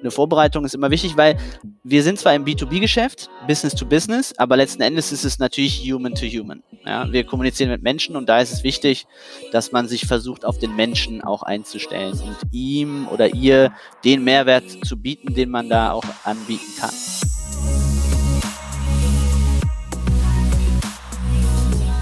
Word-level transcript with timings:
eine 0.00 0.10
Vorbereitung 0.10 0.64
ist 0.64 0.74
immer 0.74 0.90
wichtig, 0.90 1.16
weil 1.16 1.36
wir 1.82 2.02
sind 2.02 2.18
zwar 2.18 2.34
im 2.34 2.44
B2B-Geschäft, 2.44 3.28
Business 3.46 3.74
to 3.74 3.84
Business, 3.84 4.32
aber 4.38 4.56
letzten 4.56 4.82
Endes 4.82 5.12
ist 5.12 5.24
es 5.24 5.38
natürlich 5.38 5.80
Human 5.90 6.14
to 6.14 6.26
Human. 6.26 6.62
Ja, 6.86 7.10
wir 7.10 7.24
kommunizieren 7.24 7.70
mit 7.70 7.82
Menschen 7.82 8.16
und 8.16 8.28
da 8.28 8.40
ist 8.40 8.52
es 8.52 8.62
wichtig, 8.62 9.06
dass 9.52 9.72
man 9.72 9.88
sich 9.88 10.06
versucht, 10.06 10.44
auf 10.44 10.58
den 10.58 10.76
Menschen 10.76 11.22
auch 11.22 11.42
einzustellen 11.42 12.12
und 12.12 12.36
ihm 12.52 13.08
oder 13.08 13.34
ihr 13.34 13.72
den 14.04 14.24
Mehrwert 14.24 14.64
zu 14.84 14.96
bieten, 14.96 15.34
den 15.34 15.50
man 15.50 15.68
da 15.68 15.92
auch 15.92 16.04
anbieten 16.24 16.72
kann. 16.78 16.94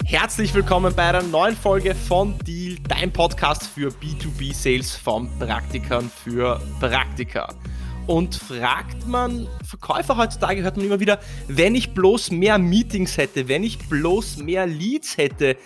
Herzlich 0.04 0.54
willkommen 0.54 0.94
bei 0.94 1.02
einer 1.02 1.22
neuen 1.22 1.56
Folge 1.56 1.94
von 1.94 2.38
Deal, 2.38 2.76
dein 2.88 3.12
Podcast 3.12 3.66
für 3.66 3.88
B2B-Sales 3.88 4.94
von 4.94 5.28
Praktikern 5.38 6.10
für 6.24 6.60
Praktiker. 6.78 7.48
Und 8.06 8.37
fragt 8.37 9.06
man 9.09 9.48
Verkäufer 9.65 10.16
heutzutage, 10.16 10.62
hört 10.62 10.77
man 10.77 10.87
immer 10.87 11.01
wieder, 11.01 11.19
wenn 11.48 11.74
ich 11.74 11.92
bloß 11.92 12.30
mehr 12.30 12.59
Meetings 12.59 13.16
hätte, 13.16 13.48
wenn 13.48 13.64
ich 13.64 13.78
bloß 13.78 14.38
mehr 14.38 14.66
Leads 14.66 15.16
hätte, 15.16 15.56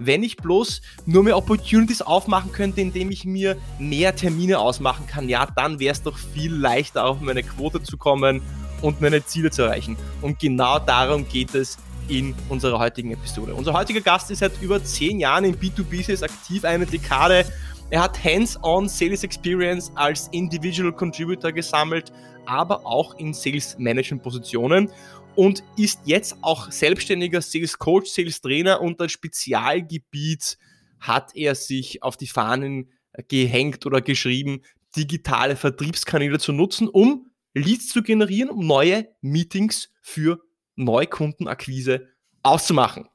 wenn 0.00 0.24
ich 0.24 0.36
bloß 0.36 0.82
nur 1.06 1.22
mehr 1.22 1.36
Opportunities 1.36 2.02
aufmachen 2.02 2.50
könnte, 2.50 2.80
indem 2.80 3.12
ich 3.12 3.24
mir 3.24 3.56
mehr 3.78 4.16
Termine 4.16 4.58
ausmachen 4.58 5.06
kann, 5.06 5.28
ja, 5.28 5.46
dann 5.54 5.78
wäre 5.78 5.92
es 5.92 6.02
doch 6.02 6.18
viel 6.18 6.52
leichter, 6.52 7.04
auf 7.04 7.20
meine 7.20 7.44
Quote 7.44 7.80
zu 7.80 7.96
kommen 7.96 8.42
und 8.82 9.00
meine 9.00 9.24
Ziele 9.24 9.50
zu 9.50 9.62
erreichen. 9.62 9.96
Und 10.20 10.40
genau 10.40 10.80
darum 10.80 11.28
geht 11.28 11.54
es 11.54 11.78
in 12.08 12.34
unserer 12.48 12.78
heutigen 12.78 13.12
Episode. 13.12 13.54
Unser 13.54 13.72
heutiger 13.72 14.00
Gast 14.00 14.30
ist 14.30 14.40
seit 14.40 14.60
über 14.60 14.82
zehn 14.82 15.20
Jahren 15.20 15.44
im 15.44 15.54
B2B-Sales 15.54 16.22
aktiv, 16.22 16.64
eine 16.64 16.86
Dekade. 16.86 17.46
Er 17.90 18.02
hat 18.02 18.24
Hands-on 18.24 18.88
Sales 18.88 19.22
Experience 19.22 19.92
als 19.94 20.28
Individual 20.32 20.92
Contributor 20.92 21.52
gesammelt, 21.52 22.12
aber 22.46 22.84
auch 22.86 23.14
in 23.18 23.34
Sales 23.34 23.76
Management 23.78 24.22
Positionen 24.22 24.90
und 25.36 25.62
ist 25.76 26.00
jetzt 26.04 26.36
auch 26.40 26.70
selbstständiger 26.70 27.40
Sales 27.40 27.78
Coach, 27.78 28.10
Sales 28.10 28.40
Trainer 28.40 28.80
und 28.80 29.00
als 29.00 29.12
Spezialgebiet 29.12 30.58
hat 30.98 31.36
er 31.36 31.54
sich 31.54 32.02
auf 32.02 32.16
die 32.16 32.26
Fahnen 32.26 32.90
gehängt 33.28 33.84
oder 33.86 34.00
geschrieben, 34.00 34.62
digitale 34.96 35.54
Vertriebskanäle 35.56 36.38
zu 36.38 36.52
nutzen, 36.52 36.88
um 36.88 37.30
Leads 37.52 37.88
zu 37.88 38.02
generieren, 38.02 38.50
um 38.50 38.66
neue 38.66 39.08
Meetings 39.20 39.90
für 40.00 40.40
Neukundenakquise 40.76 42.08
auszumachen. 42.42 43.08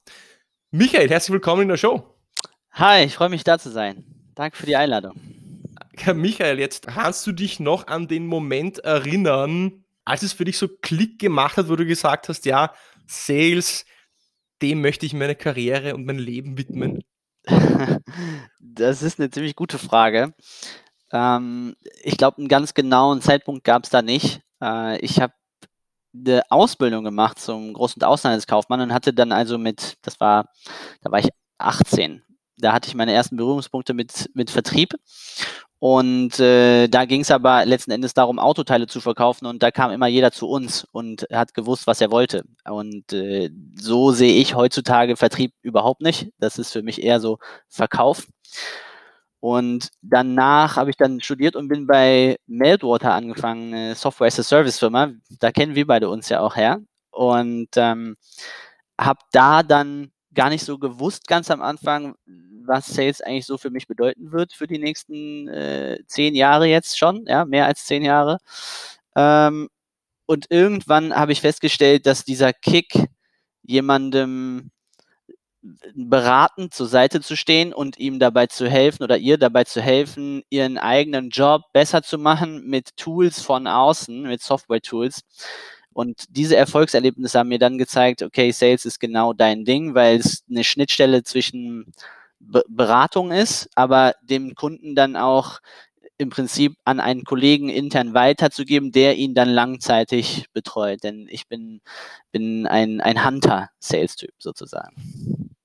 Michael, 0.71 1.09
herzlich 1.09 1.33
willkommen 1.33 1.63
in 1.63 1.67
der 1.69 1.77
Show. 1.77 2.15
Hi, 2.71 3.03
ich 3.03 3.15
freue 3.15 3.29
mich 3.29 3.43
da 3.43 3.57
zu 3.57 3.69
sein. 3.69 4.18
Danke 4.39 4.55
für 4.55 4.67
die 4.67 4.77
Einladung. 4.77 5.19
Michael, 6.15 6.59
jetzt 6.59 6.87
kannst 6.87 7.27
du 7.27 7.33
dich 7.33 7.59
noch 7.59 7.87
an 7.87 8.07
den 8.07 8.25
Moment 8.25 8.79
erinnern, 8.79 9.83
als 10.05 10.23
es 10.23 10.31
für 10.31 10.45
dich 10.45 10.57
so 10.57 10.69
Klick 10.81 11.19
gemacht 11.19 11.57
hat, 11.57 11.67
wo 11.67 11.75
du 11.75 11.85
gesagt 11.85 12.29
hast, 12.29 12.45
ja, 12.45 12.73
Sales, 13.05 13.83
dem 14.61 14.79
möchte 14.79 15.05
ich 15.05 15.13
meine 15.13 15.35
Karriere 15.35 15.93
und 15.93 16.05
mein 16.05 16.19
Leben 16.19 16.57
widmen? 16.57 17.03
Das 18.61 19.01
ist 19.01 19.19
eine 19.19 19.29
ziemlich 19.29 19.57
gute 19.57 19.77
Frage. 19.77 20.33
Ähm, 21.11 21.75
ich 22.01 22.15
glaube, 22.15 22.37
einen 22.37 22.47
ganz 22.47 22.73
genauen 22.73 23.21
Zeitpunkt 23.21 23.65
gab 23.65 23.83
es 23.83 23.89
da 23.89 24.01
nicht. 24.01 24.39
Äh, 24.63 24.99
ich 24.99 25.19
habe 25.19 25.33
eine 26.13 26.43
Ausbildung 26.49 27.03
gemacht 27.03 27.39
zum 27.39 27.73
Groß- 27.73 27.95
und 27.95 28.05
Außenhandelskaufmann 28.05 28.79
und 28.79 28.93
hatte 28.93 29.13
dann 29.13 29.33
also 29.33 29.57
mit, 29.57 29.97
das 30.03 30.21
war, 30.21 30.49
da 31.01 31.11
war 31.11 31.19
ich 31.19 31.27
18. 31.57 32.23
Da 32.59 32.73
hatte 32.73 32.87
ich 32.89 32.95
meine 32.95 33.13
ersten 33.13 33.37
Berührungspunkte 33.37 33.93
mit, 33.93 34.29
mit 34.33 34.49
Vertrieb. 34.49 34.93
Und 35.79 36.41
äh, 36.41 36.89
da 36.89 37.05
ging 37.05 37.21
es 37.21 37.31
aber 37.31 37.65
letzten 37.65 37.91
Endes 37.91 38.13
darum, 38.13 38.37
Autoteile 38.37 38.85
zu 38.87 38.99
verkaufen 38.99 39.45
und 39.45 39.63
da 39.63 39.71
kam 39.71 39.91
immer 39.91 40.07
jeder 40.07 40.31
zu 40.33 40.49
uns 40.49 40.85
und 40.91 41.25
hat 41.31 41.53
gewusst, 41.53 41.87
was 41.87 42.01
er 42.01 42.11
wollte. 42.11 42.43
Und 42.65 43.13
äh, 43.13 43.49
so 43.79 44.11
sehe 44.11 44.41
ich 44.41 44.55
heutzutage 44.55 45.15
Vertrieb 45.15 45.53
überhaupt 45.61 46.01
nicht. 46.01 46.31
Das 46.37 46.59
ist 46.59 46.73
für 46.73 46.81
mich 46.83 47.01
eher 47.01 47.21
so 47.21 47.37
Verkauf. 47.69 48.27
Und 49.39 49.89
danach 50.01 50.75
habe 50.75 50.89
ich 50.89 50.97
dann 50.97 51.21
studiert 51.21 51.55
und 51.55 51.69
bin 51.69 51.87
bei 51.87 52.37
Meltwater 52.45 53.13
angefangen, 53.13 53.73
eine 53.73 53.95
Software 53.95 54.27
as 54.27 54.39
a 54.39 54.43
Service 54.43 54.79
Firma. 54.79 55.11
Da 55.39 55.51
kennen 55.53 55.75
wir 55.75 55.87
beide 55.87 56.09
uns 56.09 56.27
ja 56.27 56.41
auch 56.41 56.57
her. 56.57 56.81
Und 57.11 57.69
ähm, 57.77 58.17
habe 58.99 59.19
da 59.31 59.63
dann 59.63 60.11
gar 60.33 60.49
nicht 60.49 60.65
so 60.65 60.77
gewusst, 60.77 61.27
ganz 61.27 61.49
am 61.51 61.61
Anfang, 61.61 62.15
was 62.69 62.87
Sales 62.87 63.21
eigentlich 63.21 63.45
so 63.45 63.57
für 63.57 63.71
mich 63.71 63.87
bedeuten 63.87 64.31
wird 64.31 64.53
für 64.53 64.67
die 64.67 64.79
nächsten 64.79 65.49
äh, 65.49 65.99
zehn 66.07 66.35
Jahre 66.35 66.67
jetzt 66.67 66.97
schon, 66.97 67.25
ja, 67.27 67.43
mehr 67.45 67.65
als 67.65 67.85
zehn 67.85 68.03
Jahre. 68.03 68.37
Ähm, 69.15 69.69
und 70.25 70.45
irgendwann 70.49 71.15
habe 71.15 71.33
ich 71.33 71.41
festgestellt, 71.41 72.05
dass 72.05 72.23
dieser 72.23 72.53
Kick 72.53 72.93
jemandem 73.63 74.71
beratend 75.93 76.73
zur 76.73 76.87
Seite 76.87 77.21
zu 77.21 77.35
stehen 77.35 77.73
und 77.73 77.97
ihm 77.99 78.19
dabei 78.19 78.47
zu 78.47 78.69
helfen 78.69 79.03
oder 79.03 79.17
ihr 79.17 79.37
dabei 79.37 79.65
zu 79.65 79.81
helfen, 79.81 80.43
ihren 80.49 80.77
eigenen 80.77 81.29
Job 81.29 81.63
besser 81.73 82.01
zu 82.01 82.17
machen 82.17 82.65
mit 82.67 82.95
Tools 82.97 83.41
von 83.41 83.67
außen, 83.67 84.21
mit 84.23 84.41
Software-Tools. 84.41 85.21
Und 85.91 86.25
diese 86.29 86.55
Erfolgserlebnisse 86.55 87.39
haben 87.39 87.49
mir 87.49 87.59
dann 87.59 87.77
gezeigt, 87.77 88.23
okay, 88.23 88.51
Sales 88.51 88.85
ist 88.85 88.99
genau 88.99 89.33
dein 89.33 89.65
Ding, 89.65 89.95
weil 89.95 90.17
es 90.17 90.43
eine 90.49 90.63
Schnittstelle 90.63 91.23
zwischen 91.23 91.91
Be 92.39 92.63
Beratung 92.67 93.31
ist, 93.31 93.69
aber 93.75 94.15
dem 94.21 94.55
Kunden 94.55 94.95
dann 94.95 95.15
auch 95.15 95.59
im 96.17 96.29
Prinzip 96.29 96.75
an 96.83 96.99
einen 96.99 97.23
Kollegen 97.23 97.69
intern 97.69 98.13
weiterzugeben, 98.13 98.91
der 98.91 99.15
ihn 99.15 99.33
dann 99.33 99.49
langzeitig 99.49 100.45
betreut. 100.53 101.03
Denn 101.03 101.27
ich 101.29 101.47
bin, 101.47 101.81
bin 102.31 102.67
ein, 102.67 102.99
ein 102.99 103.25
Hunter-Sales-Typ 103.25 104.33
sozusagen. 104.37 105.55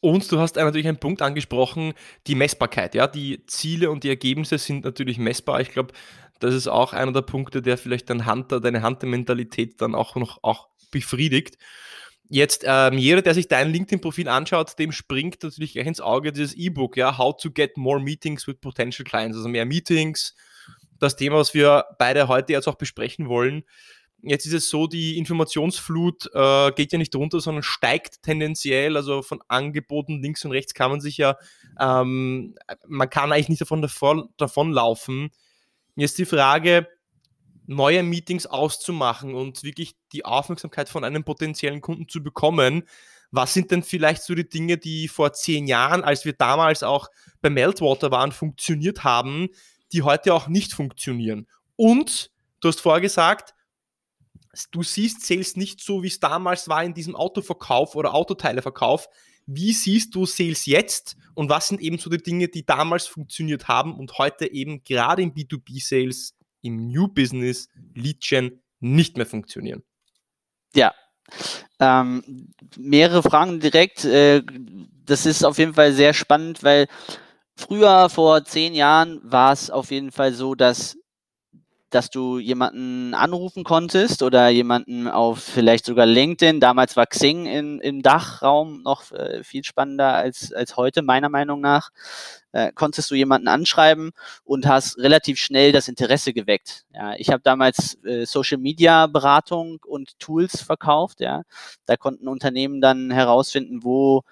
Und 0.00 0.30
du 0.30 0.38
hast 0.38 0.54
natürlich 0.56 0.86
einen 0.86 1.00
Punkt 1.00 1.22
angesprochen, 1.22 1.92
die 2.28 2.36
Messbarkeit. 2.36 2.94
Ja, 2.94 3.08
die 3.08 3.44
Ziele 3.46 3.90
und 3.90 4.04
die 4.04 4.08
Ergebnisse 4.08 4.58
sind 4.58 4.84
natürlich 4.84 5.18
messbar. 5.18 5.60
Ich 5.60 5.70
glaube, 5.70 5.92
das 6.38 6.54
ist 6.54 6.68
auch 6.68 6.92
einer 6.92 7.12
der 7.12 7.22
Punkte, 7.22 7.60
der 7.60 7.76
vielleicht 7.76 8.08
dein 8.08 8.30
Hunter, 8.30 8.60
deine 8.60 8.84
Hunter-Mentalität 8.84 9.80
dann 9.80 9.96
auch 9.96 10.14
noch 10.14 10.38
auch 10.42 10.68
befriedigt. 10.92 11.58
Jetzt, 12.28 12.64
ähm, 12.66 12.98
jeder, 12.98 13.22
der 13.22 13.34
sich 13.34 13.46
dein 13.46 13.72
LinkedIn-Profil 13.72 14.28
anschaut, 14.28 14.78
dem 14.78 14.90
springt 14.90 15.42
natürlich 15.42 15.74
gleich 15.74 15.86
ins 15.86 16.00
Auge 16.00 16.32
dieses 16.32 16.54
E-Book, 16.54 16.96
ja, 16.96 17.18
How 17.18 17.36
to 17.36 17.50
get 17.50 17.76
more 17.76 18.00
meetings 18.00 18.46
with 18.48 18.60
potential 18.60 19.04
clients, 19.04 19.36
also 19.36 19.48
mehr 19.48 19.64
Meetings. 19.64 20.34
Das 20.98 21.14
Thema, 21.14 21.36
was 21.36 21.54
wir 21.54 21.84
beide 21.98 22.26
heute 22.26 22.52
jetzt 22.52 22.66
auch 22.66 22.74
besprechen 22.74 23.28
wollen. 23.28 23.64
Jetzt 24.22 24.46
ist 24.46 24.54
es 24.54 24.70
so, 24.70 24.88
die 24.88 25.18
Informationsflut 25.18 26.30
äh, 26.34 26.72
geht 26.72 26.90
ja 26.90 26.98
nicht 26.98 27.14
runter, 27.14 27.38
sondern 27.40 27.62
steigt 27.62 28.22
tendenziell. 28.22 28.96
Also 28.96 29.22
von 29.22 29.40
Angeboten 29.46 30.20
links 30.20 30.44
und 30.44 30.50
rechts 30.50 30.74
kann 30.74 30.90
man 30.90 31.00
sich 31.00 31.18
ja, 31.18 31.36
ähm, 31.78 32.56
man 32.88 33.10
kann 33.10 33.30
eigentlich 33.30 33.50
nicht 33.50 33.60
davon, 33.60 33.82
davon, 33.82 34.30
davon 34.36 34.72
laufen. 34.72 35.30
Mir 35.94 36.06
ist 36.06 36.18
die 36.18 36.24
Frage, 36.24 36.88
neue 37.66 38.02
Meetings 38.02 38.46
auszumachen 38.46 39.34
und 39.34 39.62
wirklich 39.62 39.96
die 40.12 40.24
Aufmerksamkeit 40.24 40.88
von 40.88 41.04
einem 41.04 41.24
potenziellen 41.24 41.80
Kunden 41.80 42.08
zu 42.08 42.22
bekommen. 42.22 42.84
Was 43.30 43.54
sind 43.54 43.70
denn 43.70 43.82
vielleicht 43.82 44.22
so 44.22 44.34
die 44.34 44.48
Dinge, 44.48 44.78
die 44.78 45.08
vor 45.08 45.32
zehn 45.32 45.66
Jahren, 45.66 46.04
als 46.04 46.24
wir 46.24 46.32
damals 46.32 46.82
auch 46.82 47.08
bei 47.40 47.50
Meltwater 47.50 48.10
waren, 48.10 48.32
funktioniert 48.32 49.04
haben, 49.04 49.48
die 49.92 50.02
heute 50.02 50.32
auch 50.32 50.48
nicht 50.48 50.72
funktionieren? 50.72 51.46
Und 51.74 52.30
du 52.60 52.68
hast 52.68 52.80
vorher 52.80 53.00
gesagt, 53.00 53.54
du 54.70 54.82
siehst 54.82 55.26
Sales 55.26 55.56
nicht 55.56 55.80
so, 55.80 56.02
wie 56.02 56.08
es 56.08 56.20
damals 56.20 56.68
war 56.68 56.82
in 56.84 56.94
diesem 56.94 57.16
Autoverkauf 57.16 57.94
oder 57.94 58.14
Autoteileverkauf. 58.14 59.08
Wie 59.46 59.72
siehst 59.72 60.14
du 60.14 60.24
Sales 60.26 60.66
jetzt 60.66 61.16
und 61.34 61.50
was 61.50 61.68
sind 61.68 61.80
eben 61.80 61.98
so 61.98 62.10
die 62.10 62.22
Dinge, 62.22 62.48
die 62.48 62.64
damals 62.64 63.06
funktioniert 63.06 63.68
haben 63.68 63.94
und 63.94 64.18
heute 64.18 64.50
eben 64.50 64.82
gerade 64.82 65.22
im 65.22 65.34
B2B-Sales, 65.34 66.35
im 66.66 66.88
New 66.88 67.08
Business, 67.08 67.68
Lead 67.94 68.20
Gen 68.20 68.60
nicht 68.80 69.16
mehr 69.16 69.26
funktionieren? 69.26 69.82
Ja, 70.74 70.94
ähm, 71.80 72.52
mehrere 72.76 73.22
Fragen 73.22 73.60
direkt. 73.60 74.04
Äh, 74.04 74.42
das 75.04 75.26
ist 75.26 75.44
auf 75.44 75.58
jeden 75.58 75.74
Fall 75.74 75.92
sehr 75.92 76.14
spannend, 76.14 76.62
weil 76.62 76.86
früher, 77.56 78.08
vor 78.08 78.44
zehn 78.44 78.74
Jahren, 78.74 79.20
war 79.22 79.52
es 79.52 79.70
auf 79.70 79.90
jeden 79.90 80.12
Fall 80.12 80.32
so, 80.32 80.54
dass 80.54 80.98
dass 81.90 82.10
du 82.10 82.38
jemanden 82.38 83.14
anrufen 83.14 83.62
konntest 83.62 84.22
oder 84.22 84.48
jemanden 84.48 85.06
auf 85.06 85.38
vielleicht 85.38 85.86
sogar 85.86 86.06
LinkedIn. 86.06 86.58
Damals 86.60 86.96
war 86.96 87.06
Xing 87.06 87.46
in, 87.46 87.80
im 87.80 88.02
Dachraum 88.02 88.82
noch 88.82 89.12
äh, 89.12 89.44
viel 89.44 89.64
spannender 89.64 90.14
als, 90.14 90.52
als 90.52 90.76
heute, 90.76 91.02
meiner 91.02 91.28
Meinung 91.28 91.60
nach. 91.60 91.90
Äh, 92.52 92.72
konntest 92.74 93.10
du 93.10 93.14
jemanden 93.14 93.48
anschreiben 93.48 94.12
und 94.42 94.66
hast 94.66 94.98
relativ 94.98 95.38
schnell 95.38 95.72
das 95.72 95.88
Interesse 95.88 96.32
geweckt. 96.32 96.86
Ja, 96.92 97.14
ich 97.16 97.30
habe 97.30 97.42
damals 97.42 98.02
äh, 98.04 98.24
Social 98.24 98.58
Media 98.58 99.06
Beratung 99.06 99.78
und 99.86 100.18
Tools 100.18 100.62
verkauft. 100.62 101.20
Ja, 101.20 101.42
da 101.84 101.96
konnten 101.96 102.28
Unternehmen 102.28 102.80
dann 102.80 103.10
herausfinden, 103.10 103.84
wo 103.84 104.22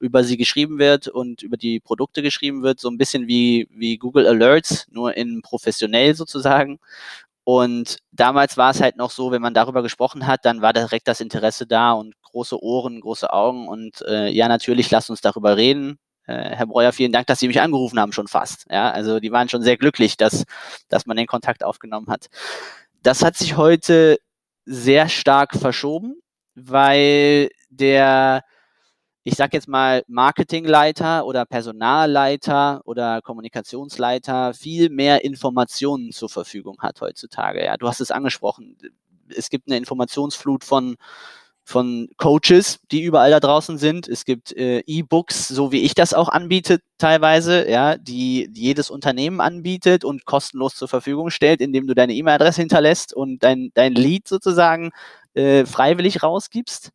über 0.00 0.24
sie 0.24 0.36
geschrieben 0.36 0.78
wird 0.78 1.08
und 1.08 1.42
über 1.42 1.56
die 1.56 1.80
Produkte 1.80 2.22
geschrieben 2.22 2.62
wird, 2.62 2.80
so 2.80 2.88
ein 2.88 2.98
bisschen 2.98 3.26
wie, 3.26 3.68
wie 3.70 3.98
Google 3.98 4.26
Alerts, 4.26 4.86
nur 4.90 5.16
in 5.16 5.42
professionell 5.42 6.14
sozusagen. 6.14 6.78
Und 7.44 7.98
damals 8.10 8.56
war 8.56 8.72
es 8.72 8.80
halt 8.80 8.96
noch 8.96 9.10
so, 9.12 9.30
wenn 9.30 9.42
man 9.42 9.54
darüber 9.54 9.82
gesprochen 9.82 10.26
hat, 10.26 10.44
dann 10.44 10.62
war 10.62 10.72
direkt 10.72 11.06
das 11.06 11.20
Interesse 11.20 11.66
da 11.66 11.92
und 11.92 12.20
große 12.22 12.60
Ohren, 12.60 13.00
große 13.00 13.32
Augen 13.32 13.68
und 13.68 14.02
äh, 14.02 14.28
ja, 14.28 14.48
natürlich, 14.48 14.90
lasst 14.90 15.10
uns 15.10 15.20
darüber 15.20 15.56
reden. 15.56 15.98
Äh, 16.26 16.56
Herr 16.56 16.66
Breuer, 16.66 16.92
vielen 16.92 17.12
Dank, 17.12 17.28
dass 17.28 17.38
Sie 17.38 17.46
mich 17.46 17.60
angerufen 17.60 18.00
haben, 18.00 18.12
schon 18.12 18.26
fast. 18.26 18.66
Ja, 18.68 18.90
also 18.90 19.20
die 19.20 19.30
waren 19.30 19.48
schon 19.48 19.62
sehr 19.62 19.76
glücklich, 19.76 20.16
dass, 20.16 20.44
dass 20.88 21.06
man 21.06 21.16
den 21.16 21.28
Kontakt 21.28 21.62
aufgenommen 21.62 22.08
hat. 22.08 22.26
Das 23.02 23.22
hat 23.22 23.36
sich 23.36 23.56
heute 23.56 24.18
sehr 24.64 25.08
stark 25.08 25.54
verschoben, 25.54 26.16
weil 26.56 27.50
der, 27.70 28.42
ich 29.26 29.34
sag 29.34 29.52
jetzt 29.54 29.66
mal, 29.66 30.04
Marketingleiter 30.06 31.26
oder 31.26 31.44
Personalleiter 31.46 32.80
oder 32.84 33.20
Kommunikationsleiter 33.22 34.54
viel 34.54 34.88
mehr 34.88 35.24
Informationen 35.24 36.12
zur 36.12 36.28
Verfügung 36.28 36.76
hat 36.78 37.00
heutzutage. 37.00 37.64
Ja, 37.64 37.76
du 37.76 37.88
hast 37.88 38.00
es 38.00 38.12
angesprochen. 38.12 38.76
Es 39.28 39.50
gibt 39.50 39.66
eine 39.66 39.78
Informationsflut 39.78 40.62
von 40.62 40.94
von 41.64 42.08
Coaches, 42.16 42.78
die 42.92 43.02
überall 43.02 43.32
da 43.32 43.40
draußen 43.40 43.76
sind. 43.78 44.06
Es 44.06 44.24
gibt 44.24 44.52
äh, 44.52 44.84
E-Books, 44.86 45.48
so 45.48 45.72
wie 45.72 45.82
ich 45.82 45.94
das 45.94 46.14
auch 46.14 46.28
anbiete 46.28 46.78
teilweise, 46.96 47.68
ja, 47.68 47.96
die, 47.96 48.46
die 48.48 48.62
jedes 48.62 48.88
Unternehmen 48.88 49.40
anbietet 49.40 50.04
und 50.04 50.26
kostenlos 50.26 50.76
zur 50.76 50.86
Verfügung 50.86 51.30
stellt, 51.30 51.60
indem 51.60 51.88
du 51.88 51.94
deine 51.96 52.14
E-Mail-Adresse 52.14 52.60
hinterlässt 52.60 53.12
und 53.12 53.42
dein, 53.42 53.72
dein 53.74 53.94
Lead 53.94 54.28
sozusagen 54.28 54.92
äh, 55.34 55.66
freiwillig 55.66 56.22
rausgibst. 56.22 56.92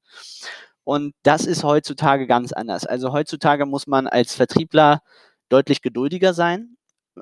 Und 0.83 1.13
das 1.23 1.45
ist 1.45 1.63
heutzutage 1.63 2.27
ganz 2.27 2.53
anders. 2.53 2.85
Also 2.85 3.13
heutzutage 3.13 3.65
muss 3.65 3.87
man 3.87 4.07
als 4.07 4.35
Vertriebler 4.35 5.01
deutlich 5.49 5.81
geduldiger 5.81 6.33
sein. 6.33 6.77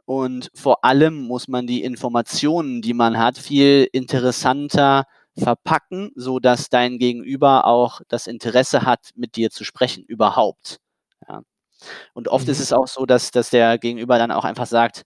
Und 0.06 0.52
vor 0.54 0.86
allem 0.86 1.16
muss 1.16 1.48
man 1.48 1.68
die 1.68 1.84
Informationen, 1.84 2.82
die 2.82 2.94
man 2.94 3.18
hat, 3.18 3.38
viel 3.38 3.88
interessanter 3.92 5.06
verpacken, 5.38 6.12
so 6.16 6.40
dass 6.40 6.70
dein 6.70 7.00
Gegenüber 7.00 7.66
auch 7.66 8.02
das 8.08 8.28
Interesse 8.28 8.84
hat, 8.84 9.10
mit 9.16 9.36
dir 9.36 9.50
zu 9.50 9.64
sprechen, 9.64 10.04
überhaupt. 10.04 10.80
Ja. 11.28 11.42
Und 12.14 12.28
oft 12.28 12.46
mhm. 12.46 12.52
ist 12.52 12.60
es 12.60 12.74
auch 12.74 12.88
so, 12.88 13.06
dass, 13.06 13.32
dass 13.32 13.50
der 13.50 13.78
Gegenüber 13.78 14.18
dann 14.18 14.32
auch 14.32 14.46
einfach 14.46 14.68
sagt, 14.68 15.04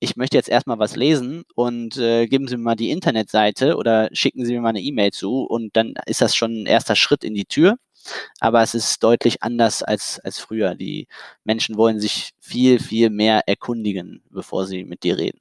ich 0.00 0.16
möchte 0.16 0.36
jetzt 0.36 0.48
erstmal 0.48 0.78
was 0.78 0.96
lesen 0.96 1.44
und 1.54 1.96
äh, 1.96 2.26
geben 2.26 2.48
Sie 2.48 2.56
mir 2.56 2.62
mal 2.62 2.74
die 2.76 2.90
Internetseite 2.90 3.76
oder 3.76 4.08
schicken 4.12 4.44
Sie 4.44 4.52
mir 4.54 4.60
mal 4.60 4.70
eine 4.70 4.82
E-Mail 4.82 5.12
zu 5.12 5.44
und 5.44 5.76
dann 5.76 5.94
ist 6.06 6.20
das 6.20 6.34
schon 6.34 6.62
ein 6.62 6.66
erster 6.66 6.96
Schritt 6.96 7.24
in 7.24 7.34
die 7.34 7.46
Tür. 7.46 7.76
Aber 8.40 8.62
es 8.62 8.74
ist 8.74 9.02
deutlich 9.02 9.42
anders 9.42 9.82
als, 9.82 10.20
als 10.20 10.38
früher. 10.38 10.74
Die 10.74 11.08
Menschen 11.44 11.76
wollen 11.76 12.00
sich 12.00 12.32
viel, 12.40 12.78
viel 12.78 13.10
mehr 13.10 13.42
erkundigen, 13.46 14.22
bevor 14.30 14.66
sie 14.66 14.84
mit 14.84 15.02
dir 15.02 15.18
reden. 15.18 15.40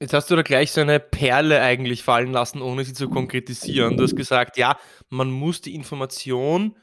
Jetzt 0.00 0.14
hast 0.14 0.30
du 0.30 0.36
da 0.36 0.42
gleich 0.42 0.72
so 0.72 0.80
eine 0.80 0.98
Perle 0.98 1.60
eigentlich 1.60 2.02
fallen 2.02 2.32
lassen, 2.32 2.62
ohne 2.62 2.84
sie 2.84 2.94
zu 2.94 3.10
konkretisieren. 3.10 3.98
Du 3.98 4.04
hast 4.04 4.16
gesagt, 4.16 4.56
ja, 4.56 4.78
man 5.10 5.30
muss 5.30 5.60
die 5.60 5.74
Information, 5.74 6.74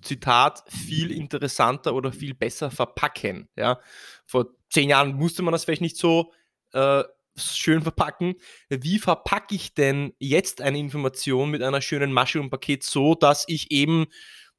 Zitat, 0.00 0.64
viel 0.68 1.10
interessanter 1.10 1.94
oder 1.94 2.10
viel 2.10 2.34
besser 2.34 2.70
verpacken. 2.70 3.48
Ja, 3.54 3.80
vor 4.24 4.46
zehn 4.70 4.88
Jahren 4.88 5.14
musste 5.14 5.42
man 5.42 5.52
das 5.52 5.64
vielleicht 5.64 5.82
nicht 5.82 5.98
so 5.98 6.32
äh, 6.72 7.04
schön 7.36 7.82
verpacken. 7.82 8.34
Wie 8.68 8.98
verpacke 8.98 9.54
ich 9.54 9.74
denn 9.74 10.12
jetzt 10.18 10.60
eine 10.60 10.78
Information 10.78 11.50
mit 11.50 11.62
einer 11.62 11.80
schönen 11.80 12.12
Masche 12.12 12.40
und 12.40 12.50
Paket 12.50 12.84
so, 12.84 13.14
dass 13.14 13.44
ich 13.48 13.70
eben 13.70 14.06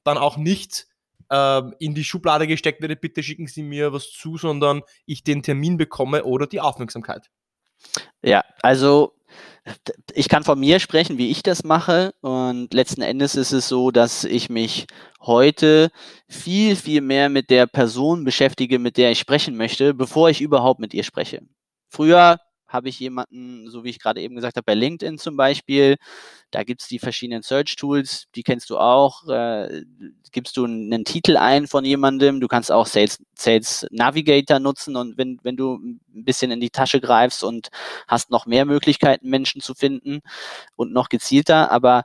dann 0.03 0.17
auch 0.17 0.37
nicht 0.37 0.87
äh, 1.29 1.61
in 1.79 1.95
die 1.95 2.03
Schublade 2.03 2.47
gesteckt 2.47 2.81
werde, 2.81 2.95
bitte 2.95 3.23
schicken 3.23 3.47
Sie 3.47 3.63
mir 3.63 3.93
was 3.93 4.11
zu, 4.11 4.37
sondern 4.37 4.81
ich 5.05 5.23
den 5.23 5.43
Termin 5.43 5.77
bekomme 5.77 6.23
oder 6.23 6.47
die 6.47 6.61
Aufmerksamkeit? 6.61 7.29
Ja, 8.21 8.43
also 8.61 9.13
ich 10.13 10.29
kann 10.29 10.43
von 10.43 10.59
mir 10.59 10.79
sprechen, 10.79 11.17
wie 11.17 11.31
ich 11.31 11.43
das 11.43 11.63
mache. 11.63 12.13
Und 12.21 12.73
letzten 12.73 13.01
Endes 13.01 13.35
ist 13.35 13.51
es 13.51 13.67
so, 13.67 13.91
dass 13.91 14.23
ich 14.23 14.49
mich 14.49 14.85
heute 15.21 15.89
viel, 16.27 16.75
viel 16.75 17.01
mehr 17.01 17.29
mit 17.29 17.49
der 17.49 17.65
Person 17.65 18.23
beschäftige, 18.23 18.79
mit 18.79 18.97
der 18.97 19.11
ich 19.11 19.19
sprechen 19.19 19.57
möchte, 19.57 19.93
bevor 19.93 20.29
ich 20.29 20.41
überhaupt 20.41 20.79
mit 20.79 20.93
ihr 20.93 21.03
spreche. 21.03 21.41
Früher 21.89 22.39
habe 22.75 22.89
ich 22.89 22.99
jemanden, 22.99 23.69
so 23.69 23.83
wie 23.83 23.89
ich 23.89 23.99
gerade 23.99 24.21
eben 24.21 24.35
gesagt 24.35 24.57
habe, 24.57 24.65
bei 24.65 24.75
LinkedIn 24.75 25.17
zum 25.17 25.37
Beispiel, 25.37 25.95
da 26.51 26.63
gibt 26.63 26.81
es 26.81 26.87
die 26.87 26.99
verschiedenen 26.99 27.41
Search-Tools, 27.41 28.25
die 28.35 28.43
kennst 28.43 28.69
du 28.69 28.77
auch. 28.77 29.27
Äh, 29.27 29.83
gibst 30.31 30.57
du 30.57 30.65
einen 30.65 31.05
Titel 31.05 31.37
ein 31.37 31.65
von 31.65 31.85
jemandem, 31.85 32.39
du 32.39 32.47
kannst 32.47 32.71
auch 32.71 32.85
Sales, 32.85 33.17
Sales 33.35 33.87
Navigator 33.89 34.59
nutzen 34.59 34.95
und 34.95 35.17
wenn, 35.17 35.39
wenn 35.43 35.57
du 35.57 35.75
ein 35.75 35.99
bisschen 36.25 36.51
in 36.51 36.59
die 36.59 36.69
Tasche 36.69 37.01
greifst 37.01 37.43
und 37.43 37.69
hast 38.07 38.29
noch 38.29 38.45
mehr 38.45 38.65
Möglichkeiten, 38.65 39.29
Menschen 39.29 39.61
zu 39.61 39.73
finden 39.73 40.19
und 40.75 40.93
noch 40.93 41.09
gezielter, 41.09 41.71
aber 41.71 42.03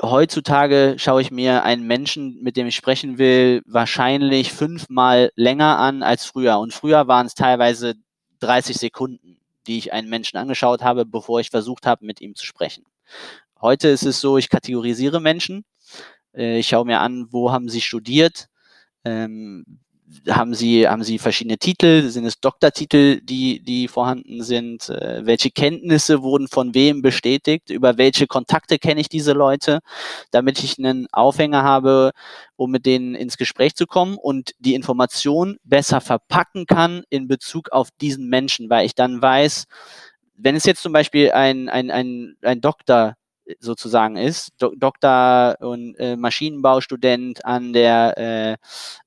heutzutage 0.00 0.96
schaue 0.98 1.22
ich 1.22 1.30
mir 1.30 1.64
einen 1.64 1.86
Menschen, 1.86 2.42
mit 2.42 2.56
dem 2.56 2.66
ich 2.66 2.76
sprechen 2.76 3.18
will, 3.18 3.62
wahrscheinlich 3.66 4.52
fünfmal 4.52 5.30
länger 5.34 5.78
an 5.78 6.02
als 6.02 6.24
früher. 6.24 6.58
Und 6.58 6.72
früher 6.72 7.08
waren 7.08 7.26
es 7.26 7.34
teilweise 7.34 7.94
30 8.40 8.76
Sekunden 8.76 9.38
die 9.66 9.78
ich 9.78 9.92
einen 9.92 10.08
Menschen 10.08 10.38
angeschaut 10.38 10.82
habe, 10.82 11.04
bevor 11.04 11.40
ich 11.40 11.50
versucht 11.50 11.86
habe, 11.86 12.06
mit 12.06 12.20
ihm 12.20 12.34
zu 12.34 12.46
sprechen. 12.46 12.84
Heute 13.60 13.88
ist 13.88 14.04
es 14.04 14.20
so, 14.20 14.38
ich 14.38 14.48
kategorisiere 14.48 15.20
Menschen. 15.20 15.64
Äh, 16.34 16.60
ich 16.60 16.68
schaue 16.68 16.86
mir 16.86 17.00
an, 17.00 17.26
wo 17.30 17.50
haben 17.50 17.68
sie 17.68 17.80
studiert, 17.80 18.48
ähm, 19.04 19.80
haben 20.28 20.54
sie, 20.54 20.88
haben 20.88 21.02
sie 21.02 21.18
verschiedene 21.18 21.58
Titel, 21.58 22.08
sind 22.08 22.24
es 22.24 22.40
Doktortitel, 22.40 23.20
die, 23.20 23.60
die 23.60 23.88
vorhanden 23.88 24.42
sind, 24.42 24.88
äh, 24.88 25.24
welche 25.24 25.50
Kenntnisse 25.50 26.22
wurden 26.22 26.48
von 26.48 26.74
wem 26.74 27.02
bestätigt, 27.02 27.70
über 27.70 27.98
welche 27.98 28.26
Kontakte 28.26 28.78
kenne 28.78 29.00
ich 29.00 29.08
diese 29.08 29.32
Leute, 29.32 29.80
damit 30.30 30.62
ich 30.62 30.78
einen 30.78 31.06
Aufhänger 31.12 31.62
habe, 31.62 32.12
um 32.56 32.70
mit 32.70 32.86
denen 32.86 33.14
ins 33.14 33.36
Gespräch 33.36 33.74
zu 33.74 33.86
kommen 33.86 34.16
und 34.16 34.52
die 34.58 34.74
Information 34.74 35.58
besser 35.64 36.00
verpacken 36.00 36.66
kann 36.66 37.02
in 37.10 37.28
Bezug 37.28 37.70
auf 37.72 37.88
diesen 38.00 38.28
Menschen, 38.28 38.70
weil 38.70 38.86
ich 38.86 38.94
dann 38.94 39.20
weiß, 39.20 39.66
wenn 40.36 40.56
es 40.56 40.64
jetzt 40.64 40.82
zum 40.82 40.92
Beispiel 40.92 41.32
ein, 41.32 41.68
ein, 41.68 41.90
ein, 41.90 42.36
ein 42.42 42.60
Doktor 42.60 43.14
sozusagen 43.60 44.16
ist, 44.16 44.50
Do 44.58 44.72
Doktor 44.76 45.56
und 45.60 45.94
äh, 45.96 46.16
Maschinenbaustudent 46.16 47.44
an 47.44 47.72
der 47.72 48.58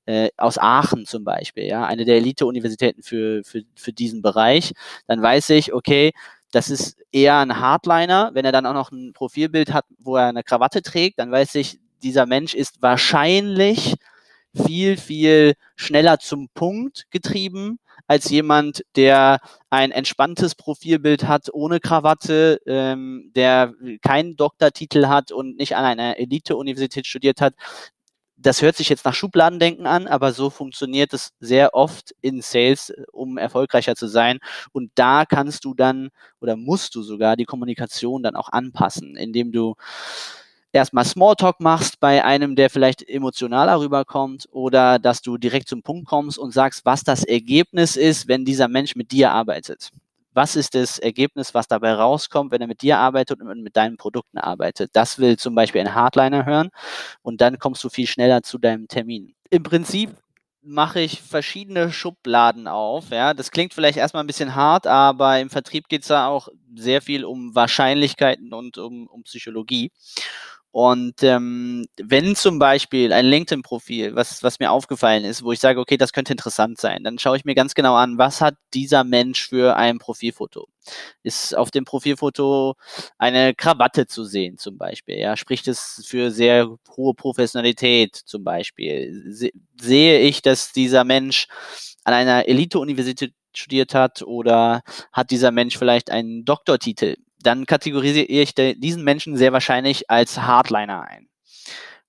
äh, 0.05 0.25
äh, 0.25 0.29
aus 0.37 0.57
Aachen 0.57 1.05
zum 1.05 1.23
Beispiel, 1.23 1.65
ja, 1.65 1.85
eine 1.85 2.05
der 2.05 2.17
Elite-Universitäten 2.17 3.03
für, 3.03 3.43
für, 3.43 3.63
für 3.75 3.93
diesen 3.93 4.21
Bereich, 4.21 4.73
dann 5.07 5.21
weiß 5.21 5.51
ich, 5.51 5.73
okay, 5.73 6.11
das 6.51 6.69
ist 6.69 6.97
eher 7.11 7.37
ein 7.39 7.59
Hardliner. 7.59 8.31
Wenn 8.33 8.45
er 8.45 8.51
dann 8.51 8.65
auch 8.65 8.73
noch 8.73 8.91
ein 8.91 9.13
Profilbild 9.13 9.73
hat, 9.73 9.85
wo 9.99 10.17
er 10.17 10.27
eine 10.27 10.43
Krawatte 10.43 10.81
trägt, 10.81 11.19
dann 11.19 11.31
weiß 11.31 11.55
ich, 11.55 11.79
dieser 12.03 12.25
Mensch 12.25 12.53
ist 12.53 12.81
wahrscheinlich 12.81 13.95
viel, 14.53 14.97
viel 14.97 15.53
schneller 15.75 16.19
zum 16.19 16.49
Punkt 16.53 17.05
getrieben 17.09 17.79
als 18.07 18.29
jemand, 18.29 18.83
der 18.95 19.39
ein 19.69 19.91
entspanntes 19.91 20.55
Profilbild 20.55 21.27
hat, 21.27 21.49
ohne 21.53 21.79
Krawatte, 21.79 22.59
ähm, 22.65 23.31
der 23.35 23.73
keinen 24.01 24.35
Doktortitel 24.35 25.07
hat 25.07 25.31
und 25.31 25.57
nicht 25.57 25.75
an 25.75 25.85
einer 25.85 26.17
Elite-Universität 26.17 27.07
studiert 27.07 27.41
hat. 27.41 27.53
Das 28.37 28.61
hört 28.63 28.75
sich 28.75 28.89
jetzt 28.89 29.05
nach 29.05 29.13
Schubladendenken 29.13 29.85
an, 29.85 30.07
aber 30.07 30.33
so 30.33 30.49
funktioniert 30.49 31.13
es 31.13 31.31
sehr 31.39 31.75
oft 31.75 32.15
in 32.21 32.41
Sales, 32.41 32.91
um 33.11 33.37
erfolgreicher 33.37 33.95
zu 33.95 34.07
sein. 34.07 34.39
Und 34.71 34.91
da 34.95 35.25
kannst 35.25 35.63
du 35.63 35.75
dann 35.75 36.09
oder 36.39 36.55
musst 36.55 36.95
du 36.95 37.03
sogar 37.03 37.35
die 37.35 37.45
Kommunikation 37.45 38.23
dann 38.23 38.35
auch 38.35 38.49
anpassen, 38.49 39.15
indem 39.15 39.51
du 39.51 39.75
erstmal 40.73 41.05
Smalltalk 41.05 41.59
machst 41.59 41.99
bei 41.99 42.23
einem, 42.23 42.55
der 42.55 42.69
vielleicht 42.69 43.07
emotionaler 43.07 43.79
rüberkommt 43.79 44.47
oder 44.51 44.99
dass 44.99 45.21
du 45.21 45.37
direkt 45.37 45.67
zum 45.67 45.83
Punkt 45.83 46.07
kommst 46.07 46.37
und 46.37 46.51
sagst, 46.53 46.85
was 46.85 47.03
das 47.03 47.23
Ergebnis 47.23 47.95
ist, 47.95 48.27
wenn 48.27 48.45
dieser 48.45 48.67
Mensch 48.67 48.95
mit 48.95 49.11
dir 49.11 49.31
arbeitet. 49.31 49.91
Was 50.33 50.55
ist 50.55 50.75
das 50.75 50.97
Ergebnis, 50.97 51.53
was 51.53 51.67
dabei 51.67 51.93
rauskommt, 51.93 52.51
wenn 52.51 52.61
er 52.61 52.67
mit 52.67 52.81
dir 52.81 52.97
arbeitet 52.97 53.41
und 53.41 53.63
mit 53.63 53.75
deinen 53.75 53.97
Produkten 53.97 54.37
arbeitet? 54.37 54.91
Das 54.93 55.19
will 55.19 55.37
zum 55.37 55.55
Beispiel 55.55 55.81
ein 55.81 55.93
Hardliner 55.93 56.45
hören 56.45 56.69
und 57.21 57.41
dann 57.41 57.59
kommst 57.59 57.83
du 57.83 57.89
viel 57.89 58.07
schneller 58.07 58.41
zu 58.41 58.57
deinem 58.57 58.87
Termin. 58.87 59.33
Im 59.49 59.63
Prinzip 59.63 60.11
mache 60.61 61.01
ich 61.01 61.21
verschiedene 61.21 61.91
Schubladen 61.91 62.67
auf. 62.67 63.09
Ja, 63.09 63.33
das 63.33 63.51
klingt 63.51 63.73
vielleicht 63.73 63.97
erstmal 63.97 64.23
ein 64.23 64.27
bisschen 64.27 64.55
hart, 64.55 64.87
aber 64.87 65.39
im 65.39 65.49
Vertrieb 65.49 65.89
geht 65.89 66.03
es 66.03 66.07
da 66.07 66.27
auch 66.27 66.49
sehr 66.75 67.01
viel 67.01 67.25
um 67.25 67.55
Wahrscheinlichkeiten 67.55 68.53
und 68.53 68.77
um, 68.77 69.07
um 69.07 69.23
Psychologie. 69.23 69.91
Und 70.71 71.21
ähm, 71.21 71.85
wenn 71.97 72.33
zum 72.35 72.57
Beispiel 72.57 73.11
ein 73.11 73.25
LinkedIn-Profil, 73.25 74.15
was, 74.15 74.41
was 74.41 74.59
mir 74.59 74.71
aufgefallen 74.71 75.25
ist, 75.25 75.43
wo 75.43 75.51
ich 75.51 75.59
sage, 75.59 75.81
okay, 75.81 75.97
das 75.97 76.13
könnte 76.13 76.31
interessant 76.31 76.79
sein, 76.79 77.03
dann 77.03 77.19
schaue 77.19 77.35
ich 77.35 77.43
mir 77.43 77.55
ganz 77.55 77.73
genau 77.73 77.95
an, 77.95 78.17
was 78.17 78.39
hat 78.39 78.55
dieser 78.73 79.03
Mensch 79.03 79.49
für 79.49 79.75
ein 79.75 79.99
Profilfoto? 79.99 80.67
Ist 81.23 81.57
auf 81.57 81.71
dem 81.71 81.83
Profilfoto 81.83 82.75
eine 83.17 83.53
Krawatte 83.53 84.07
zu 84.07 84.23
sehen 84.23 84.57
zum 84.57 84.77
Beispiel? 84.77 85.17
Ja, 85.17 85.35
spricht 85.35 85.67
es 85.67 86.03
für 86.07 86.31
sehr 86.31 86.69
hohe 86.95 87.13
Professionalität 87.15 88.15
zum 88.15 88.45
Beispiel? 88.45 89.25
Se 89.27 89.51
sehe 89.79 90.19
ich, 90.19 90.41
dass 90.41 90.71
dieser 90.71 91.03
Mensch 91.03 91.47
an 92.05 92.13
einer 92.13 92.47
Elite-Universität 92.47 93.33
studiert 93.53 93.93
hat 93.93 94.21
oder 94.21 94.83
hat 95.11 95.31
dieser 95.31 95.51
Mensch 95.51 95.77
vielleicht 95.77 96.09
einen 96.09 96.45
Doktortitel, 96.45 97.15
dann 97.43 97.65
kategorisiere 97.65 98.25
ich 98.25 98.53
diesen 98.55 99.03
Menschen 99.03 99.37
sehr 99.37 99.53
wahrscheinlich 99.53 100.09
als 100.09 100.39
Hardliner 100.39 101.03
ein. 101.03 101.27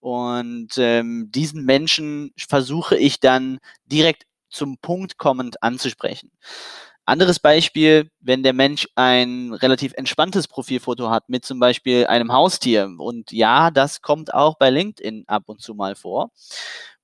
Und 0.01 0.79
ähm, 0.79 1.31
diesen 1.31 1.65
Menschen 1.65 2.33
versuche 2.37 2.97
ich 2.97 3.21
dann 3.21 3.59
direkt 3.87 4.25
zum 4.51 4.79
Punkt 4.79 5.17
kommend 5.17 5.62
anzusprechen. 5.62 6.33
Anderes 7.05 7.41
Beispiel, 7.41 8.11
wenn 8.21 8.45
der 8.45 8.53
Mensch 8.53 8.89
ein 8.95 9.53
relativ 9.55 9.93
entspanntes 9.95 10.47
Profilfoto 10.47 11.11
hat 11.11 11.29
mit 11.29 11.45
zum 11.45 11.59
Beispiel 11.59 12.07
einem 12.07 12.33
Haustier. 12.33 12.89
Und 12.99 13.33
ja, 13.33 13.71
das 13.73 14.03
kommt 14.03 14.33
auch 14.35 14.57
bei 14.57 14.71
LinkedIn 14.71 15.25
ab 15.27 15.45
und 15.47 15.61
zu 15.61 15.75
mal 15.75 15.97
vor. 15.97 16.31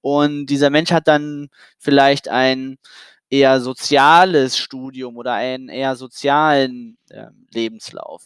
Und 0.01 0.47
dieser 0.47 0.71
Mensch 0.71 0.93
hat 0.93 1.09
dann 1.09 1.49
vielleicht 1.79 2.29
ein 2.29 2.79
eher 3.31 3.61
soziales 3.61 4.57
Studium 4.59 5.17
oder 5.17 5.35
einen 5.35 5.69
eher 5.69 5.97
sozialen 5.97 6.99
äh, 7.11 7.27
Lebenslauf. 7.53 8.25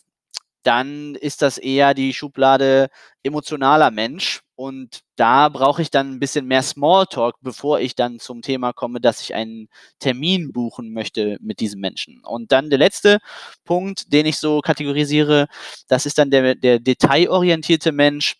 Dann 0.62 1.16
ist 1.16 1.42
das 1.42 1.58
eher 1.58 1.92
die 1.94 2.14
Schublade 2.14 2.88
emotionaler 3.24 3.90
Mensch 3.90 4.42
und 4.54 5.00
da 5.16 5.48
brauche 5.48 5.82
ich 5.82 5.90
dann 5.90 6.12
ein 6.12 6.20
bisschen 6.20 6.46
mehr 6.46 6.62
Smalltalk, 6.62 7.34
bevor 7.40 7.80
ich 7.80 7.96
dann 7.96 8.20
zum 8.20 8.42
Thema 8.42 8.72
komme, 8.72 9.00
dass 9.00 9.20
ich 9.20 9.34
einen 9.34 9.68
Termin 9.98 10.52
buchen 10.52 10.92
möchte 10.92 11.36
mit 11.40 11.58
diesem 11.58 11.80
Menschen. 11.80 12.22
Und 12.24 12.52
dann 12.52 12.70
der 12.70 12.78
letzte 12.78 13.18
Punkt, 13.64 14.12
den 14.12 14.24
ich 14.26 14.38
so 14.38 14.60
kategorisiere, 14.60 15.48
das 15.88 16.06
ist 16.06 16.18
dann 16.18 16.30
der, 16.30 16.54
der 16.54 16.78
detailorientierte 16.78 17.90
Mensch. 17.90 18.36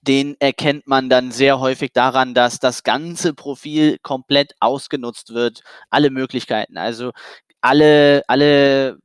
Den 0.00 0.36
erkennt 0.40 0.86
man 0.86 1.08
dann 1.10 1.30
sehr 1.30 1.60
häufig 1.60 1.92
daran, 1.92 2.34
dass 2.34 2.58
das 2.58 2.82
ganze 2.82 3.34
Profil 3.34 3.98
komplett 4.02 4.54
ausgenutzt 4.60 5.34
wird, 5.34 5.62
alle 5.90 6.10
Möglichkeiten. 6.10 6.78
Also 6.78 7.12
alle, 7.60 8.22
alle 8.28 8.98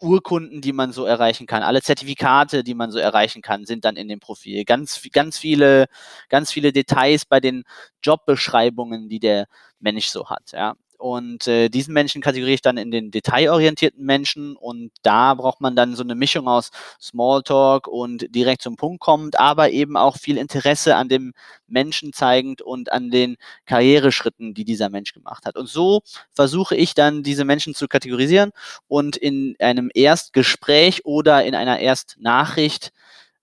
Urkunden, 0.00 0.60
die 0.60 0.72
man 0.72 0.92
so 0.92 1.04
erreichen 1.04 1.46
kann, 1.46 1.62
alle 1.62 1.82
Zertifikate, 1.82 2.64
die 2.64 2.74
man 2.74 2.90
so 2.90 2.98
erreichen 2.98 3.40
kann, 3.42 3.64
sind 3.66 3.84
dann 3.84 3.96
in 3.96 4.08
dem 4.08 4.20
Profil. 4.20 4.64
Ganz, 4.64 5.00
ganz 5.12 5.38
viele, 5.38 5.86
ganz 6.28 6.50
viele 6.52 6.72
Details 6.72 7.24
bei 7.24 7.40
den 7.40 7.64
Jobbeschreibungen, 8.02 9.08
die 9.08 9.20
der 9.20 9.46
Mensch 9.80 10.06
so 10.08 10.28
hat. 10.28 10.52
Ja. 10.52 10.74
Und 11.02 11.48
äh, 11.48 11.68
diesen 11.68 11.94
Menschen 11.94 12.22
kategoriere 12.22 12.54
ich 12.54 12.62
dann 12.62 12.76
in 12.76 12.92
den 12.92 13.10
detailorientierten 13.10 14.04
Menschen 14.04 14.54
und 14.54 14.92
da 15.02 15.34
braucht 15.34 15.60
man 15.60 15.74
dann 15.74 15.96
so 15.96 16.04
eine 16.04 16.14
Mischung 16.14 16.46
aus 16.46 16.70
Smalltalk 17.00 17.88
und 17.88 18.32
direkt 18.32 18.62
zum 18.62 18.76
Punkt 18.76 19.00
kommend, 19.00 19.36
aber 19.36 19.70
eben 19.70 19.96
auch 19.96 20.16
viel 20.16 20.38
Interesse 20.38 20.94
an 20.94 21.08
dem 21.08 21.32
Menschen 21.66 22.12
zeigend 22.12 22.62
und 22.62 22.92
an 22.92 23.10
den 23.10 23.36
Karriereschritten, 23.66 24.54
die 24.54 24.64
dieser 24.64 24.90
Mensch 24.90 25.12
gemacht 25.12 25.44
hat. 25.44 25.56
Und 25.56 25.68
so 25.68 26.02
versuche 26.30 26.76
ich 26.76 26.94
dann 26.94 27.24
diese 27.24 27.44
Menschen 27.44 27.74
zu 27.74 27.88
kategorisieren 27.88 28.52
und 28.86 29.16
in 29.16 29.56
einem 29.58 29.90
Erstgespräch 29.92 31.04
oder 31.04 31.44
in 31.44 31.56
einer 31.56 31.80
Erstnachricht 31.80 32.92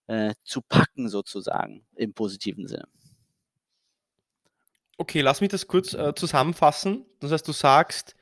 äh, 0.08 0.34
zu 0.46 0.62
packen 0.62 1.10
sozusagen 1.10 1.84
im 1.98 2.13
positiven 2.13 2.70
Sinne. 2.70 2.88
Okay, 5.00 5.22
lass 5.22 5.39
mich 5.39 5.50
das 5.50 5.65
kurz 5.65 5.94
äh, 5.94 6.13
zusammenfassen. 6.13 7.06
Das 7.22 7.32
heißt, 7.32 7.48
du 7.48 7.53
sagst, 7.53 8.18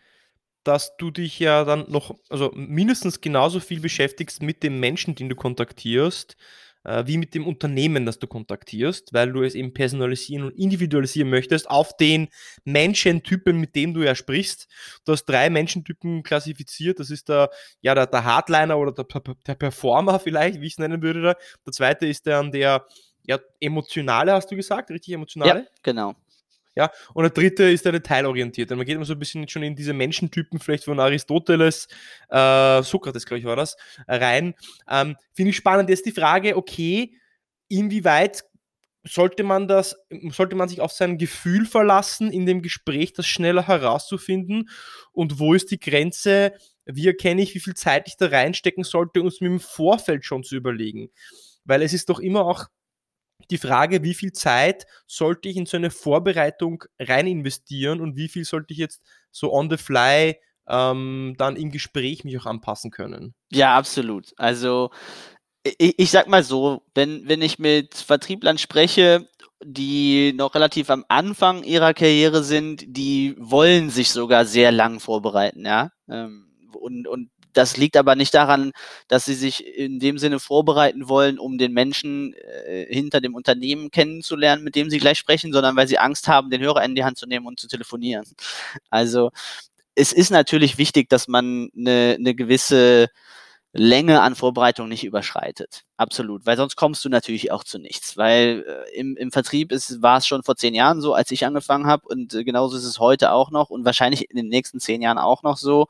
dass 0.63 0.95
du 0.97 1.09
dich 1.09 1.39
ja 1.39 1.63
dann 1.63 1.89
noch, 1.89 2.15
also 2.29 2.51
mindestens 2.53 3.19
genauso 3.19 3.59
viel 3.59 3.79
beschäftigst 3.79 4.43
mit 4.43 4.61
dem 4.61 4.79
Menschen, 4.79 5.15
den 5.15 5.27
du 5.27 5.35
kontaktierst, 5.35 6.37
äh, 6.83 7.03
wie 7.07 7.17
mit 7.17 7.33
dem 7.33 7.47
Unternehmen, 7.47 8.05
das 8.05 8.19
du 8.19 8.27
kontaktierst, 8.27 9.11
weil 9.11 9.31
du 9.31 9.41
es 9.41 9.55
eben 9.55 9.73
personalisieren 9.73 10.43
und 10.43 10.51
individualisieren 10.51 11.31
möchtest 11.31 11.67
auf 11.67 11.97
den 11.97 12.27
Menschentypen, 12.63 13.57
mit 13.57 13.75
dem 13.75 13.95
du 13.95 14.03
ja 14.03 14.13
sprichst. 14.13 14.67
Du 15.03 15.13
hast 15.13 15.25
drei 15.25 15.49
Menschentypen 15.49 16.21
klassifiziert. 16.21 16.99
Das 16.99 17.09
ist 17.09 17.27
der, 17.27 17.49
ja, 17.81 17.95
der, 17.95 18.05
der 18.05 18.23
Hardliner 18.23 18.77
oder 18.77 18.91
der, 18.91 19.05
der 19.47 19.55
Performer 19.55 20.19
vielleicht, 20.19 20.61
wie 20.61 20.67
ich 20.67 20.73
es 20.73 20.79
nennen 20.79 21.01
würde. 21.01 21.37
Der 21.65 21.73
zweite 21.73 22.05
ist 22.05 22.27
der, 22.27 22.43
der 22.43 22.85
ja, 23.23 23.39
emotionale, 23.59 24.33
hast 24.33 24.51
du 24.51 24.55
gesagt, 24.55 24.91
richtig 24.91 25.15
emotionale? 25.15 25.61
Ja, 25.61 25.65
genau. 25.81 26.13
Ja, 26.77 26.91
und 27.15 27.23
der 27.23 27.31
dritte 27.31 27.63
ist 27.63 27.85
der 27.85 27.91
detailorientierte. 27.91 28.75
Man 28.75 28.85
geht 28.85 28.93
immer 28.93 29.05
so 29.05 29.13
ein 29.13 29.19
bisschen 29.19 29.47
schon 29.49 29.63
in 29.63 29.75
diese 29.75 29.93
Menschentypen, 29.93 30.59
vielleicht 30.59 30.83
von 30.83 30.99
Aristoteles, 30.99 31.87
äh, 32.29 32.83
Sokrates, 32.83 33.25
glaube 33.25 33.39
ich, 33.39 33.45
war 33.45 33.55
das, 33.55 33.77
rein. 34.07 34.53
Ähm, 34.87 35.15
Finde 35.33 35.49
ich 35.49 35.55
spannend. 35.55 35.89
Jetzt 35.89 36.05
die 36.05 36.11
Frage, 36.11 36.55
okay, 36.55 37.15
inwieweit 37.67 38.43
sollte 39.03 39.43
man 39.43 39.67
das, 39.67 39.95
sollte 40.29 40.55
man 40.55 40.69
sich 40.69 40.79
auf 40.79 40.91
sein 40.91 41.17
Gefühl 41.17 41.65
verlassen, 41.65 42.31
in 42.31 42.45
dem 42.45 42.61
Gespräch 42.61 43.11
das 43.11 43.25
schneller 43.25 43.65
herauszufinden? 43.65 44.69
Und 45.13 45.39
wo 45.39 45.55
ist 45.55 45.71
die 45.71 45.79
Grenze? 45.79 46.53
Wie 46.85 47.07
erkenne 47.07 47.41
ich, 47.41 47.55
wie 47.55 47.59
viel 47.59 47.73
Zeit 47.73 48.07
ich 48.07 48.17
da 48.17 48.27
reinstecken 48.27 48.83
sollte, 48.83 49.19
um 49.21 49.27
es 49.27 49.41
mir 49.41 49.47
im 49.47 49.59
Vorfeld 49.59 50.25
schon 50.25 50.43
zu 50.43 50.55
überlegen? 50.55 51.09
Weil 51.65 51.81
es 51.81 51.93
ist 51.93 52.09
doch 52.09 52.19
immer 52.19 52.45
auch 52.45 52.67
die 53.51 53.57
Frage, 53.57 54.03
wie 54.03 54.13
viel 54.13 54.31
Zeit 54.31 54.85
sollte 55.05 55.49
ich 55.49 55.57
in 55.57 55.65
so 55.65 55.77
eine 55.77 55.91
Vorbereitung 55.91 56.83
rein 56.99 57.27
investieren 57.27 58.01
und 58.01 58.15
wie 58.15 58.27
viel 58.27 58.45
sollte 58.45 58.73
ich 58.73 58.79
jetzt 58.79 59.01
so 59.31 59.53
on 59.53 59.69
the 59.69 59.77
fly 59.77 60.37
ähm, 60.67 61.35
dann 61.37 61.55
im 61.55 61.71
Gespräch 61.71 62.23
mich 62.23 62.37
auch 62.39 62.45
anpassen 62.45 62.91
können? 62.91 63.33
Ja, 63.51 63.75
absolut. 63.77 64.33
Also 64.37 64.91
ich, 65.77 65.99
ich 65.99 66.11
sag 66.11 66.27
mal 66.27 66.43
so, 66.43 66.83
wenn, 66.93 67.27
wenn 67.27 67.41
ich 67.41 67.59
mit 67.59 67.95
Vertrieblern 67.95 68.57
spreche, 68.57 69.27
die 69.63 70.33
noch 70.33 70.53
relativ 70.55 70.89
am 70.89 71.05
Anfang 71.07 71.63
ihrer 71.63 71.93
Karriere 71.93 72.43
sind, 72.43 72.83
die 72.87 73.35
wollen 73.39 73.89
sich 73.89 74.11
sogar 74.11 74.45
sehr 74.45 74.71
lang 74.71 74.99
vorbereiten, 74.99 75.65
ja. 75.65 75.91
Ähm, 76.09 76.47
und, 76.73 77.07
und 77.07 77.31
das 77.57 77.77
liegt 77.77 77.97
aber 77.97 78.15
nicht 78.15 78.33
daran, 78.33 78.71
dass 79.07 79.25
sie 79.25 79.33
sich 79.33 79.65
in 79.65 79.99
dem 79.99 80.17
Sinne 80.17 80.39
vorbereiten 80.39 81.09
wollen, 81.09 81.39
um 81.39 81.57
den 81.57 81.73
Menschen 81.73 82.33
äh, 82.33 82.85
hinter 82.89 83.19
dem 83.19 83.35
Unternehmen 83.35 83.89
kennenzulernen, 83.91 84.63
mit 84.63 84.75
dem 84.75 84.89
sie 84.89 84.99
gleich 84.99 85.17
sprechen, 85.17 85.51
sondern 85.51 85.75
weil 85.75 85.87
sie 85.87 85.97
Angst 85.97 86.27
haben, 86.27 86.49
den 86.49 86.61
Hörer 86.61 86.83
in 86.83 86.95
die 86.95 87.03
Hand 87.03 87.17
zu 87.17 87.25
nehmen 87.25 87.47
und 87.47 87.59
zu 87.59 87.67
telefonieren. 87.67 88.25
Also 88.89 89.31
es 89.95 90.13
ist 90.13 90.29
natürlich 90.29 90.77
wichtig, 90.77 91.09
dass 91.09 91.27
man 91.27 91.69
eine, 91.75 92.17
eine 92.19 92.35
gewisse 92.35 93.09
Länge 93.79 94.21
an 94.21 94.35
Vorbereitung 94.35 94.87
nicht 94.89 95.03
überschreitet. 95.03 95.83
Absolut, 95.97 96.45
weil 96.45 96.57
sonst 96.57 96.75
kommst 96.75 97.05
du 97.05 97.09
natürlich 97.09 97.51
auch 97.51 97.63
zu 97.63 97.79
nichts. 97.79 98.17
Weil 98.17 98.65
äh, 98.67 98.97
im, 98.97 99.15
im 99.17 99.31
Vertrieb 99.31 99.71
war 100.01 100.17
es 100.17 100.27
schon 100.27 100.43
vor 100.43 100.55
zehn 100.55 100.73
Jahren 100.73 101.01
so, 101.01 101.13
als 101.13 101.31
ich 101.31 101.45
angefangen 101.45 101.87
habe 101.87 102.07
und 102.07 102.33
äh, 102.33 102.43
genauso 102.43 102.77
ist 102.77 102.85
es 102.85 102.99
heute 102.99 103.31
auch 103.31 103.51
noch 103.51 103.69
und 103.69 103.85
wahrscheinlich 103.85 104.29
in 104.29 104.37
den 104.37 104.47
nächsten 104.47 104.79
zehn 104.79 105.01
Jahren 105.01 105.17
auch 105.17 105.43
noch 105.43 105.57
so. 105.57 105.87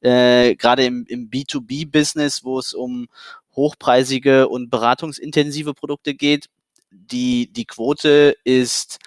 Äh, 0.00 0.56
Gerade 0.56 0.84
im, 0.84 1.04
im 1.08 1.30
B2B-Business, 1.30 2.44
wo 2.44 2.58
es 2.58 2.74
um 2.74 3.08
hochpreisige 3.56 4.48
und 4.48 4.70
beratungsintensive 4.70 5.74
Produkte 5.74 6.14
geht, 6.14 6.46
die, 6.90 7.52
die 7.52 7.66
Quote 7.66 8.36
ist 8.44 8.98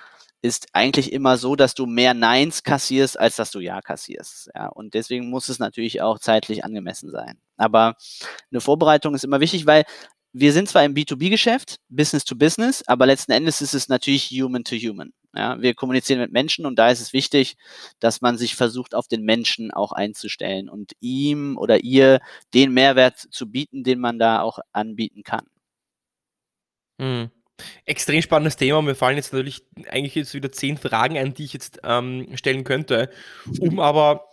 ist 0.43 0.67
eigentlich 0.73 1.11
immer 1.13 1.37
so, 1.37 1.55
dass 1.55 1.73
du 1.73 1.87
mehr 1.87 2.13
Neins 2.13 2.63
kassierst, 2.63 3.19
als 3.19 3.35
dass 3.37 3.51
du 3.51 3.59
Ja 3.59 3.81
kassierst. 3.81 4.51
Ja, 4.55 4.67
und 4.67 4.93
deswegen 4.93 5.29
muss 5.29 5.49
es 5.49 5.59
natürlich 5.59 6.01
auch 6.01 6.19
zeitlich 6.19 6.63
angemessen 6.63 7.09
sein. 7.11 7.39
Aber 7.57 7.95
eine 8.51 8.61
Vorbereitung 8.61 9.15
ist 9.15 9.23
immer 9.23 9.39
wichtig, 9.39 9.65
weil 9.65 9.83
wir 10.33 10.53
sind 10.53 10.69
zwar 10.69 10.85
im 10.85 10.93
B2B-Geschäft, 10.93 11.77
Business 11.89 12.23
to 12.23 12.35
Business, 12.35 12.83
aber 12.87 13.05
letzten 13.05 13.31
Endes 13.31 13.61
ist 13.61 13.73
es 13.73 13.87
natürlich 13.87 14.29
Human 14.29 14.63
to 14.63 14.75
Human. 14.75 15.11
Ja, 15.35 15.59
wir 15.61 15.73
kommunizieren 15.73 16.19
mit 16.19 16.31
Menschen 16.31 16.65
und 16.65 16.77
da 16.77 16.89
ist 16.89 16.99
es 16.99 17.13
wichtig, 17.13 17.57
dass 17.99 18.21
man 18.21 18.37
sich 18.37 18.55
versucht, 18.55 18.95
auf 18.95 19.07
den 19.07 19.23
Menschen 19.23 19.71
auch 19.71 19.91
einzustellen 19.91 20.69
und 20.69 20.93
ihm 20.99 21.57
oder 21.57 21.83
ihr 21.83 22.19
den 22.53 22.73
Mehrwert 22.73 23.17
zu 23.17 23.49
bieten, 23.49 23.83
den 23.83 23.99
man 23.99 24.19
da 24.19 24.41
auch 24.41 24.59
anbieten 24.71 25.23
kann. 25.23 25.45
Mhm. 26.97 27.31
Extrem 27.85 28.21
spannendes 28.21 28.55
Thema. 28.55 28.81
Mir 28.81 28.95
fallen 28.95 29.17
jetzt 29.17 29.33
natürlich 29.33 29.63
eigentlich 29.89 30.15
jetzt 30.15 30.33
wieder 30.33 30.51
zehn 30.51 30.77
Fragen 30.77 31.17
ein, 31.17 31.33
die 31.33 31.45
ich 31.45 31.53
jetzt 31.53 31.79
ähm, 31.83 32.27
stellen 32.35 32.63
könnte, 32.63 33.09
um 33.59 33.79
aber 33.79 34.26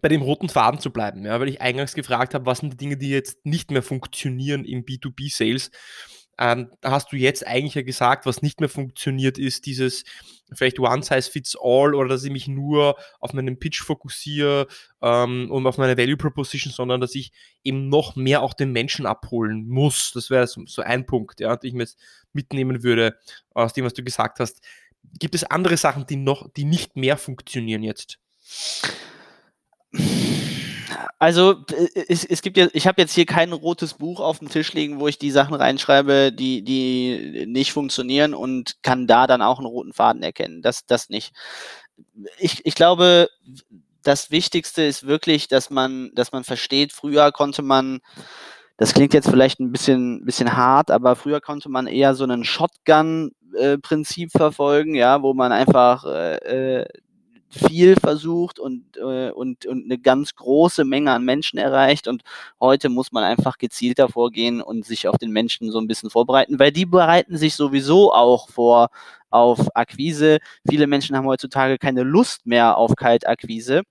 bei 0.00 0.08
dem 0.08 0.22
roten 0.22 0.48
Faden 0.48 0.80
zu 0.80 0.92
bleiben, 0.92 1.24
ja, 1.24 1.40
weil 1.40 1.48
ich 1.48 1.60
eingangs 1.60 1.94
gefragt 1.94 2.34
habe, 2.34 2.46
was 2.46 2.58
sind 2.58 2.72
die 2.72 2.76
Dinge, 2.76 2.96
die 2.96 3.10
jetzt 3.10 3.44
nicht 3.44 3.70
mehr 3.70 3.82
funktionieren 3.82 4.64
im 4.64 4.84
B2B-Sales. 4.84 5.70
Ähm, 6.38 6.70
da 6.80 6.92
hast 6.92 7.12
du 7.12 7.16
jetzt 7.16 7.46
eigentlich 7.46 7.74
ja 7.74 7.82
gesagt, 7.82 8.24
was 8.24 8.40
nicht 8.40 8.60
mehr 8.60 8.70
funktioniert, 8.70 9.36
ist 9.36 9.66
dieses 9.66 10.04
vielleicht 10.54 10.80
One 10.80 11.02
Size 11.02 11.30
Fits 11.30 11.54
All 11.60 11.94
oder 11.94 12.08
dass 12.08 12.24
ich 12.24 12.30
mich 12.30 12.48
nur 12.48 12.96
auf 13.20 13.34
meinen 13.34 13.58
Pitch 13.58 13.82
fokussiere 13.82 14.66
ähm, 15.02 15.50
und 15.50 15.66
auf 15.66 15.76
meine 15.76 15.98
Value 15.98 16.16
Proposition, 16.16 16.72
sondern 16.72 17.00
dass 17.00 17.14
ich 17.14 17.32
eben 17.62 17.90
noch 17.90 18.16
mehr 18.16 18.42
auch 18.42 18.54
den 18.54 18.72
Menschen 18.72 19.04
abholen 19.04 19.68
muss. 19.68 20.12
Das 20.14 20.30
wäre 20.30 20.46
so, 20.46 20.64
so, 20.64 20.80
ein 20.80 21.04
Punkt, 21.04 21.40
ja, 21.40 21.56
den 21.56 21.68
ich 21.68 21.74
mir 21.74 21.82
jetzt 21.82 21.98
mitnehmen 22.32 22.82
würde 22.82 23.18
aus 23.52 23.74
dem, 23.74 23.84
was 23.84 23.92
du 23.92 24.02
gesagt 24.02 24.40
hast. 24.40 24.62
Gibt 25.18 25.34
es 25.34 25.44
andere 25.44 25.76
Sachen, 25.76 26.06
die 26.06 26.16
noch, 26.16 26.50
die 26.54 26.64
nicht 26.64 26.96
mehr 26.96 27.18
funktionieren 27.18 27.82
jetzt? 27.82 28.18
Also 31.18 31.64
äh, 31.72 32.04
es, 32.08 32.24
es 32.24 32.42
gibt 32.42 32.56
ja, 32.56 32.68
ich 32.72 32.86
habe 32.86 33.00
jetzt 33.00 33.14
hier 33.14 33.26
kein 33.26 33.52
rotes 33.52 33.94
Buch 33.94 34.20
auf 34.20 34.38
dem 34.38 34.48
Tisch 34.48 34.72
liegen, 34.72 35.00
wo 35.00 35.08
ich 35.08 35.18
die 35.18 35.30
Sachen 35.30 35.54
reinschreibe, 35.54 36.32
die, 36.32 36.62
die 36.62 37.44
nicht 37.46 37.72
funktionieren 37.72 38.34
und 38.34 38.82
kann 38.82 39.06
da 39.06 39.26
dann 39.26 39.42
auch 39.42 39.58
einen 39.58 39.66
roten 39.66 39.92
Faden 39.92 40.22
erkennen. 40.22 40.62
Das, 40.62 40.86
das 40.86 41.10
nicht. 41.10 41.32
Ich, 42.38 42.64
ich 42.64 42.74
glaube, 42.74 43.28
das 44.02 44.30
Wichtigste 44.30 44.82
ist 44.82 45.06
wirklich, 45.06 45.48
dass 45.48 45.68
man, 45.70 46.10
dass 46.14 46.32
man 46.32 46.44
versteht, 46.44 46.92
früher 46.92 47.32
konnte 47.32 47.62
man, 47.62 48.00
das 48.78 48.94
klingt 48.94 49.12
jetzt 49.12 49.28
vielleicht 49.28 49.60
ein 49.60 49.72
bisschen, 49.72 50.24
bisschen 50.24 50.56
hart, 50.56 50.90
aber 50.90 51.16
früher 51.16 51.42
konnte 51.42 51.68
man 51.68 51.86
eher 51.86 52.14
so 52.14 52.24
einen 52.24 52.44
Shotgun-Prinzip 52.44 54.34
äh, 54.34 54.38
verfolgen, 54.38 54.94
ja, 54.94 55.22
wo 55.22 55.34
man 55.34 55.52
einfach 55.52 56.04
äh, 56.06 56.80
äh 56.80 56.86
viel 57.50 57.96
versucht 57.96 58.58
und, 58.58 58.96
äh, 58.96 59.30
und, 59.30 59.66
und 59.66 59.84
eine 59.84 59.98
ganz 59.98 60.34
große 60.34 60.84
Menge 60.84 61.12
an 61.12 61.24
Menschen 61.24 61.58
erreicht. 61.58 62.08
Und 62.08 62.22
heute 62.60 62.88
muss 62.88 63.12
man 63.12 63.24
einfach 63.24 63.58
gezielter 63.58 64.08
vorgehen 64.08 64.62
und 64.62 64.86
sich 64.86 65.08
auf 65.08 65.18
den 65.18 65.30
Menschen 65.30 65.70
so 65.70 65.78
ein 65.78 65.88
bisschen 65.88 66.10
vorbereiten, 66.10 66.58
weil 66.58 66.72
die 66.72 66.86
bereiten 66.86 67.36
sich 67.36 67.54
sowieso 67.54 68.12
auch 68.12 68.48
vor 68.48 68.88
auf 69.30 69.76
Akquise. 69.76 70.38
Viele 70.68 70.86
Menschen 70.86 71.16
haben 71.16 71.26
heutzutage 71.26 71.78
keine 71.78 72.02
Lust 72.02 72.46
mehr 72.46 72.76
auf 72.76 72.96
Kaltakquise. 72.96 73.82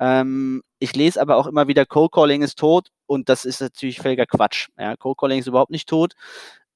Ähm, 0.00 0.62
ich 0.78 0.94
lese 0.94 1.20
aber 1.20 1.36
auch 1.36 1.46
immer 1.46 1.66
wieder, 1.68 1.84
Cold 1.86 2.12
Calling 2.12 2.42
ist 2.42 2.58
tot 2.58 2.88
und 3.06 3.28
das 3.28 3.44
ist 3.44 3.60
natürlich 3.60 3.98
völliger 3.98 4.26
Quatsch. 4.26 4.68
Ja, 4.78 4.96
Cold 4.96 5.18
Calling 5.18 5.40
ist 5.40 5.48
überhaupt 5.48 5.70
nicht 5.70 5.88
tot. 5.88 6.14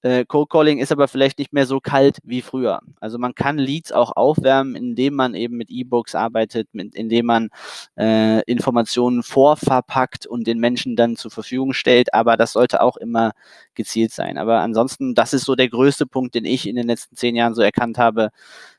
Äh, 0.03 0.25
Cold 0.27 0.51
Calling 0.51 0.79
ist 0.79 0.93
aber 0.93 1.09
vielleicht 1.09 1.39
nicht 1.39 1.53
mehr 1.53 1.67
so 1.67 1.81
kalt 1.81 2.19
wie 2.25 2.43
früher. 2.43 2.81
Also 3.01 3.19
man 3.19 3.35
kann 3.35 3.57
Leads 3.59 3.93
auch 3.93 4.13
aufwärmen, 4.17 4.75
indem 4.75 5.15
man 5.15 5.35
eben 5.35 5.57
mit 5.57 5.71
E-Books 5.71 6.15
arbeitet, 6.15 6.69
mit, 6.73 6.95
indem 6.95 7.27
man 7.27 7.51
äh, 7.97 8.43
Informationen 8.43 9.23
vorverpackt 9.23 10.27
und 10.27 10.47
den 10.47 10.59
Menschen 10.59 10.97
dann 10.97 11.17
zur 11.17 11.31
Verfügung 11.31 11.73
stellt. 11.73 12.15
Aber 12.15 12.37
das 12.37 12.53
sollte 12.53 12.83
auch 12.83 12.97
immer 12.97 13.33
gezielt 13.75 14.13
sein. 14.13 14.39
Aber 14.39 14.61
ansonsten, 14.61 15.15
das 15.15 15.33
ist 15.33 15.45
so 15.45 15.55
der 15.55 15.69
größte 15.69 16.07
Punkt, 16.07 16.35
den 16.35 16.45
ich 16.45 16.69
in 16.69 16.77
den 16.77 16.89
letzten 16.89 17.17
zehn 17.17 17.37
Jahren 17.37 17.55
so 17.55 17.63
erkannt 17.63 17.99
habe, 17.99 18.31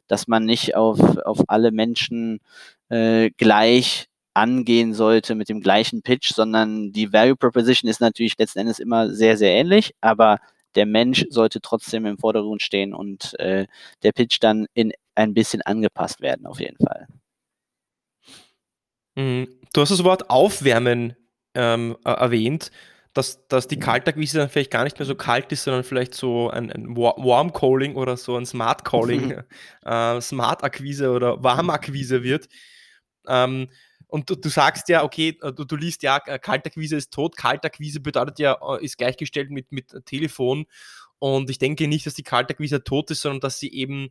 dass 0.08 0.28
man 0.28 0.46
nicht 0.46 0.76
auf, 0.76 1.00
auf 1.20 1.44
alle 1.48 1.72
Menschen 1.72 2.40
äh, 2.90 3.32
gleich 3.38 4.08
angehen 4.34 4.94
sollte 4.94 5.36
mit 5.36 5.50
dem 5.50 5.62
gleichen 5.62 6.02
Pitch, 6.02 6.34
sondern 6.34 6.92
die 6.92 7.14
Value 7.14 7.36
Proposition 7.36 7.90
ist 7.90 8.02
natürlich 8.02 8.38
letzten 8.38 8.60
Endes 8.60 8.80
immer 8.80 9.10
sehr, 9.12 9.38
sehr 9.38 9.52
ähnlich, 9.52 9.94
aber 10.02 10.40
der 10.76 10.86
Mensch 10.86 11.26
sollte 11.30 11.62
trotzdem 11.62 12.06
im 12.06 12.18
Vordergrund 12.18 12.62
stehen 12.62 12.94
und 12.94 13.38
äh, 13.40 13.68
der 14.04 14.12
Pitch 14.12 14.38
dann 14.42 14.68
in 14.74 14.94
ein 15.16 15.34
bisschen 15.34 15.62
angepasst 15.62 16.22
werden, 16.22 16.46
auf 16.46 16.60
jeden 16.60 16.78
Fall. 16.78 17.08
Mhm. 19.16 19.48
Du 19.74 19.82
hast 19.82 19.90
das 19.90 20.04
Wort 20.04 20.30
Aufwärmen 20.30 21.16
ähm, 21.56 21.98
erwähnt, 22.04 22.72
dass, 23.14 23.48
dass 23.48 23.68
die 23.68 23.80
Kaltakquise 23.80 24.40
dann 24.40 24.50
vielleicht 24.50 24.72
gar 24.72 24.84
nicht 24.84 24.98
mehr 24.98 25.06
so 25.06 25.16
kalt 25.16 25.52
ist, 25.52 25.64
sondern 25.64 25.84
vielleicht 25.84 26.16
so 26.16 26.50
ein, 26.50 26.72
ein 26.72 26.96
Warm 26.98 27.54
Calling 27.54 27.96
oder 27.96 28.18
so 28.18 28.36
ein 28.36 28.46
Smart 28.46 28.84
Calling, 28.84 29.42
äh, 29.86 30.22
Smart 30.22 30.64
Akquise 30.64 31.12
oder 31.12 31.44
Warmakquise 31.44 32.24
wird. 32.24 32.50
Ähm, 33.28 33.70
und 34.14 34.30
du, 34.30 34.36
du, 34.36 34.48
sagst 34.50 34.90
ja, 34.90 35.04
okay, 35.04 35.40
äh, 35.42 35.52
du, 35.52 35.66
du 35.66 35.76
liest 35.76 36.04
ja, 36.04 36.20
äh, 36.28 36.38
Kaltakquise 36.38 36.98
ist 36.98 37.12
tot. 37.12 37.36
Kaltakquise 37.36 38.00
bedeutet 38.00 38.38
ja, 38.38 38.60
äh, 38.62 38.86
ist 38.86 39.00
gleichgestellt 39.00 39.50
mit, 39.50 39.72
mit 39.72 40.06
Telefon. 40.06 40.68
Und 41.18 41.50
ich 41.50 41.58
denke 41.58 41.88
nicht, 41.88 42.06
dass 42.06 42.14
die 42.14 42.22
Kaltakquise 42.22 42.84
tot 42.84 43.10
ist, 43.10 43.22
sondern 43.22 43.40
dass 43.40 43.58
sie 43.58 43.74
eben 43.74 44.10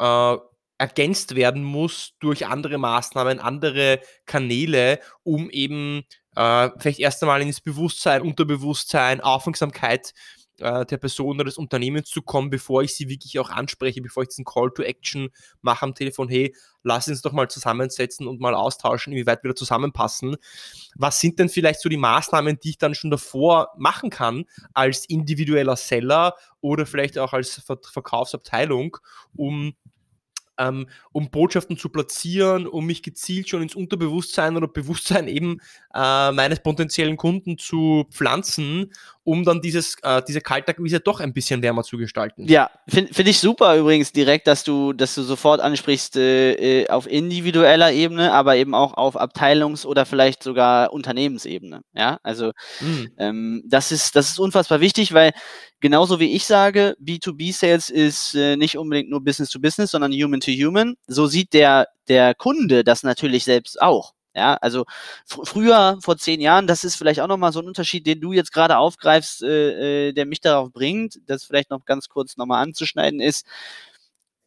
äh, 0.00 0.36
ergänzt 0.76 1.34
werden 1.34 1.64
muss 1.64 2.12
durch 2.20 2.44
andere 2.44 2.76
Maßnahmen, 2.76 3.40
andere 3.40 4.00
Kanäle, 4.26 5.00
um 5.22 5.48
eben 5.48 6.04
äh, 6.36 6.68
vielleicht 6.78 7.00
erst 7.00 7.22
einmal 7.22 7.40
ins 7.40 7.62
Bewusstsein, 7.62 8.20
Unterbewusstsein, 8.20 9.22
Aufmerksamkeit 9.22 10.12
äh, 10.58 10.84
der 10.86 10.96
Person 10.96 11.36
oder 11.36 11.44
des 11.44 11.58
Unternehmens 11.58 12.08
zu 12.08 12.22
kommen, 12.22 12.50
bevor 12.50 12.82
ich 12.82 12.94
sie 12.94 13.08
wirklich 13.08 13.38
auch 13.38 13.50
anspreche, 13.50 14.00
bevor 14.00 14.22
ich 14.22 14.30
diesen 14.30 14.44
Call 14.44 14.70
to 14.70 14.82
Action 14.82 15.30
mache 15.62 15.84
am 15.84 15.94
Telefon, 15.94 16.28
hey, 16.28 16.54
lass 16.82 17.08
uns 17.08 17.22
doch 17.22 17.32
mal 17.32 17.48
zusammensetzen 17.48 18.26
und 18.26 18.40
mal 18.40 18.54
austauschen, 18.54 19.12
inwieweit 19.12 19.42
wir 19.42 19.50
da 19.50 19.54
zusammenpassen. 19.54 20.36
Was 20.96 21.20
sind 21.20 21.38
denn 21.38 21.48
vielleicht 21.48 21.80
so 21.80 21.88
die 21.88 21.96
Maßnahmen, 21.96 22.58
die 22.60 22.70
ich 22.70 22.78
dann 22.78 22.94
schon 22.94 23.10
davor 23.10 23.72
machen 23.76 24.10
kann 24.10 24.44
als 24.74 25.04
individueller 25.06 25.76
Seller 25.76 26.34
oder 26.60 26.86
vielleicht 26.86 27.18
auch 27.18 27.32
als 27.32 27.60
Ver 27.64 27.78
Verkaufsabteilung, 27.82 28.96
um 29.34 29.74
ähm, 30.58 30.88
um 31.12 31.30
Botschaften 31.30 31.76
zu 31.78 31.88
platzieren, 31.88 32.66
um 32.66 32.86
mich 32.86 33.02
gezielt 33.02 33.48
schon 33.48 33.62
ins 33.62 33.74
Unterbewusstsein 33.74 34.56
oder 34.56 34.68
Bewusstsein 34.68 35.28
eben 35.28 35.60
äh, 35.94 36.32
meines 36.32 36.60
potenziellen 36.60 37.16
Kunden 37.16 37.58
zu 37.58 38.06
pflanzen, 38.10 38.92
um 39.24 39.44
dann 39.44 39.60
dieses, 39.60 39.96
äh, 40.02 40.22
diese 40.26 40.40
Kaltakquise 40.40 41.00
doch 41.00 41.20
ein 41.20 41.32
bisschen 41.32 41.62
wärmer 41.62 41.82
zu 41.82 41.98
gestalten. 41.98 42.46
Ja, 42.48 42.70
finde 42.88 43.12
find 43.12 43.28
ich 43.28 43.38
super 43.38 43.76
übrigens 43.76 44.12
direkt, 44.12 44.46
dass 44.46 44.64
du, 44.64 44.92
dass 44.92 45.14
du 45.14 45.22
sofort 45.22 45.60
ansprichst 45.60 46.16
äh, 46.16 46.82
äh, 46.82 46.88
auf 46.88 47.06
individueller 47.06 47.92
Ebene, 47.92 48.32
aber 48.32 48.56
eben 48.56 48.74
auch 48.74 48.94
auf 48.94 49.20
Abteilungs- 49.20 49.84
oder 49.86 50.06
vielleicht 50.06 50.42
sogar 50.42 50.92
Unternehmensebene. 50.92 51.82
Ja, 51.92 52.18
also 52.22 52.52
mhm. 52.80 53.10
ähm, 53.18 53.62
das 53.66 53.92
ist, 53.92 54.16
das 54.16 54.30
ist 54.30 54.38
unfassbar 54.38 54.80
wichtig, 54.80 55.12
weil 55.12 55.32
genauso 55.80 56.20
wie 56.20 56.34
ich 56.34 56.46
sage, 56.46 56.96
B2B-Sales 57.02 57.90
ist 57.90 58.34
äh, 58.34 58.56
nicht 58.56 58.78
unbedingt 58.78 59.10
nur 59.10 59.22
Business 59.22 59.50
to 59.50 59.60
Business, 59.60 59.90
sondern 59.92 60.12
Human 60.12 60.40
to 60.40 60.50
Human. 60.50 60.96
So 61.06 61.26
sieht 61.26 61.52
der, 61.52 61.88
der 62.08 62.34
Kunde 62.34 62.84
das 62.84 63.02
natürlich 63.02 63.44
selbst 63.44 63.80
auch. 63.80 64.14
Ja, 64.34 64.54
also 64.60 64.84
fr 65.26 65.44
früher, 65.44 65.98
vor 66.02 66.16
zehn 66.16 66.40
Jahren, 66.40 66.66
das 66.68 66.84
ist 66.84 66.96
vielleicht 66.96 67.20
auch 67.20 67.26
nochmal 67.26 67.52
so 67.52 67.60
ein 67.60 67.66
Unterschied, 67.66 68.06
den 68.06 68.20
du 68.20 68.32
jetzt 68.32 68.52
gerade 68.52 68.78
aufgreifst, 68.78 69.42
äh, 69.42 70.08
äh, 70.08 70.12
der 70.12 70.26
mich 70.26 70.40
darauf 70.40 70.72
bringt, 70.72 71.18
das 71.26 71.44
vielleicht 71.44 71.70
noch 71.70 71.84
ganz 71.84 72.08
kurz 72.08 72.36
nochmal 72.36 72.62
anzuschneiden 72.62 73.20
ist. 73.20 73.46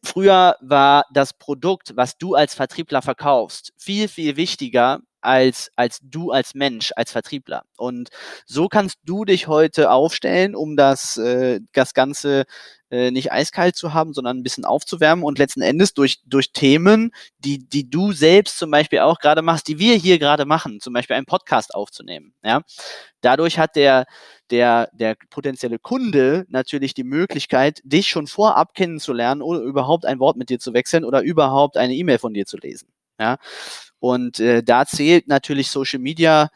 Früher 0.04 0.56
war 0.60 1.04
das 1.12 1.32
Produkt, 1.34 1.92
was 1.96 2.16
du 2.18 2.34
als 2.34 2.54
Vertriebler 2.54 3.02
verkaufst, 3.02 3.72
viel, 3.76 4.08
viel 4.08 4.36
wichtiger 4.36 5.00
als, 5.22 5.70
als 5.76 6.00
du 6.02 6.30
als 6.30 6.54
Mensch, 6.54 6.92
als 6.96 7.12
Vertriebler. 7.12 7.64
Und 7.76 8.10
so 8.46 8.68
kannst 8.68 8.98
du 9.04 9.24
dich 9.24 9.48
heute 9.48 9.90
aufstellen, 9.90 10.54
um 10.54 10.76
das, 10.76 11.16
äh, 11.16 11.60
das 11.72 11.94
Ganze 11.94 12.44
äh, 12.92 13.10
nicht 13.10 13.32
eiskalt 13.32 13.74
zu 13.74 13.94
haben, 13.94 14.12
sondern 14.12 14.36
ein 14.36 14.42
bisschen 14.42 14.66
aufzuwärmen 14.66 15.24
und 15.24 15.38
letzten 15.38 15.62
Endes 15.62 15.94
durch, 15.94 16.20
durch 16.26 16.52
Themen, 16.52 17.10
die, 17.38 17.66
die 17.66 17.88
du 17.88 18.12
selbst 18.12 18.58
zum 18.58 18.70
Beispiel 18.70 18.98
auch 18.98 19.18
gerade 19.18 19.40
machst, 19.40 19.66
die 19.66 19.78
wir 19.78 19.96
hier 19.96 20.18
gerade 20.18 20.44
machen, 20.44 20.78
zum 20.78 20.92
Beispiel 20.92 21.16
einen 21.16 21.24
Podcast 21.24 21.74
aufzunehmen. 21.74 22.34
Ja? 22.44 22.60
Dadurch 23.22 23.58
hat 23.58 23.76
der, 23.76 24.04
der, 24.50 24.90
der 24.92 25.16
potenzielle 25.30 25.78
Kunde 25.78 26.44
natürlich 26.48 26.92
die 26.92 27.04
Möglichkeit, 27.04 27.80
dich 27.82 28.08
schon 28.08 28.26
vorab 28.26 28.74
kennenzulernen 28.74 29.40
oder 29.40 29.60
überhaupt 29.60 30.04
ein 30.04 30.18
Wort 30.18 30.36
mit 30.36 30.50
dir 30.50 30.58
zu 30.58 30.74
wechseln 30.74 31.04
oder 31.04 31.22
überhaupt 31.22 31.78
eine 31.78 31.94
E-Mail 31.94 32.18
von 32.18 32.34
dir 32.34 32.44
zu 32.44 32.58
lesen. 32.58 32.88
Ja? 33.18 33.38
Und 34.02 34.40
äh, 34.40 34.64
da 34.64 34.84
zählt 34.84 35.28
natürlich 35.28 35.70
Social 35.70 36.00
Media 36.00 36.48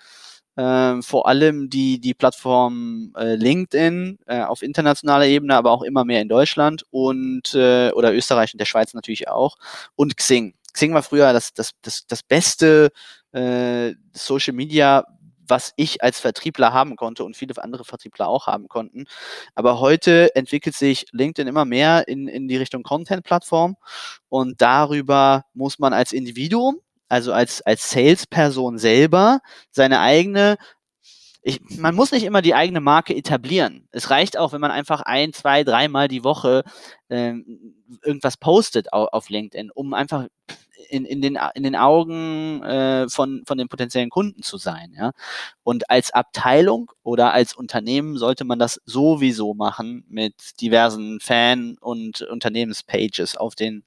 äh, 0.57 1.01
vor 1.01 1.29
allem 1.29 1.71
die, 1.71 2.01
die 2.01 2.13
Plattform 2.13 3.13
äh, 3.17 3.37
LinkedIn 3.37 4.19
äh, 4.27 4.43
auf 4.43 4.63
internationaler 4.63 5.27
Ebene, 5.27 5.55
aber 5.55 5.71
auch 5.71 5.85
immer 5.85 6.05
mehr 6.05 6.21
in 6.21 6.29
Deutschland 6.29 6.85
und 6.91 7.55
äh, 7.55 7.93
oder 7.93 8.13
Österreich 8.13 8.53
und 8.53 8.59
der 8.59 8.65
Schweiz 8.65 8.95
natürlich 8.95 9.29
auch 9.29 9.59
und 9.95 10.17
Xing. 10.17 10.55
Xing 10.73 10.93
war 10.93 11.05
früher 11.05 11.33
das, 11.33 11.55
das, 11.55 11.71
das, 11.83 12.09
das 12.09 12.25
beste 12.25 12.91
äh, 13.31 13.95
Social 14.13 14.55
Media, 14.55 15.05
was 15.47 15.73
ich 15.77 16.03
als 16.03 16.19
Vertriebler 16.19 16.73
haben 16.73 16.97
konnte 16.97 17.23
und 17.23 17.37
viele 17.37 17.63
andere 17.63 17.85
Vertriebler 17.85 18.27
auch 18.27 18.49
haben 18.49 18.67
konnten. 18.67 19.05
Aber 19.55 19.79
heute 19.79 20.35
entwickelt 20.35 20.75
sich 20.75 21.07
LinkedIn 21.13 21.47
immer 21.47 21.65
mehr 21.65 22.09
in, 22.09 22.27
in 22.27 22.49
die 22.49 22.57
Richtung 22.57 22.83
Content-Plattform 22.83 23.77
und 24.29 24.61
darüber 24.61 25.45
muss 25.55 25.79
man 25.79 25.93
als 25.93 26.13
Individuum 26.13 26.81
also 27.09 27.33
als, 27.33 27.63
als 27.63 27.91
Salesperson 27.91 28.79
selber, 28.79 29.41
seine 29.71 30.01
eigene 30.01 30.57
ich, 31.49 31.61
man 31.79 31.95
muss 31.95 32.11
nicht 32.11 32.25
immer 32.25 32.43
die 32.43 32.57
eigene 32.57 32.81
Marke 32.81 33.15
etablieren. 33.15 33.87
Es 33.93 34.11
reicht 34.11 34.37
auch, 34.37 34.53
wenn 34.53 34.61
man 34.61 34.73
einfach 34.73 35.03
ein, 35.03 35.33
zwei, 35.33 35.63
dreimal 35.63 36.09
die 36.09 36.25
Woche 36.25 36.65
ähm, 37.09 37.77
irgendwas 38.03 38.37
postet 38.37 38.93
auf, 38.93 39.11
auf 39.13 39.29
LinkedIn, 39.29 39.71
um 39.71 39.95
einfach 39.95 40.27
in, 40.89 41.05
in, 41.05 41.23
den, 41.23 41.39
in 41.55 41.63
den 41.63 41.77
Augen 41.77 42.63
äh, 42.63 43.09
von, 43.09 43.43
von 43.47 43.59
den 43.59 43.69
potenziellen 43.69 44.11
Kunden 44.11 44.43
zu 44.43 44.57
sein. 44.57 44.95
Ja? 44.97 45.13
Und 45.63 45.91
als 45.91 46.13
Abteilung 46.13 46.91
oder 47.03 47.33
als 47.33 47.55
Unternehmen 47.55 48.17
sollte 48.17 48.45
man 48.45 48.59
das 48.59 48.81
sowieso 48.85 49.55
machen 49.55 50.05
mit 50.09 50.35
diversen 50.61 51.21
Fan- 51.21 51.77
und 51.81 52.23
Unternehmenspages 52.23 53.37
auf 53.37 53.55
den 53.55 53.85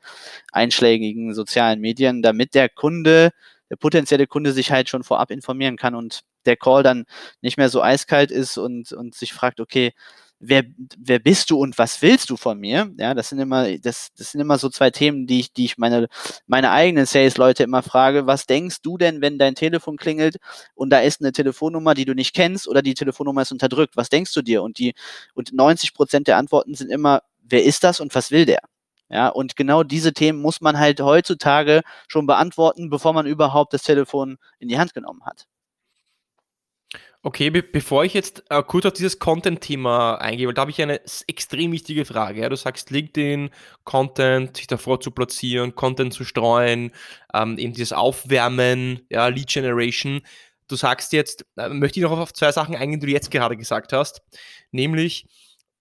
einschlägigen 0.51 1.33
sozialen 1.33 1.79
Medien, 1.79 2.21
damit 2.21 2.53
der 2.55 2.69
Kunde, 2.69 3.31
der 3.69 3.75
potenzielle 3.75 4.27
Kunde 4.27 4.51
sich 4.51 4.71
halt 4.71 4.89
schon 4.89 5.03
vorab 5.03 5.31
informieren 5.31 5.77
kann 5.77 5.95
und 5.95 6.21
der 6.45 6.57
Call 6.57 6.83
dann 6.83 7.05
nicht 7.41 7.57
mehr 7.57 7.69
so 7.69 7.81
eiskalt 7.81 8.31
ist 8.31 8.57
und, 8.57 8.91
und 8.91 9.15
sich 9.15 9.33
fragt, 9.33 9.59
okay, 9.59 9.93
wer, 10.39 10.63
wer 10.97 11.19
bist 11.19 11.49
du 11.49 11.59
und 11.59 11.77
was 11.77 12.01
willst 12.01 12.29
du 12.29 12.37
von 12.37 12.59
mir? 12.59 12.91
Ja, 12.97 13.13
das 13.13 13.29
sind 13.29 13.39
immer, 13.39 13.77
das, 13.77 14.09
das 14.17 14.31
sind 14.31 14.41
immer 14.41 14.57
so 14.57 14.69
zwei 14.69 14.89
Themen, 14.89 15.27
die 15.27 15.41
ich, 15.41 15.53
die 15.53 15.65
ich 15.65 15.77
meine, 15.77 16.07
meine 16.47 16.71
eigenen 16.71 17.05
Sales-Leute 17.05 17.63
immer 17.63 17.83
frage. 17.83 18.25
Was 18.27 18.45
denkst 18.45 18.81
du 18.81 18.97
denn, 18.97 19.21
wenn 19.21 19.37
dein 19.37 19.55
Telefon 19.55 19.97
klingelt 19.97 20.37
und 20.75 20.89
da 20.89 20.99
ist 20.99 21.21
eine 21.21 21.31
Telefonnummer, 21.31 21.93
die 21.93 22.05
du 22.05 22.15
nicht 22.15 22.33
kennst 22.33 22.67
oder 22.67 22.81
die 22.81 22.93
Telefonnummer 22.93 23.41
ist 23.41 23.51
unterdrückt? 23.51 23.97
Was 23.97 24.09
denkst 24.09 24.33
du 24.33 24.41
dir? 24.41 24.63
Und 24.63 24.79
die, 24.79 24.93
und 25.33 25.53
90 25.53 25.93
Prozent 25.93 26.27
der 26.27 26.37
Antworten 26.37 26.73
sind 26.75 26.89
immer, 26.91 27.21
wer 27.41 27.63
ist 27.63 27.83
das 27.83 27.99
und 27.99 28.15
was 28.15 28.31
will 28.31 28.45
der? 28.45 28.61
Ja, 29.11 29.29
und 29.29 29.55
genau 29.55 29.83
diese 29.83 30.13
Themen 30.13 30.39
muss 30.39 30.61
man 30.61 30.77
halt 30.77 31.01
heutzutage 31.01 31.81
schon 32.07 32.27
beantworten, 32.27 32.89
bevor 32.91 33.13
man 33.13 33.25
überhaupt 33.25 33.73
das 33.73 33.81
Telefon 33.83 34.37
in 34.59 34.67
die 34.67 34.77
Hand 34.77 34.93
genommen 34.93 35.25
hat. 35.25 35.47
Okay, 37.21 37.49
be 37.49 37.61
bevor 37.63 38.05
ich 38.05 38.13
jetzt 38.13 38.45
äh, 38.49 38.63
kurz 38.63 38.85
auf 38.85 38.93
dieses 38.93 39.19
Content-Thema 39.19 40.15
eingehe, 40.15 40.47
weil 40.47 40.53
da 40.53 40.61
habe 40.61 40.71
ich 40.71 40.81
eine 40.81 41.01
extrem 41.27 41.73
wichtige 41.73 42.05
Frage. 42.05 42.39
Ja? 42.39 42.47
Du 42.47 42.55
sagst 42.55 42.91
LinkedIn, 42.91 43.49
Content, 43.83 44.55
sich 44.55 44.67
davor 44.67 45.01
zu 45.01 45.11
platzieren, 45.11 45.75
Content 45.75 46.13
zu 46.13 46.23
streuen, 46.23 46.91
ähm, 47.33 47.57
eben 47.57 47.73
dieses 47.73 47.91
Aufwärmen, 47.91 49.01
ja, 49.09 49.27
Lead 49.27 49.49
Generation. 49.49 50.21
Du 50.69 50.77
sagst 50.77 51.11
jetzt, 51.11 51.45
äh, 51.57 51.67
möchte 51.67 51.99
ich 51.99 52.03
noch 52.05 52.17
auf 52.17 52.31
zwei 52.31 52.53
Sachen 52.53 52.75
eingehen, 52.75 53.01
die 53.01 53.07
du 53.07 53.11
jetzt 53.11 53.31
gerade 53.31 53.57
gesagt 53.57 53.91
hast, 53.91 54.21
nämlich 54.71 55.27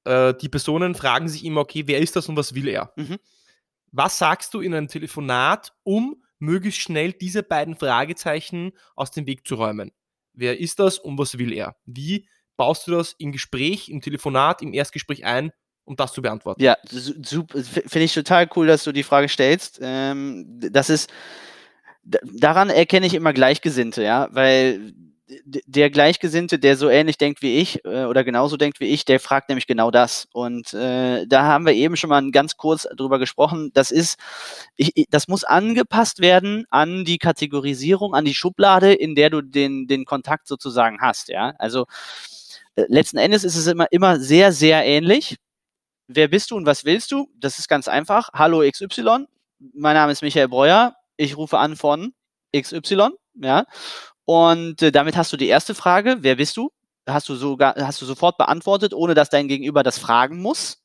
äh, 0.04 0.34
die 0.34 0.48
Personen 0.48 0.96
fragen 0.96 1.28
sich 1.28 1.44
immer, 1.44 1.60
okay, 1.60 1.84
wer 1.86 2.00
ist 2.00 2.16
das 2.16 2.28
und 2.28 2.36
was 2.36 2.54
will 2.56 2.66
er? 2.66 2.92
Mhm. 2.96 3.18
Was 3.92 4.18
sagst 4.18 4.54
du 4.54 4.60
in 4.60 4.74
einem 4.74 4.88
Telefonat, 4.88 5.72
um 5.84 6.20
möglichst 6.40 6.80
schnell 6.80 7.12
diese 7.12 7.44
beiden 7.44 7.76
Fragezeichen 7.76 8.72
aus 8.96 9.12
dem 9.12 9.26
Weg 9.26 9.46
zu 9.46 9.54
räumen? 9.54 9.92
Wer 10.38 10.60
ist 10.60 10.78
das 10.78 10.98
und 10.98 11.18
was 11.18 11.36
will 11.36 11.52
er? 11.52 11.74
Wie 11.84 12.28
baust 12.56 12.86
du 12.86 12.92
das 12.92 13.14
im 13.18 13.32
Gespräch, 13.32 13.88
im 13.88 14.00
Telefonat, 14.00 14.62
im 14.62 14.72
Erstgespräch 14.72 15.24
ein, 15.24 15.50
um 15.84 15.96
das 15.96 16.12
zu 16.12 16.22
beantworten? 16.22 16.62
Ja, 16.62 16.76
finde 16.86 18.04
ich 18.04 18.14
total 18.14 18.48
cool, 18.54 18.68
dass 18.68 18.84
du 18.84 18.92
die 18.92 19.02
Frage 19.02 19.28
stellst. 19.28 19.80
Ähm, 19.82 20.44
das 20.60 20.90
ist, 20.90 21.10
daran 22.04 22.70
erkenne 22.70 23.06
ich 23.06 23.14
immer 23.14 23.32
Gleichgesinnte, 23.32 24.02
ja, 24.04 24.28
weil 24.30 24.92
der 25.44 25.90
Gleichgesinnte, 25.90 26.58
der 26.58 26.76
so 26.76 26.88
ähnlich 26.88 27.18
denkt 27.18 27.42
wie 27.42 27.58
ich 27.58 27.84
äh, 27.84 28.04
oder 28.04 28.24
genauso 28.24 28.56
denkt 28.56 28.80
wie 28.80 28.86
ich, 28.86 29.04
der 29.04 29.20
fragt 29.20 29.48
nämlich 29.48 29.66
genau 29.66 29.90
das. 29.90 30.26
Und 30.32 30.72
äh, 30.74 31.26
da 31.26 31.42
haben 31.42 31.66
wir 31.66 31.74
eben 31.74 31.96
schon 31.96 32.10
mal 32.10 32.30
ganz 32.30 32.56
kurz 32.56 32.88
drüber 32.96 33.18
gesprochen. 33.18 33.70
Das 33.74 33.90
ist, 33.90 34.18
ich, 34.76 35.06
das 35.10 35.28
muss 35.28 35.44
angepasst 35.44 36.20
werden 36.20 36.64
an 36.70 37.04
die 37.04 37.18
Kategorisierung, 37.18 38.14
an 38.14 38.24
die 38.24 38.34
Schublade, 38.34 38.92
in 38.92 39.14
der 39.14 39.30
du 39.30 39.42
den, 39.42 39.86
den 39.86 40.04
Kontakt 40.04 40.48
sozusagen 40.48 41.00
hast. 41.00 41.28
Ja, 41.28 41.54
also 41.58 41.86
äh, 42.76 42.84
letzten 42.88 43.18
Endes 43.18 43.44
ist 43.44 43.56
es 43.56 43.66
immer, 43.66 43.86
immer 43.90 44.18
sehr, 44.20 44.52
sehr 44.52 44.84
ähnlich. 44.84 45.36
Wer 46.06 46.28
bist 46.28 46.50
du 46.50 46.56
und 46.56 46.64
was 46.64 46.84
willst 46.84 47.12
du? 47.12 47.28
Das 47.36 47.58
ist 47.58 47.68
ganz 47.68 47.86
einfach. 47.86 48.30
Hallo 48.32 48.62
XY, 48.68 49.26
mein 49.74 49.94
Name 49.94 50.12
ist 50.12 50.22
Michael 50.22 50.48
Breuer. 50.48 50.96
Ich 51.16 51.36
rufe 51.36 51.58
an 51.58 51.76
von 51.76 52.14
XY, 52.56 53.10
ja. 53.34 53.64
Und 54.28 54.82
äh, 54.82 54.92
damit 54.92 55.16
hast 55.16 55.32
du 55.32 55.38
die 55.38 55.46
erste 55.48 55.74
Frage, 55.74 56.18
wer 56.20 56.36
bist 56.36 56.58
du? 56.58 56.70
Hast 57.08 57.30
du 57.30 57.34
sogar, 57.34 57.74
hast 57.76 58.02
du 58.02 58.04
sofort 58.04 58.36
beantwortet, 58.36 58.92
ohne 58.92 59.14
dass 59.14 59.30
dein 59.30 59.48
Gegenüber 59.48 59.82
das 59.82 59.98
fragen 59.98 60.42
muss. 60.42 60.82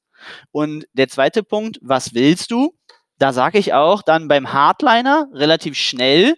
Und 0.52 0.88
der 0.94 1.10
zweite 1.10 1.44
Punkt, 1.44 1.78
was 1.82 2.14
willst 2.14 2.52
du? 2.52 2.74
Da 3.18 3.34
sage 3.34 3.58
ich 3.58 3.74
auch 3.74 4.02
dann 4.02 4.30
beim 4.30 4.54
Hardliner 4.54 5.28
relativ 5.34 5.76
schnell, 5.76 6.36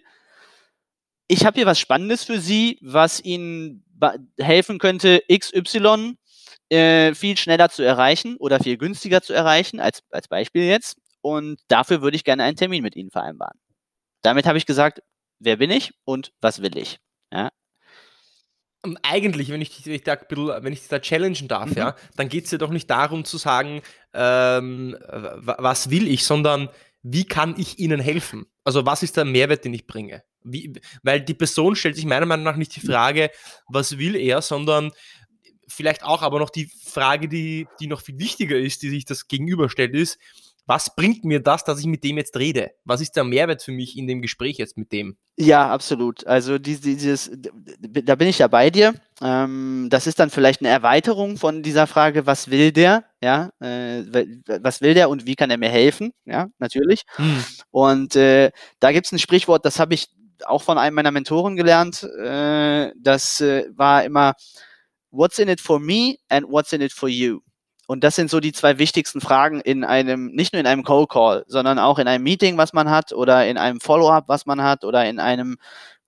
ich 1.28 1.46
habe 1.46 1.54
hier 1.54 1.66
was 1.66 1.78
Spannendes 1.78 2.24
für 2.24 2.40
Sie, 2.40 2.80
was 2.82 3.20
Ihnen 3.20 3.84
helfen 4.36 4.80
könnte, 4.80 5.22
XY 5.32 6.16
äh, 6.70 7.14
viel 7.14 7.36
schneller 7.36 7.68
zu 7.68 7.84
erreichen 7.84 8.36
oder 8.36 8.58
viel 8.58 8.78
günstiger 8.78 9.22
zu 9.22 9.32
erreichen, 9.32 9.78
als, 9.78 10.02
als 10.10 10.26
Beispiel 10.26 10.64
jetzt. 10.64 10.96
Und 11.20 11.60
dafür 11.68 12.02
würde 12.02 12.16
ich 12.16 12.24
gerne 12.24 12.42
einen 12.42 12.56
Termin 12.56 12.82
mit 12.82 12.96
Ihnen 12.96 13.12
vereinbaren. 13.12 13.60
Damit 14.22 14.44
habe 14.46 14.58
ich 14.58 14.66
gesagt, 14.66 15.02
wer 15.38 15.56
bin 15.56 15.70
ich 15.70 15.92
und 16.04 16.32
was 16.40 16.62
will 16.62 16.76
ich. 16.76 16.98
Ja. 17.32 17.50
Und 18.82 18.98
eigentlich, 19.02 19.50
wenn 19.50 19.60
ich 19.60 19.74
dich, 19.74 19.86
wenn 19.86 19.94
ich 19.94 20.04
da, 20.04 20.16
wenn 20.30 20.72
ich 20.72 20.80
dich 20.80 20.88
da 20.88 21.00
challengen 21.00 21.48
darf, 21.48 21.70
mhm. 21.70 21.76
ja, 21.76 21.96
dann 22.16 22.28
geht 22.28 22.44
es 22.44 22.50
ja 22.52 22.58
doch 22.58 22.70
nicht 22.70 22.88
darum 22.88 23.24
zu 23.24 23.36
sagen, 23.36 23.82
ähm, 24.14 24.96
was 25.00 25.90
will 25.90 26.06
ich, 26.08 26.24
sondern 26.24 26.68
wie 27.02 27.24
kann 27.24 27.54
ich 27.58 27.78
ihnen 27.78 28.00
helfen? 28.00 28.46
Also 28.64 28.86
was 28.86 29.02
ist 29.02 29.16
der 29.16 29.24
Mehrwert, 29.24 29.64
den 29.64 29.74
ich 29.74 29.86
bringe? 29.86 30.22
Wie, 30.42 30.72
weil 31.02 31.20
die 31.20 31.34
Person 31.34 31.76
stellt 31.76 31.96
sich 31.96 32.04
meiner 32.04 32.26
Meinung 32.26 32.44
nach 32.44 32.56
nicht 32.56 32.74
die 32.76 32.80
Frage, 32.80 33.30
was 33.68 33.98
will 33.98 34.14
er, 34.16 34.42
sondern 34.42 34.92
vielleicht 35.68 36.04
auch 36.04 36.22
aber 36.22 36.38
noch 36.38 36.50
die 36.50 36.70
Frage, 36.84 37.28
die, 37.28 37.66
die 37.80 37.86
noch 37.86 38.00
viel 38.00 38.18
wichtiger 38.18 38.56
ist, 38.56 38.82
die 38.82 38.90
sich 38.90 39.04
das 39.04 39.28
gegenüberstellt, 39.28 39.94
ist, 39.94 40.18
was 40.66 40.94
bringt 40.94 41.24
mir 41.24 41.40
das, 41.40 41.62
dass 41.62 41.78
ich 41.78 41.86
mit 41.86 42.02
dem 42.02 42.18
jetzt 42.18 42.36
rede? 42.36 42.72
Was 42.84 43.00
ist 43.00 43.14
der 43.16 43.22
Mehrwert 43.22 43.62
für 43.62 43.70
mich 43.70 43.96
in 43.96 44.08
dem 44.08 44.20
Gespräch 44.20 44.58
jetzt 44.58 44.76
mit 44.76 44.90
dem? 44.90 45.16
Ja, 45.36 45.70
absolut. 45.70 46.26
Also 46.26 46.58
dieses, 46.58 47.30
da 47.32 48.14
bin 48.16 48.26
ich 48.26 48.40
ja 48.40 48.48
bei 48.48 48.70
dir. 48.70 48.94
Ähm, 49.22 49.86
das 49.90 50.08
ist 50.08 50.18
dann 50.18 50.30
vielleicht 50.30 50.60
eine 50.60 50.70
Erweiterung 50.70 51.36
von 51.36 51.62
dieser 51.62 51.86
Frage, 51.86 52.26
was 52.26 52.50
will 52.50 52.72
der? 52.72 53.04
Ja, 53.22 53.50
äh, 53.60 54.02
was 54.60 54.80
will 54.80 54.94
der 54.94 55.08
und 55.08 55.26
wie 55.26 55.36
kann 55.36 55.50
er 55.50 55.58
mir 55.58 55.70
helfen? 55.70 56.12
Ja, 56.24 56.48
natürlich. 56.58 57.02
Hm. 57.14 57.44
Und 57.70 58.16
äh, 58.16 58.50
da 58.80 58.90
gibt 58.90 59.06
es 59.06 59.12
ein 59.12 59.20
Sprichwort, 59.20 59.64
das 59.64 59.78
habe 59.78 59.94
ich 59.94 60.08
auch 60.44 60.62
von 60.62 60.78
einem 60.78 60.96
meiner 60.96 61.12
Mentoren 61.12 61.56
gelernt. 61.56 62.02
Äh, 62.02 62.90
das 62.96 63.40
war 63.40 64.04
immer, 64.04 64.34
what's 65.10 65.38
in 65.38 65.48
it 65.48 65.60
for 65.60 65.78
me 65.78 66.16
and 66.28 66.46
what's 66.48 66.72
in 66.72 66.80
it 66.80 66.92
for 66.92 67.08
you? 67.08 67.40
Und 67.86 68.02
das 68.02 68.16
sind 68.16 68.30
so 68.30 68.40
die 68.40 68.52
zwei 68.52 68.78
wichtigsten 68.78 69.20
Fragen 69.20 69.60
in 69.60 69.84
einem, 69.84 70.26
nicht 70.32 70.52
nur 70.52 70.60
in 70.60 70.66
einem 70.66 70.82
Cold 70.82 71.08
Call, 71.08 71.44
sondern 71.46 71.78
auch 71.78 71.98
in 71.98 72.08
einem 72.08 72.24
Meeting, 72.24 72.58
was 72.58 72.72
man 72.72 72.90
hat 72.90 73.12
oder 73.12 73.46
in 73.46 73.58
einem 73.58 73.80
Follow-up, 73.80 74.24
was 74.28 74.44
man 74.44 74.62
hat 74.62 74.84
oder 74.84 75.08
in 75.08 75.20
einem 75.20 75.56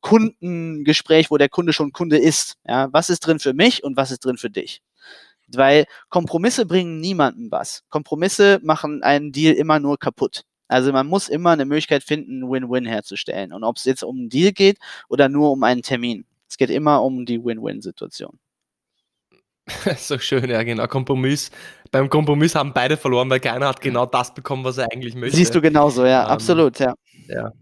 Kundengespräch, 0.01 1.31
wo 1.31 1.37
der 1.37 1.49
Kunde 1.49 1.73
schon 1.73 1.93
Kunde 1.93 2.19
ist. 2.19 2.57
Ja, 2.67 2.89
was 2.93 3.11
ist 3.11 3.21
drin 3.21 3.39
für 3.39 3.55
mich 3.55 3.85
und 3.85 3.97
was 3.97 4.11
ist 4.11 4.25
drin 4.25 4.39
für 4.39 4.51
dich? 4.51 4.83
Weil 5.49 5.87
Kompromisse 6.09 6.67
bringen 6.67 7.01
niemandem 7.01 7.51
was. 7.51 7.85
Kompromisse 7.89 8.61
machen 8.63 9.03
einen 9.03 9.33
Deal 9.33 9.55
immer 9.55 9.81
nur 9.81 9.99
kaputt. 9.99 10.43
Also 10.69 10.93
man 10.93 11.07
muss 11.07 11.29
immer 11.29 11.51
eine 11.53 11.65
Möglichkeit 11.65 12.05
finden, 12.05 12.51
Win-Win 12.51 12.85
herzustellen. 12.87 13.53
Und 13.53 13.65
ob 13.65 13.77
es 13.79 13.85
jetzt 13.85 14.03
um 14.05 14.17
einen 14.19 14.29
Deal 14.29 14.53
geht 14.53 14.79
oder 15.09 15.29
nur 15.29 15.51
um 15.53 15.63
einen 15.63 15.83
Termin. 15.83 16.27
Es 16.49 16.57
geht 16.59 16.71
immer 16.71 17.03
um 17.03 17.25
die 17.25 17.43
Win-Win-Situation. 17.43 18.39
so 19.97 20.19
schön, 20.19 20.49
ja, 20.51 20.63
genau. 20.63 20.87
Kompromiss. 20.87 21.51
Beim 21.91 22.09
Kompromiss 22.09 22.55
haben 22.55 22.73
beide 22.73 22.97
verloren, 22.97 23.31
weil 23.31 23.41
keiner 23.41 23.69
hat 23.69 23.81
genau 23.81 24.07
das 24.07 24.35
bekommen, 24.35 24.65
was 24.65 24.79
er 24.79 24.93
eigentlich 24.93 25.15
möchte. 25.15 25.37
Siehst 25.37 25.55
du 25.55 25.61
genauso, 25.61 26.05
ja, 26.05 26.25
ähm, 26.25 26.31
absolut, 26.31 26.79
ja. 26.79 26.95
Ja. 27.29 27.53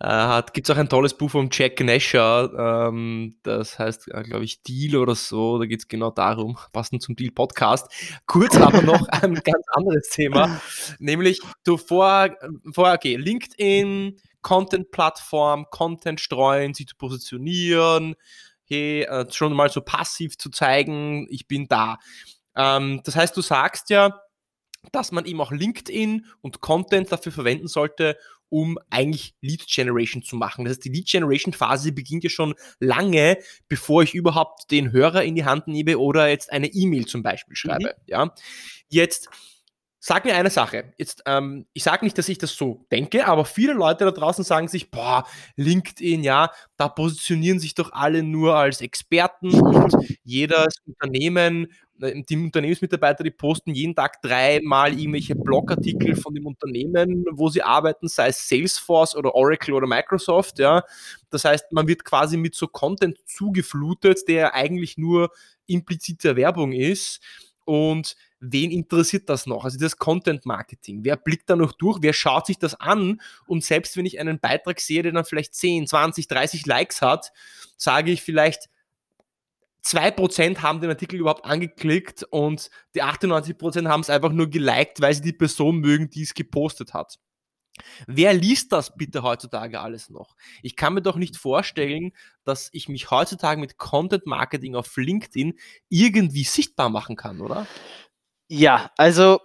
Äh, 0.00 0.42
Gibt 0.52 0.68
es 0.68 0.74
auch 0.74 0.78
ein 0.78 0.88
tolles 0.88 1.14
Buch 1.14 1.30
von 1.30 1.48
Jack 1.50 1.80
Nasher, 1.80 2.50
ähm, 2.56 3.36
das 3.42 3.78
heißt, 3.78 4.08
äh, 4.08 4.22
glaube 4.22 4.44
ich, 4.44 4.62
Deal 4.62 4.96
oder 4.96 5.16
so, 5.16 5.58
da 5.58 5.66
geht 5.66 5.80
es 5.80 5.88
genau 5.88 6.10
darum, 6.10 6.56
passend 6.72 7.02
zum 7.02 7.16
Deal-Podcast. 7.16 7.88
Kurz 8.26 8.56
aber 8.56 8.82
noch 8.82 9.08
ein 9.08 9.34
ganz 9.34 9.66
anderes 9.72 10.08
Thema, 10.10 10.60
nämlich 11.00 11.40
du 11.64 11.76
vor, 11.76 12.30
vor 12.72 12.92
okay, 12.92 13.16
LinkedIn, 13.16 14.20
Content-Plattform, 14.42 15.66
Content 15.70 16.20
streuen, 16.20 16.74
sich 16.74 16.86
zu 16.86 16.96
positionieren, 16.96 18.14
hey, 18.68 19.02
äh, 19.02 19.26
schon 19.30 19.52
mal 19.52 19.70
so 19.70 19.80
passiv 19.80 20.38
zu 20.38 20.50
zeigen, 20.50 21.26
ich 21.30 21.48
bin 21.48 21.68
da. 21.68 21.98
Ähm, 22.56 23.00
das 23.04 23.16
heißt, 23.16 23.36
du 23.36 23.40
sagst 23.40 23.90
ja, 23.90 24.20
dass 24.92 25.12
man 25.12 25.24
eben 25.24 25.40
auch 25.40 25.52
LinkedIn 25.52 26.26
und 26.40 26.60
Content 26.60 27.10
dafür 27.10 27.32
verwenden 27.32 27.68
sollte, 27.68 28.16
um 28.50 28.78
eigentlich 28.90 29.34
Lead 29.40 29.66
Generation 29.66 30.22
zu 30.22 30.36
machen. 30.36 30.64
Das 30.64 30.72
heißt, 30.72 30.84
die 30.84 30.90
Lead 30.90 31.06
Generation 31.06 31.52
Phase 31.52 31.92
beginnt 31.92 32.24
ja 32.24 32.30
schon 32.30 32.54
lange, 32.80 33.38
bevor 33.68 34.02
ich 34.02 34.14
überhaupt 34.14 34.70
den 34.70 34.92
Hörer 34.92 35.24
in 35.24 35.34
die 35.34 35.44
Hand 35.44 35.68
nehme 35.68 35.98
oder 35.98 36.28
jetzt 36.28 36.50
eine 36.52 36.68
E-Mail 36.68 37.06
zum 37.06 37.22
Beispiel 37.22 37.56
schreibe. 37.56 37.94
Mhm. 37.98 38.02
Ja, 38.06 38.34
jetzt 38.88 39.28
Sag 40.00 40.24
mir 40.24 40.36
eine 40.36 40.50
Sache. 40.50 40.92
Jetzt, 40.96 41.22
ähm, 41.26 41.66
ich 41.72 41.82
sage 41.82 42.04
nicht, 42.04 42.16
dass 42.18 42.28
ich 42.28 42.38
das 42.38 42.54
so 42.56 42.86
denke, 42.92 43.26
aber 43.26 43.44
viele 43.44 43.72
Leute 43.72 44.04
da 44.04 44.12
draußen 44.12 44.44
sagen 44.44 44.68
sich, 44.68 44.92
boah, 44.92 45.26
LinkedIn, 45.56 46.22
ja, 46.22 46.50
da 46.76 46.88
positionieren 46.88 47.58
sich 47.58 47.74
doch 47.74 47.90
alle 47.92 48.22
nur 48.22 48.54
als 48.54 48.80
Experten 48.80 49.50
und 49.60 49.96
jedes 50.22 50.76
Unternehmen, 50.86 51.66
äh, 52.00 52.22
die 52.28 52.36
Unternehmensmitarbeiter, 52.36 53.24
die 53.24 53.32
posten 53.32 53.74
jeden 53.74 53.96
Tag 53.96 54.22
dreimal 54.22 54.92
irgendwelche 54.96 55.34
Blogartikel 55.34 56.14
von 56.14 56.32
dem 56.32 56.46
Unternehmen, 56.46 57.24
wo 57.32 57.48
sie 57.48 57.62
arbeiten, 57.62 58.06
sei 58.06 58.28
es 58.28 58.48
Salesforce 58.48 59.16
oder 59.16 59.34
Oracle 59.34 59.74
oder 59.74 59.88
Microsoft, 59.88 60.60
ja. 60.60 60.84
Das 61.30 61.44
heißt, 61.44 61.72
man 61.72 61.88
wird 61.88 62.04
quasi 62.04 62.36
mit 62.36 62.54
so 62.54 62.68
Content 62.68 63.18
zugeflutet, 63.26 64.28
der 64.28 64.54
eigentlich 64.54 64.96
nur 64.96 65.30
implizite 65.66 66.36
Werbung 66.36 66.70
ist 66.70 67.20
und 67.64 68.14
wen 68.40 68.70
interessiert 68.70 69.28
das 69.28 69.46
noch? 69.46 69.64
Also 69.64 69.78
das 69.78 69.96
Content 69.96 70.46
Marketing. 70.46 71.04
Wer 71.04 71.16
blickt 71.16 71.50
da 71.50 71.56
noch 71.56 71.72
durch? 71.72 71.98
Wer 72.02 72.12
schaut 72.12 72.46
sich 72.46 72.58
das 72.58 72.74
an? 72.74 73.20
Und 73.46 73.64
selbst 73.64 73.96
wenn 73.96 74.06
ich 74.06 74.20
einen 74.20 74.38
Beitrag 74.38 74.80
sehe, 74.80 75.02
der 75.02 75.12
dann 75.12 75.24
vielleicht 75.24 75.54
10, 75.54 75.86
20, 75.86 76.28
30 76.28 76.66
Likes 76.66 77.02
hat, 77.02 77.32
sage 77.76 78.10
ich 78.10 78.22
vielleicht, 78.22 78.68
2% 79.84 80.58
haben 80.58 80.80
den 80.80 80.90
Artikel 80.90 81.20
überhaupt 81.20 81.44
angeklickt 81.44 82.24
und 82.24 82.68
die 82.94 83.02
98% 83.02 83.88
haben 83.88 84.00
es 84.00 84.10
einfach 84.10 84.32
nur 84.32 84.50
geliked, 84.50 85.00
weil 85.00 85.14
sie 85.14 85.22
die 85.22 85.32
Person 85.32 85.78
mögen, 85.78 86.10
die 86.10 86.22
es 86.22 86.34
gepostet 86.34 86.94
hat. 86.94 87.18
Wer 88.06 88.34
liest 88.34 88.72
das 88.72 88.96
bitte 88.96 89.22
heutzutage 89.22 89.80
alles 89.80 90.10
noch? 90.10 90.34
Ich 90.62 90.76
kann 90.76 90.94
mir 90.94 91.02
doch 91.02 91.16
nicht 91.16 91.36
vorstellen, 91.36 92.12
dass 92.44 92.70
ich 92.72 92.88
mich 92.88 93.10
heutzutage 93.10 93.60
mit 93.60 93.78
Content 93.78 94.26
Marketing 94.26 94.74
auf 94.74 94.96
LinkedIn 94.96 95.54
irgendwie 95.88 96.44
sichtbar 96.44 96.90
machen 96.90 97.16
kann, 97.16 97.40
oder? 97.40 97.66
Ja, 98.48 98.90
also 98.96 99.40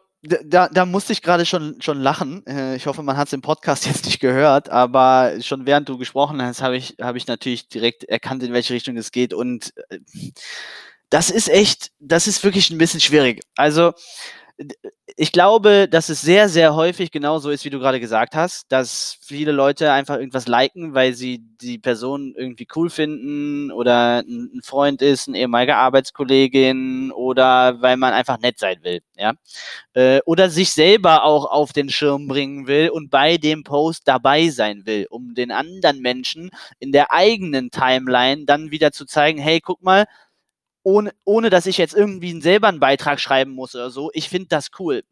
Da, 0.45 0.69
da 0.69 0.85
musste 0.85 1.11
ich 1.11 1.21
gerade 1.21 1.45
schon, 1.45 1.81
schon 1.81 1.99
lachen. 2.01 2.45
Äh, 2.47 2.77
ich 2.77 2.85
hoffe, 2.87 3.03
man 3.03 3.17
hat 3.17 3.27
es 3.27 3.33
im 3.33 3.41
Podcast 3.41 3.85
jetzt 3.87 4.05
nicht 4.05 4.19
gehört, 4.21 4.69
aber 4.69 5.41
schon 5.41 5.65
während 5.65 5.89
du 5.89 5.97
gesprochen 5.97 6.41
hast, 6.41 6.61
habe 6.61 6.77
ich, 6.77 6.95
hab 7.01 7.15
ich 7.17 7.27
natürlich 7.27 7.67
direkt 7.67 8.05
erkannt, 8.05 8.41
in 8.43 8.53
welche 8.53 8.73
Richtung 8.73 8.95
es 8.97 9.11
geht. 9.11 9.33
Und 9.33 9.73
äh, 9.89 9.99
das 11.09 11.29
ist 11.29 11.49
echt, 11.49 11.91
das 11.99 12.27
ist 12.27 12.43
wirklich 12.43 12.69
ein 12.71 12.77
bisschen 12.77 13.01
schwierig. 13.01 13.41
Also, 13.55 13.93
ich 15.15 15.31
glaube, 15.31 15.87
dass 15.89 16.09
es 16.09 16.21
sehr, 16.21 16.49
sehr 16.49 16.75
häufig 16.75 17.11
genauso 17.11 17.49
ist, 17.49 17.65
wie 17.65 17.69
du 17.69 17.79
gerade 17.79 17.99
gesagt 17.99 18.35
hast, 18.35 18.71
dass 18.71 19.17
viele 19.21 19.51
Leute 19.51 19.91
einfach 19.91 20.17
irgendwas 20.17 20.47
liken, 20.47 20.93
weil 20.93 21.13
sie 21.13 21.39
die 21.61 21.77
Person 21.77 22.33
irgendwie 22.35 22.67
cool 22.75 22.89
finden 22.89 23.71
oder 23.71 24.19
ein 24.19 24.61
Freund 24.63 25.01
ist, 25.01 25.27
eine 25.27 25.37
ehemalige 25.39 25.75
Arbeitskollegin 25.75 27.11
oder 27.11 27.81
weil 27.81 27.97
man 27.97 28.13
einfach 28.13 28.39
nett 28.39 28.59
sein 28.59 28.77
will, 28.83 29.01
ja. 29.15 29.33
Äh, 29.93 30.19
oder 30.25 30.49
sich 30.49 30.71
selber 30.71 31.23
auch 31.23 31.45
auf 31.45 31.73
den 31.73 31.89
Schirm 31.89 32.27
bringen 32.27 32.67
will 32.67 32.89
und 32.89 33.09
bei 33.11 33.37
dem 33.37 33.63
Post 33.63 34.07
dabei 34.07 34.49
sein 34.49 34.85
will, 34.85 35.07
um 35.09 35.35
den 35.35 35.51
anderen 35.51 35.99
Menschen 36.01 36.49
in 36.79 36.91
der 36.91 37.11
eigenen 37.11 37.71
Timeline 37.71 38.45
dann 38.45 38.71
wieder 38.71 38.91
zu 38.91 39.05
zeigen, 39.05 39.39
hey, 39.39 39.61
guck 39.61 39.83
mal, 39.83 40.05
ohne, 40.83 41.13
ohne 41.23 41.49
dass 41.49 41.65
ich 41.65 41.77
jetzt 41.77 41.93
irgendwie 41.93 42.39
selber 42.41 42.67
einen 42.67 42.79
Beitrag 42.79 43.19
schreiben 43.19 43.51
muss 43.51 43.73
oder 43.75 43.89
so. 43.89 44.11
Ich 44.13 44.29
finde 44.29 44.49
das 44.49 44.69
cool. 44.79 45.03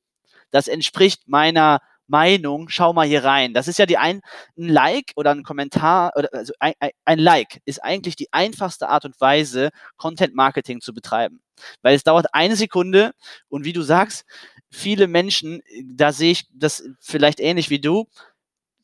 Das 0.51 0.67
entspricht 0.67 1.27
meiner 1.27 1.79
Meinung. 2.07 2.69
Schau 2.69 2.93
mal 2.93 3.07
hier 3.07 3.23
rein. 3.23 3.53
Das 3.53 3.67
ist 3.67 3.79
ja 3.79 3.85
die 3.85 3.97
ein, 3.97 4.21
ein 4.57 4.67
Like 4.69 5.13
oder 5.15 5.31
ein 5.31 5.43
Kommentar 5.43 6.11
oder 6.15 6.29
also 6.33 6.53
ein, 6.59 6.73
ein 7.05 7.19
Like 7.19 7.61
ist 7.65 7.83
eigentlich 7.83 8.15
die 8.15 8.31
einfachste 8.31 8.89
Art 8.89 9.05
und 9.05 9.19
Weise, 9.19 9.69
Content 9.97 10.35
Marketing 10.35 10.81
zu 10.81 10.93
betreiben. 10.93 11.41
Weil 11.81 11.95
es 11.95 12.03
dauert 12.03 12.33
eine 12.33 12.55
Sekunde 12.55 13.13
und 13.47 13.65
wie 13.65 13.73
du 13.73 13.81
sagst, 13.81 14.25
viele 14.69 15.07
Menschen, 15.07 15.61
da 15.85 16.11
sehe 16.11 16.31
ich 16.31 16.47
das 16.53 16.83
vielleicht 16.99 17.39
ähnlich 17.39 17.69
wie 17.69 17.79
du, 17.79 18.07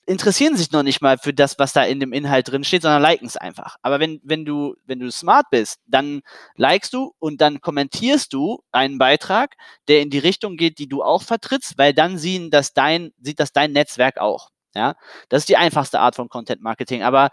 interessieren 0.07 0.55
sich 0.55 0.71
noch 0.71 0.83
nicht 0.83 1.01
mal 1.01 1.17
für 1.17 1.33
das, 1.33 1.59
was 1.59 1.73
da 1.73 1.83
in 1.83 1.99
dem 1.99 2.13
Inhalt 2.13 2.49
drin 2.49 2.63
steht, 2.63 2.81
sondern 2.81 3.01
liken 3.01 3.27
es 3.27 3.35
einfach. 3.35 3.75
Aber 3.81 3.99
wenn, 3.99 4.21
wenn 4.23 4.45
du, 4.45 4.75
wenn 4.85 4.99
du 4.99 5.11
smart 5.11 5.47
bist, 5.51 5.81
dann 5.85 6.21
likest 6.55 6.93
du 6.93 7.13
und 7.19 7.41
dann 7.41 7.59
kommentierst 7.59 8.31
du 8.31 8.63
einen 8.71 8.97
Beitrag, 8.97 9.55
der 9.89 10.01
in 10.01 10.09
die 10.09 10.19
Richtung 10.19 10.55
geht, 10.55 10.79
die 10.79 10.87
du 10.87 11.03
auch 11.03 11.23
vertrittst, 11.23 11.77
weil 11.77 11.93
dann 11.93 12.17
sehen 12.17 12.49
das 12.49 12.73
dein, 12.73 13.11
sieht 13.21 13.39
das 13.39 13.51
dein 13.51 13.73
Netzwerk 13.73 14.17
auch. 14.17 14.49
Ja, 14.73 14.95
das 15.29 15.41
ist 15.41 15.49
die 15.49 15.57
einfachste 15.57 15.99
Art 15.99 16.15
von 16.15 16.29
Content 16.29 16.61
Marketing. 16.61 17.03
Aber 17.03 17.29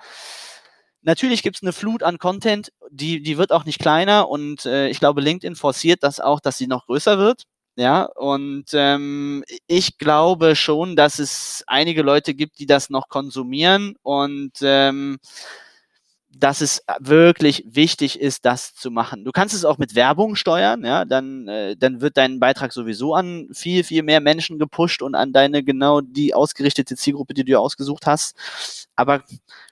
natürlich 1.03 1.43
gibt 1.43 1.57
es 1.57 1.63
eine 1.63 1.73
Flut 1.73 2.03
an 2.03 2.19
Content, 2.19 2.73
die, 2.91 3.23
die 3.23 3.39
wird 3.39 3.53
auch 3.53 3.65
nicht 3.65 3.79
kleiner 3.79 4.29
und 4.29 4.67
äh, 4.67 4.89
ich 4.89 4.99
glaube, 4.99 5.21
LinkedIn 5.21 5.55
forciert 5.55 6.03
das 6.03 6.19
auch, 6.21 6.41
dass 6.41 6.59
sie 6.59 6.67
noch 6.67 6.87
größer 6.87 7.19
wird. 7.19 7.45
Ja, 7.77 8.05
und 8.05 8.67
ähm, 8.73 9.43
ich 9.67 9.99
glaube 9.99 10.55
schon, 10.55 10.95
dass 10.95 11.19
es 11.19 11.65
einige 11.67 12.03
Leute 12.03 12.33
gibt, 12.35 12.61
die 12.61 12.67
das 12.67 12.89
noch 12.89 13.09
konsumieren 13.09 13.97
und 14.03 14.53
ähm, 14.63 15.19
dass 16.37 16.61
es 16.61 16.83
wirklich 16.99 17.65
wichtig 17.67 18.21
ist, 18.21 18.45
das 18.45 18.75
zu 18.75 18.91
machen. 18.91 19.25
Du 19.25 19.31
kannst 19.31 19.55
es 19.55 19.65
auch 19.65 19.79
mit 19.79 19.95
Werbung 19.95 20.35
steuern, 20.37 20.85
ja, 20.85 21.05
dann, 21.05 21.47
äh, 21.49 21.77
dann 21.77 22.01
wird 22.01 22.17
dein 22.17 22.41
Beitrag 22.41 22.73
sowieso 22.73 23.15
an 23.15 23.49
viel, 23.53 23.85
viel 23.85 24.03
mehr 24.03 24.21
Menschen 24.21 24.59
gepusht 24.59 25.01
und 25.03 25.15
an 25.15 25.33
deine 25.33 25.63
genau 25.63 26.01
die 26.01 26.35
ausgerichtete 26.35 26.97
Zielgruppe, 26.97 27.35
die 27.35 27.45
du 27.45 27.59
ausgesucht 27.59 28.07
hast. 28.07 28.37
Aber 28.97 29.23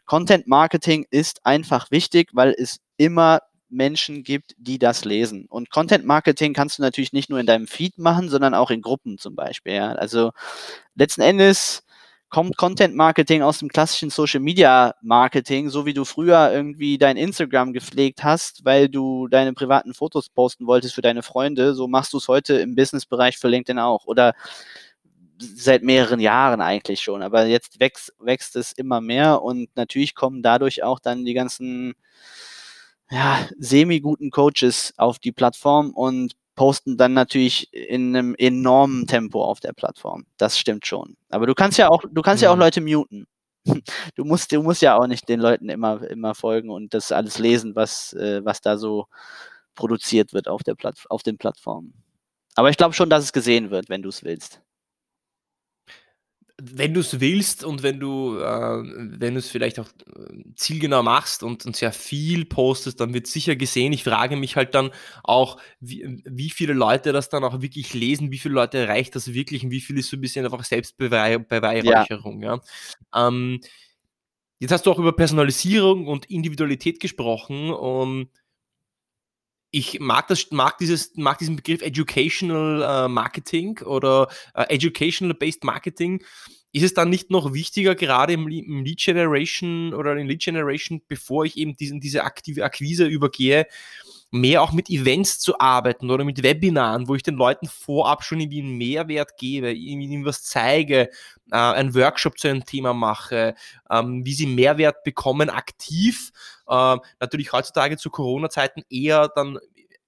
Content 0.07 0.47
Marketing 0.47 1.07
ist 1.11 1.45
einfach 1.45 1.91
wichtig, 1.91 2.31
weil 2.33 2.55
es 2.57 2.79
immer 2.97 3.41
Menschen 3.73 4.23
gibt, 4.23 4.55
die 4.59 4.79
das 4.79 5.05
lesen. 5.05 5.47
Und 5.49 5.71
Content 5.71 6.05
Marketing 6.05 6.53
kannst 6.55 6.79
du 6.79 6.83
natürlich 6.83 7.13
nicht 7.13 7.31
nur 7.31 7.41
in 7.41 7.47
deinem 7.47 7.67
Feed 7.67 7.99
machen, 7.99 8.29
sondern 8.29 8.55
auch 8.55 8.71
in 8.71 8.83
Gruppen 8.83 9.19
zum 9.19 9.35
Beispiel. 9.35 9.75
Ja. 9.75 9.93
Also 9.93 10.33
letzten 10.95 11.23
Endes 11.23 11.85
kommt 12.29 12.57
Content 12.57 12.97
Marketing 12.97 13.43
aus 13.43 13.59
dem 13.59 13.69
klassischen 13.69 14.09
Social 14.09 14.41
Media 14.41 14.95
Marketing, 15.03 15.69
so 15.69 15.85
wie 15.85 15.93
du 15.93 16.07
früher 16.07 16.51
irgendwie 16.51 16.97
dein 16.97 17.19
Instagram 17.19 17.75
gepflegt 17.75 18.25
hast, 18.25 18.65
weil 18.65 18.89
du 18.89 19.29
deine 19.29 19.53
privaten 19.53 19.93
Fotos 19.93 20.31
posten 20.31 20.67
wolltest 20.67 20.95
für 20.95 21.03
deine 21.03 21.23
Freunde. 21.23 21.75
So 21.75 21.89
machst 21.89 22.15
du 22.15 22.17
es 22.17 22.29
heute 22.29 22.55
im 22.55 22.75
Businessbereich 22.75 23.37
für 23.37 23.49
LinkedIn 23.49 23.79
auch. 23.79 24.07
Oder 24.07 24.33
seit 25.39 25.83
mehreren 25.83 26.21
Jahren 26.21 26.61
eigentlich 26.61 27.01
schon. 27.01 27.23
Aber 27.23 27.45
jetzt 27.47 27.81
wächst, 27.81 28.15
wächst 28.19 28.57
es 28.57 28.73
immer 28.73 29.01
mehr 29.01 29.43
und 29.43 29.69
natürlich 29.77 30.15
kommen 30.15 30.43
dadurch 30.43 30.83
auch 30.83 31.01
dann 31.01 31.25
die 31.25 31.35
ganzen 31.35 31.95
ja, 33.13 33.47
semi-guten 33.59 34.31
Coaches 34.31 34.95
auf 34.97 35.19
die 35.19 35.33
Plattform 35.33 35.91
und 35.91 36.33
posten 36.55 36.97
dann 36.97 37.13
natürlich 37.13 37.73
in 37.73 38.17
einem 38.17 38.35
enormen 38.37 39.07
Tempo 39.07 39.45
auf 39.45 39.61
der 39.61 39.75
Plattform. 39.75 40.25
Das 40.39 40.59
stimmt 40.59 40.87
schon. 40.87 41.17
Aber 41.29 41.47
du 41.47 41.55
kannst 41.55 41.77
ja 41.77 41.91
auch, 41.91 42.03
du 42.11 42.23
kannst 42.23 42.43
ja 42.43 42.51
auch 42.51 42.57
mhm. 42.57 42.61
Leute 42.61 42.81
muten. 42.81 43.27
Du 44.17 44.25
musst, 44.25 44.51
du 44.51 44.63
musst 44.63 44.83
ja 44.83 44.99
auch 44.99 45.07
nicht 45.07 45.29
den 45.29 45.41
Leuten 45.41 45.69
immer, 45.69 46.03
immer 46.11 46.35
folgen 46.35 46.69
und 46.71 46.95
das 46.95 47.13
alles 47.13 47.39
lesen, 47.39 47.77
was, 47.77 48.13
äh, 48.15 48.45
was 48.45 48.61
da 48.61 48.77
so 48.77 49.07
produziert 49.77 50.33
wird 50.33 50.49
auf, 50.49 50.63
der 50.65 50.75
Platt, 50.75 50.97
auf 51.09 51.23
den 51.23 51.39
Plattformen. 51.39 51.95
Aber 52.57 52.71
ich 52.71 52.77
glaube 52.77 52.95
schon, 52.95 53.09
dass 53.09 53.25
es 53.25 53.33
gesehen 53.33 53.71
wird, 53.71 53.89
wenn 53.89 54.03
du 54.03 54.09
es 54.09 54.25
willst 54.25 54.61
wenn 56.65 56.95
du 56.95 57.01
es 57.01 57.19
willst 57.19 57.65
und 57.65 57.83
wenn 57.83 57.99
du 57.99 58.39
äh, 58.39 58.83
wenn 59.19 59.35
du 59.35 59.41
es 59.41 59.49
vielleicht 59.49 59.81
auch 59.81 59.89
äh, 59.89 60.45
zielgenau 60.55 61.03
machst 61.03 61.43
und, 61.43 61.67
und 61.67 61.75
sehr 61.75 61.93
viel 61.93 62.45
postest, 62.45 63.01
dann 63.01 63.15
wird 63.15 63.27
sicher 63.27 63.57
gesehen. 63.57 63.93
Ich 63.93 64.05
frage 64.05 64.37
mich 64.37 64.55
halt 64.55 64.75
dann 64.77 64.91
auch, 65.25 65.59
wie, 65.81 66.23
wie 66.25 66.51
viele 66.51 66.73
Leute 66.73 67.13
das 67.13 67.29
dann 67.29 67.43
auch 67.43 67.61
wirklich 67.63 67.95
lesen, 67.95 68.31
wie 68.31 68.39
viele 68.39 68.55
Leute 68.55 68.79
erreicht 68.79 69.17
das 69.17 69.35
wirklich 69.35 69.65
und 69.65 69.73
wie 69.73 69.81
viel 69.81 69.99
ist 69.99 70.11
so 70.11 70.17
ein 70.17 70.21
bisschen 70.21 70.45
einfach 70.45 70.63
Selbstbeweihräucherung. 70.63 72.43
Ja. 72.43 72.61
ja. 73.13 73.29
Ähm, 73.29 73.61
jetzt 74.61 74.71
hast 74.71 74.87
du 74.87 74.93
auch 74.93 75.01
über 75.01 75.13
Personalisierung 75.13 76.07
und 76.07 76.27
Individualität 76.27 77.01
gesprochen 77.01 77.71
und 77.71 78.29
ich 79.73 79.99
mag, 80.01 80.29
das, 80.29 80.51
mag, 80.51 80.77
dieses, 80.79 81.17
mag 81.17 81.39
diesen 81.39 81.57
Begriff 81.57 81.81
Educational 81.81 82.83
äh, 82.83 83.09
Marketing 83.09 83.79
oder 83.81 84.29
äh, 84.55 84.65
Educational-Based 84.75 85.65
Marketing. 85.65 86.23
Ist 86.73 86.85
es 86.85 86.95
dann 86.95 87.09
nicht 87.09 87.31
noch 87.31 87.55
wichtiger, 87.55 87.95
gerade 87.95 88.35
im, 88.35 88.47
im, 88.49 88.85
Lead 88.85 88.99
Generation 88.99 89.95
oder 89.95 90.15
in 90.17 90.29
Lead 90.29 90.43
Generation, 90.43 91.01
bevor 91.09 91.47
ich 91.47 91.57
eben 91.57 91.75
diesen, 91.75 92.01
diese 92.01 92.23
aktive 92.25 92.65
Akquise 92.65 93.07
übergehe, 93.07 93.67
mehr 94.33 94.63
auch 94.63 94.73
mit 94.73 94.89
Events 94.89 95.39
zu 95.39 95.61
arbeiten 95.61 96.11
oder 96.11 96.25
mit 96.25 96.43
Webinaren, 96.43 97.07
wo 97.07 97.15
ich 97.15 97.23
den 97.23 97.35
Leuten 97.37 97.69
vorab 97.69 98.25
schon 98.25 98.41
irgendwie 98.41 98.63
einen 98.63 98.79
Mehrwert 98.79 99.37
gebe, 99.37 99.71
ihnen 99.73 100.25
was 100.25 100.43
zeige, 100.43 101.11
äh, 101.51 101.57
einen 101.57 101.95
Workshop 101.95 102.39
zu 102.39 102.49
einem 102.49 102.65
Thema 102.65 102.95
mache, 102.95 103.55
ähm, 103.91 104.25
wie 104.25 104.33
sie 104.33 104.47
Mehrwert 104.47 105.05
bekommen 105.05 105.51
aktiv. 105.51 106.33
Äh, 106.67 106.97
natürlich 107.21 107.53
heutzutage 107.53 107.99
zu 107.99 108.09
Corona-Zeiten 108.09 108.83
eher 108.89 109.29
dann 109.29 109.59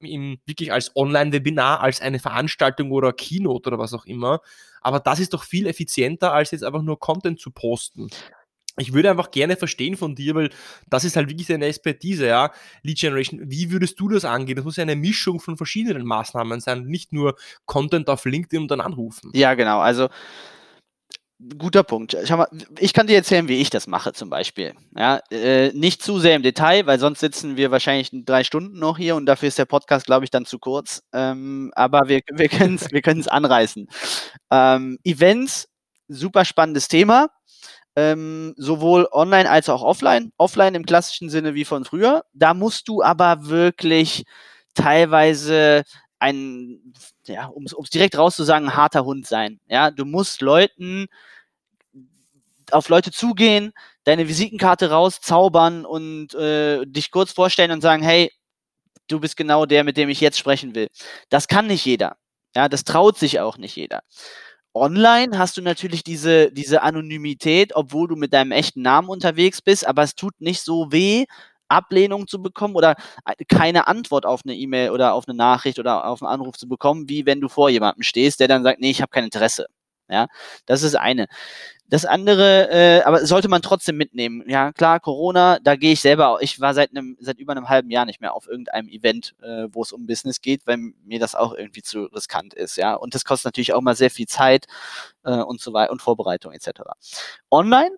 im, 0.00 0.38
wirklich 0.46 0.72
als 0.72 0.96
Online-Webinar, 0.96 1.80
als 1.80 2.00
eine 2.00 2.18
Veranstaltung 2.18 2.92
oder 2.92 3.12
Keynote 3.12 3.68
oder 3.68 3.78
was 3.78 3.92
auch 3.92 4.06
immer. 4.06 4.40
Aber 4.80 5.00
das 5.00 5.20
ist 5.20 5.34
doch 5.34 5.44
viel 5.44 5.66
effizienter, 5.66 6.32
als 6.32 6.50
jetzt 6.50 6.64
einfach 6.64 6.82
nur 6.82 6.98
Content 6.98 7.40
zu 7.40 7.50
posten 7.50 8.08
ich 8.76 8.92
würde 8.92 9.10
einfach 9.10 9.30
gerne 9.30 9.56
verstehen 9.56 9.96
von 9.96 10.14
dir, 10.14 10.34
weil 10.34 10.50
das 10.88 11.04
ist 11.04 11.16
halt 11.16 11.28
wirklich 11.28 11.46
deine 11.46 11.66
Expertise, 11.66 12.26
ja. 12.26 12.50
Lead 12.82 12.98
Generation, 12.98 13.40
wie 13.44 13.70
würdest 13.70 13.98
du 14.00 14.08
das 14.08 14.24
angehen? 14.24 14.56
Das 14.56 14.64
muss 14.64 14.76
ja 14.76 14.82
eine 14.82 14.96
Mischung 14.96 15.40
von 15.40 15.56
verschiedenen 15.56 16.04
Maßnahmen 16.06 16.60
sein, 16.60 16.84
nicht 16.84 17.12
nur 17.12 17.36
Content 17.66 18.08
auf 18.08 18.24
LinkedIn 18.24 18.62
und 18.62 18.70
dann 18.70 18.80
anrufen. 18.80 19.30
Ja, 19.34 19.54
genau. 19.54 19.80
Also 19.80 20.08
guter 21.58 21.82
Punkt. 21.82 22.16
Schau 22.24 22.36
mal, 22.36 22.48
ich 22.78 22.92
kann 22.92 23.06
dir 23.06 23.16
erzählen, 23.16 23.48
wie 23.48 23.60
ich 23.60 23.70
das 23.70 23.86
mache 23.86 24.12
zum 24.12 24.30
Beispiel. 24.30 24.74
Ja, 24.96 25.20
äh, 25.30 25.72
nicht 25.72 26.02
zu 26.02 26.18
sehr 26.18 26.36
im 26.36 26.42
Detail, 26.42 26.86
weil 26.86 26.98
sonst 26.98 27.20
sitzen 27.20 27.56
wir 27.56 27.70
wahrscheinlich 27.70 28.10
drei 28.12 28.44
Stunden 28.44 28.78
noch 28.78 28.98
hier 28.98 29.16
und 29.16 29.26
dafür 29.26 29.48
ist 29.48 29.58
der 29.58 29.64
Podcast, 29.66 30.06
glaube 30.06 30.24
ich, 30.24 30.30
dann 30.30 30.46
zu 30.46 30.58
kurz. 30.58 31.02
Ähm, 31.12 31.70
aber 31.74 32.08
wir, 32.08 32.20
wir 32.32 32.48
können 32.48 32.76
es 32.76 32.90
wir 32.90 33.32
anreißen. 33.32 33.88
Ähm, 34.50 34.98
Events, 35.04 35.68
super 36.08 36.44
spannendes 36.44 36.88
Thema 36.88 37.28
ähm, 37.96 38.54
sowohl 38.56 39.08
online 39.12 39.50
als 39.50 39.68
auch 39.68 39.82
offline. 39.82 40.32
Offline 40.36 40.74
im 40.74 40.86
klassischen 40.86 41.30
Sinne 41.30 41.54
wie 41.54 41.64
von 41.64 41.84
früher. 41.84 42.24
Da 42.32 42.54
musst 42.54 42.88
du 42.88 43.02
aber 43.02 43.46
wirklich 43.46 44.24
teilweise 44.74 45.84
ein, 46.18 46.94
ja, 47.26 47.46
um 47.46 47.64
es 47.64 47.90
direkt 47.90 48.16
rauszusagen, 48.18 48.68
ein 48.68 48.76
harter 48.76 49.04
Hund 49.04 49.26
sein. 49.26 49.60
Ja, 49.68 49.90
du 49.90 50.04
musst 50.04 50.40
Leuten 50.40 51.06
auf 52.70 52.88
Leute 52.88 53.10
zugehen, 53.12 53.72
deine 54.04 54.28
Visitenkarte 54.28 54.90
rauszaubern 54.90 55.84
und 55.84 56.34
äh, 56.34 56.84
dich 56.86 57.10
kurz 57.10 57.32
vorstellen 57.32 57.70
und 57.70 57.82
sagen, 57.82 58.02
hey, 58.02 58.32
du 59.08 59.20
bist 59.20 59.36
genau 59.36 59.66
der, 59.66 59.84
mit 59.84 59.96
dem 59.96 60.08
ich 60.08 60.20
jetzt 60.20 60.38
sprechen 60.38 60.74
will. 60.74 60.88
Das 61.28 61.48
kann 61.48 61.66
nicht 61.66 61.84
jeder. 61.84 62.16
Ja, 62.56 62.68
das 62.68 62.84
traut 62.84 63.18
sich 63.18 63.40
auch 63.40 63.58
nicht 63.58 63.76
jeder. 63.76 64.02
Online 64.74 65.38
hast 65.38 65.56
du 65.56 65.62
natürlich 65.62 66.02
diese, 66.02 66.50
diese 66.52 66.82
Anonymität, 66.82 67.76
obwohl 67.76 68.08
du 68.08 68.16
mit 68.16 68.32
deinem 68.32 68.50
echten 68.52 68.82
Namen 68.82 69.08
unterwegs 69.08 69.62
bist, 69.62 69.86
aber 69.86 70.02
es 70.02 70.16
tut 70.16 70.40
nicht 70.40 70.62
so 70.62 70.90
weh, 70.90 71.26
Ablehnung 71.68 72.26
zu 72.26 72.42
bekommen 72.42 72.74
oder 72.74 72.96
keine 73.48 73.86
Antwort 73.86 74.26
auf 74.26 74.42
eine 74.44 74.54
E-Mail 74.54 74.90
oder 74.90 75.14
auf 75.14 75.26
eine 75.28 75.36
Nachricht 75.36 75.78
oder 75.78 76.06
auf 76.06 76.22
einen 76.22 76.30
Anruf 76.32 76.56
zu 76.56 76.68
bekommen, 76.68 77.08
wie 77.08 77.24
wenn 77.26 77.40
du 77.40 77.48
vor 77.48 77.70
jemandem 77.70 78.02
stehst, 78.02 78.40
der 78.40 78.48
dann 78.48 78.64
sagt, 78.64 78.80
nee, 78.80 78.90
ich 78.90 79.00
habe 79.00 79.10
kein 79.10 79.24
Interesse. 79.24 79.66
Ja, 80.08 80.26
das 80.66 80.82
ist 80.82 80.96
eine. 80.96 81.26
Das 81.88 82.06
andere, 82.06 82.70
äh, 82.70 83.02
aber 83.02 83.26
sollte 83.26 83.48
man 83.48 83.60
trotzdem 83.60 83.96
mitnehmen. 83.96 84.42
Ja, 84.46 84.72
klar, 84.72 85.00
Corona, 85.00 85.58
da 85.60 85.76
gehe 85.76 85.92
ich 85.92 86.00
selber, 86.00 86.38
ich 86.40 86.58
war 86.58 86.72
seit 86.72 86.90
einem, 86.90 87.16
seit 87.20 87.38
über 87.38 87.52
einem 87.52 87.68
halben 87.68 87.90
Jahr 87.90 88.06
nicht 88.06 88.22
mehr 88.22 88.34
auf 88.34 88.48
irgendeinem 88.48 88.88
Event, 88.88 89.34
äh, 89.42 89.68
wo 89.70 89.82
es 89.82 89.92
um 89.92 90.06
Business 90.06 90.40
geht, 90.40 90.66
weil 90.66 90.78
mir 91.04 91.18
das 91.20 91.34
auch 91.34 91.52
irgendwie 91.54 91.82
zu 91.82 92.04
riskant 92.04 92.54
ist, 92.54 92.76
ja. 92.76 92.94
Und 92.94 93.14
das 93.14 93.24
kostet 93.24 93.46
natürlich 93.46 93.74
auch 93.74 93.82
mal 93.82 93.96
sehr 93.96 94.10
viel 94.10 94.26
Zeit 94.26 94.66
äh, 95.24 95.36
und 95.36 95.60
so 95.60 95.74
weiter 95.74 95.92
und 95.92 96.00
Vorbereitung 96.00 96.52
etc. 96.52 96.70
Online 97.50 97.90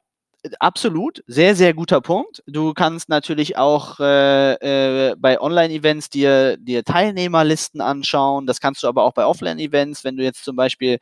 absolut, 0.60 1.22
sehr, 1.26 1.56
sehr 1.56 1.74
guter 1.74 2.00
Punkt. 2.00 2.42
Du 2.46 2.74
kannst 2.74 3.08
natürlich 3.08 3.56
auch 3.56 3.98
äh, 4.00 5.10
äh, 5.10 5.16
bei 5.18 5.40
Online-Events 5.40 6.10
dir, 6.10 6.56
dir 6.56 6.84
Teilnehmerlisten 6.84 7.80
anschauen. 7.80 8.46
Das 8.46 8.60
kannst 8.60 8.82
du 8.82 8.88
aber 8.88 9.04
auch 9.04 9.12
bei 9.12 9.24
Offline-Events, 9.26 10.04
wenn 10.04 10.16
du 10.16 10.22
jetzt 10.22 10.44
zum 10.44 10.56
Beispiel 10.56 10.98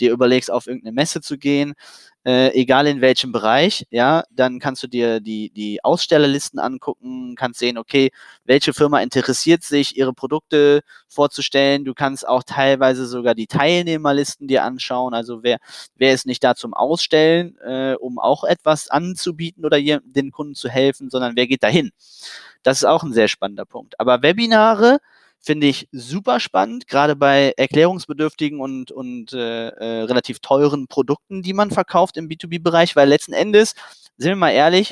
dir 0.00 0.12
überlegst, 0.12 0.50
auf 0.50 0.66
irgendeine 0.66 0.92
Messe 0.92 1.20
zu 1.20 1.38
gehen 1.38 1.74
äh, 2.24 2.52
egal 2.54 2.86
in 2.86 3.00
welchem 3.00 3.32
Bereich, 3.32 3.86
ja, 3.90 4.24
dann 4.30 4.58
kannst 4.58 4.82
du 4.82 4.86
dir 4.86 5.20
die, 5.20 5.50
die 5.50 5.84
Ausstellerlisten 5.84 6.58
angucken, 6.58 7.34
kannst 7.36 7.58
sehen, 7.58 7.76
okay, 7.76 8.10
welche 8.44 8.72
Firma 8.72 9.00
interessiert 9.00 9.62
sich, 9.62 9.96
ihre 9.96 10.14
Produkte 10.14 10.80
vorzustellen. 11.08 11.84
Du 11.84 11.94
kannst 11.94 12.26
auch 12.26 12.42
teilweise 12.42 13.06
sogar 13.06 13.34
die 13.34 13.46
Teilnehmerlisten 13.46 14.48
dir 14.48 14.64
anschauen, 14.64 15.14
also 15.14 15.42
wer, 15.42 15.58
wer 15.96 16.14
ist 16.14 16.26
nicht 16.26 16.42
da 16.42 16.54
zum 16.54 16.72
Ausstellen, 16.74 17.58
äh, 17.58 17.94
um 18.00 18.18
auch 18.18 18.44
etwas 18.44 18.88
anzubieten 18.88 19.64
oder 19.64 19.78
den 19.80 20.32
Kunden 20.32 20.54
zu 20.54 20.68
helfen, 20.68 21.10
sondern 21.10 21.36
wer 21.36 21.46
geht 21.46 21.62
dahin. 21.62 21.90
Das 22.62 22.78
ist 22.78 22.84
auch 22.84 23.02
ein 23.02 23.12
sehr 23.12 23.28
spannender 23.28 23.66
Punkt. 23.66 24.00
Aber 24.00 24.22
Webinare, 24.22 24.98
Finde 25.44 25.66
ich 25.66 25.88
super 25.92 26.40
spannend, 26.40 26.88
gerade 26.88 27.16
bei 27.16 27.52
erklärungsbedürftigen 27.58 28.60
und, 28.60 28.90
und 28.90 29.34
äh, 29.34 29.68
äh, 29.68 30.02
relativ 30.04 30.38
teuren 30.38 30.86
Produkten, 30.86 31.42
die 31.42 31.52
man 31.52 31.70
verkauft 31.70 32.16
im 32.16 32.28
B2B-Bereich, 32.28 32.96
weil 32.96 33.08
letzten 33.08 33.34
Endes, 33.34 33.74
sind 34.16 34.30
wir 34.30 34.36
mal 34.36 34.52
ehrlich, 34.52 34.90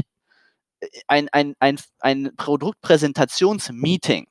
ein, 1.06 1.28
ein, 1.32 1.54
ein, 1.58 1.78
ein 2.00 2.32
Produktpräsentationsmeeting 2.36 4.26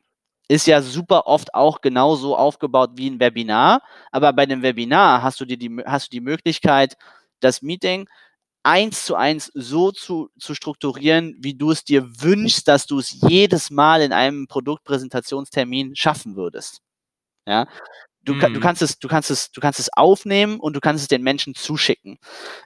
ist 0.47 0.67
ja 0.67 0.81
super 0.81 1.27
oft 1.27 1.53
auch 1.55 1.81
genauso 1.81 2.35
aufgebaut 2.35 2.91
wie 2.95 3.09
ein 3.09 3.19
Webinar, 3.19 3.81
aber 4.11 4.33
bei 4.33 4.43
einem 4.43 4.61
Webinar 4.61 5.23
hast 5.23 5.39
du, 5.39 5.45
dir 5.45 5.57
die, 5.57 5.81
hast 5.85 6.07
du 6.07 6.09
die 6.11 6.21
Möglichkeit, 6.21 6.97
das 7.39 7.61
Meeting 7.61 8.07
eins 8.63 9.05
zu 9.05 9.15
eins 9.15 9.51
so 9.53 9.91
zu, 9.91 10.29
zu 10.39 10.53
strukturieren, 10.55 11.35
wie 11.39 11.55
du 11.55 11.71
es 11.71 11.83
dir 11.83 12.03
wünschst, 12.21 12.67
dass 12.67 12.85
du 12.85 12.99
es 12.99 13.11
jedes 13.27 13.71
Mal 13.71 14.01
in 14.01 14.13
einem 14.13 14.47
Produktpräsentationstermin 14.47 15.95
schaffen 15.95 16.35
würdest. 16.35 16.81
Ja. 17.47 17.67
Du, 18.23 18.35
mhm. 18.35 18.53
du, 18.53 18.59
kannst 18.59 18.83
es, 18.83 18.99
du, 18.99 19.07
kannst 19.07 19.31
es, 19.31 19.51
du 19.51 19.61
kannst 19.61 19.79
es 19.79 19.89
aufnehmen 19.93 20.59
und 20.59 20.75
du 20.75 20.79
kannst 20.79 21.01
es 21.01 21.07
den 21.07 21.23
Menschen 21.23 21.55
zuschicken. 21.55 22.19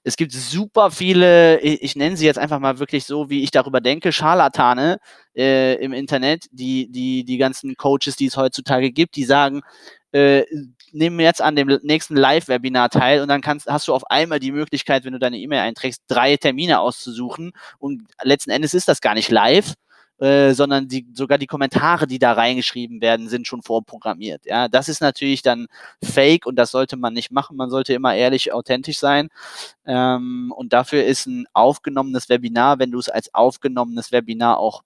Es 0.04 0.18
gibt 0.18 0.34
super 0.34 0.92
viele, 0.92 1.62
ich, 1.62 1.82
ich 1.82 1.96
nenne 1.96 2.18
sie 2.18 2.26
jetzt 2.26 2.40
einfach 2.40 2.60
mal 2.60 2.80
wirklich 2.80 3.06
so, 3.06 3.30
wie 3.30 3.42
ich 3.42 3.52
darüber 3.52 3.80
denke, 3.80 4.12
Scharlatane 4.12 4.98
äh, 5.34 5.76
im 5.76 5.94
Internet, 5.94 6.48
die, 6.52 6.92
die, 6.92 7.24
die 7.24 7.38
ganzen 7.38 7.76
Coaches, 7.78 8.18
die 8.18 8.26
es 8.26 8.36
heutzutage 8.36 8.92
gibt, 8.92 9.16
die 9.16 9.24
sagen, 9.24 9.62
äh, 10.12 10.44
nehmen 10.96 11.20
jetzt 11.20 11.42
an 11.42 11.56
dem 11.56 11.68
nächsten 11.84 12.16
Live-Webinar 12.16 12.90
teil 12.90 13.22
und 13.22 13.28
dann 13.28 13.42
kannst, 13.42 13.68
hast 13.68 13.88
du 13.88 13.94
auf 13.94 14.10
einmal 14.10 14.40
die 14.40 14.52
Möglichkeit, 14.52 15.06
wenn 15.06 15.14
du 15.14 15.20
deine 15.20 15.38
E-Mail 15.38 15.60
einträgst, 15.60 16.04
drei 16.08 16.38
Termine 16.38 16.80
auszusuchen 16.80 17.52
und 17.78 18.04
letzten 18.24 18.52
Endes 18.52 18.74
ist 18.74 18.88
das 18.88 19.02
gar 19.02 19.14
nicht 19.14 19.30
live, 19.30 19.74
äh, 20.20 20.54
sondern 20.54 20.88
die, 20.88 21.06
sogar 21.14 21.38
die 21.38 21.48
Kommentare, 21.48 22.08
die 22.08 22.20
da 22.20 22.32
reingeschrieben 22.32 23.02
werden, 23.02 23.28
sind 23.28 23.48
schon 23.48 23.62
vorprogrammiert. 23.62 24.46
Ja, 24.46 24.70
das 24.70 24.88
ist 24.88 25.02
natürlich 25.02 25.42
dann 25.42 25.68
fake 26.02 26.46
und 26.46 26.56
das 26.56 26.72
sollte 26.72 26.96
man 26.96 27.14
nicht 27.14 27.32
machen. 27.32 27.58
Man 27.58 27.70
sollte 27.70 27.94
immer 27.94 28.16
ehrlich, 28.16 28.54
authentisch 28.54 28.98
sein. 28.98 29.28
Ähm, 29.86 30.54
und 30.56 30.72
dafür 30.72 31.04
ist 31.04 31.26
ein 31.28 31.46
aufgenommenes 31.54 32.30
Webinar, 32.30 32.80
wenn 32.80 32.92
du 32.92 33.00
es 33.00 33.10
als 33.10 33.34
aufgenommenes 33.34 34.14
Webinar 34.14 34.58
auch 34.58 34.84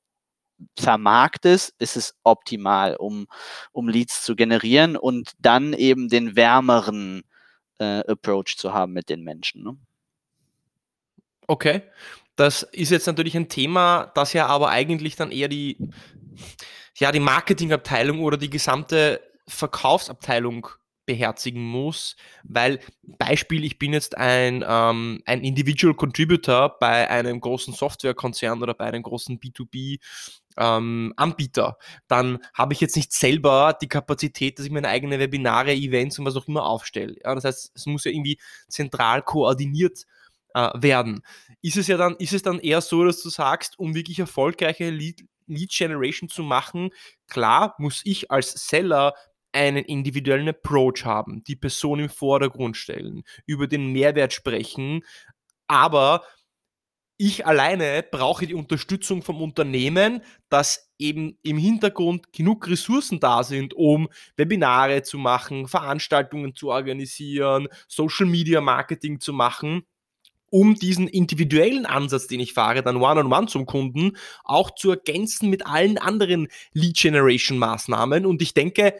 vermarktest, 0.77 1.73
ist 1.79 1.95
es 1.95 2.15
optimal, 2.23 2.95
um, 2.95 3.27
um 3.71 3.87
Leads 3.87 4.23
zu 4.23 4.35
generieren 4.35 4.97
und 4.97 5.31
dann 5.39 5.73
eben 5.73 6.09
den 6.09 6.35
wärmeren 6.35 7.23
äh, 7.79 7.99
Approach 8.07 8.57
zu 8.57 8.73
haben 8.73 8.93
mit 8.93 9.09
den 9.09 9.23
Menschen. 9.23 9.63
Ne? 9.63 9.77
Okay. 11.47 11.81
Das 12.35 12.63
ist 12.63 12.91
jetzt 12.91 13.07
natürlich 13.07 13.35
ein 13.35 13.49
Thema, 13.49 14.11
das 14.15 14.33
ja 14.33 14.47
aber 14.47 14.69
eigentlich 14.69 15.15
dann 15.15 15.31
eher 15.31 15.49
die, 15.49 15.77
ja, 16.97 17.11
die 17.11 17.19
Marketingabteilung 17.19 18.21
oder 18.21 18.37
die 18.37 18.49
gesamte 18.49 19.21
Verkaufsabteilung 19.47 20.67
beherzigen 21.09 21.63
muss, 21.63 22.15
weil 22.43 22.79
Beispiel, 23.01 23.63
ich 23.63 23.79
bin 23.79 23.93
jetzt 23.93 24.15
ein, 24.15 24.63
ähm, 24.65 25.23
ein 25.25 25.43
Individual 25.43 25.95
Contributor 25.95 26.77
bei 26.79 27.09
einem 27.09 27.41
großen 27.41 27.73
Softwarekonzern 27.73 28.61
oder 28.61 28.75
bei 28.75 28.85
einem 28.85 29.01
großen 29.01 29.39
B2B 29.39 29.99
ähm, 30.59 31.13
Anbieter, 31.15 31.77
dann 32.07 32.39
habe 32.53 32.73
ich 32.73 32.81
jetzt 32.81 32.97
nicht 32.97 33.13
selber 33.13 33.75
die 33.81 33.87
Kapazität, 33.87 34.59
dass 34.59 34.65
ich 34.65 34.71
meine 34.71 34.89
eigenen 34.89 35.19
Webinare, 35.19 35.73
Events 35.73 36.19
und 36.19 36.25
was 36.25 36.35
auch 36.35 36.47
immer 36.47 36.65
aufstelle. 36.65 37.15
Ja, 37.23 37.33
das 37.33 37.45
heißt, 37.45 37.71
es 37.73 37.85
muss 37.85 38.03
ja 38.03 38.11
irgendwie 38.11 38.39
zentral 38.67 39.21
koordiniert 39.21 40.05
äh, 40.53 40.69
werden. 40.75 41.21
Ist 41.61 41.77
es 41.77 41.87
ja 41.87 41.97
dann, 41.97 42.15
ist 42.17 42.33
es 42.33 42.43
dann 42.43 42.59
eher 42.59 42.81
so, 42.81 43.05
dass 43.05 43.23
du 43.23 43.29
sagst, 43.29 43.79
um 43.79 43.95
wirklich 43.95 44.19
erfolgreiche 44.19 44.89
Lead, 44.89 45.23
Lead 45.47 45.71
Generation 45.71 46.29
zu 46.29 46.43
machen, 46.43 46.91
klar 47.27 47.75
muss 47.79 48.01
ich 48.03 48.29
als 48.29 48.51
Seller 48.67 49.13
einen 49.51 49.85
individuellen 49.85 50.49
Approach 50.49 51.05
haben, 51.05 51.43
die 51.45 51.55
Person 51.55 51.99
im 51.99 52.09
Vordergrund 52.09 52.77
stellen, 52.77 53.23
über 53.47 53.65
den 53.65 53.91
Mehrwert 53.91 54.33
sprechen, 54.33 55.03
aber 55.67 56.23
ich 57.21 57.45
alleine 57.45 58.01
brauche 58.09 58.47
die 58.47 58.53
Unterstützung 58.53 59.21
vom 59.21 59.41
Unternehmen, 59.41 60.21
dass 60.47 60.89
eben 60.97 61.37
im 61.43 61.57
Hintergrund 61.57 62.31
genug 62.31 62.69
Ressourcen 62.69 63.19
da 63.19 63.43
sind, 63.43 63.73
um 63.73 64.07
Webinare 64.37 65.03
zu 65.03 65.17
machen, 65.17 65.67
Veranstaltungen 65.67 66.55
zu 66.55 66.69
organisieren, 66.69 67.67
Social 67.89 68.25
Media 68.25 68.61
Marketing 68.61 69.19
zu 69.19 69.33
machen, 69.33 69.83
um 70.49 70.75
diesen 70.75 71.09
individuellen 71.09 71.85
Ansatz, 71.85 72.27
den 72.27 72.39
ich 72.39 72.53
fahre, 72.53 72.83
dann 72.83 72.95
One-on-One 72.95 73.35
-on 73.35 73.43
-one 73.43 73.47
zum 73.47 73.65
Kunden, 73.65 74.15
auch 74.45 74.73
zu 74.73 74.91
ergänzen 74.91 75.49
mit 75.49 75.67
allen 75.67 75.97
anderen 75.97 76.47
Lead 76.71 76.95
Generation 76.95 77.57
Maßnahmen. 77.57 78.25
Und 78.25 78.41
ich 78.41 78.53
denke, 78.53 78.93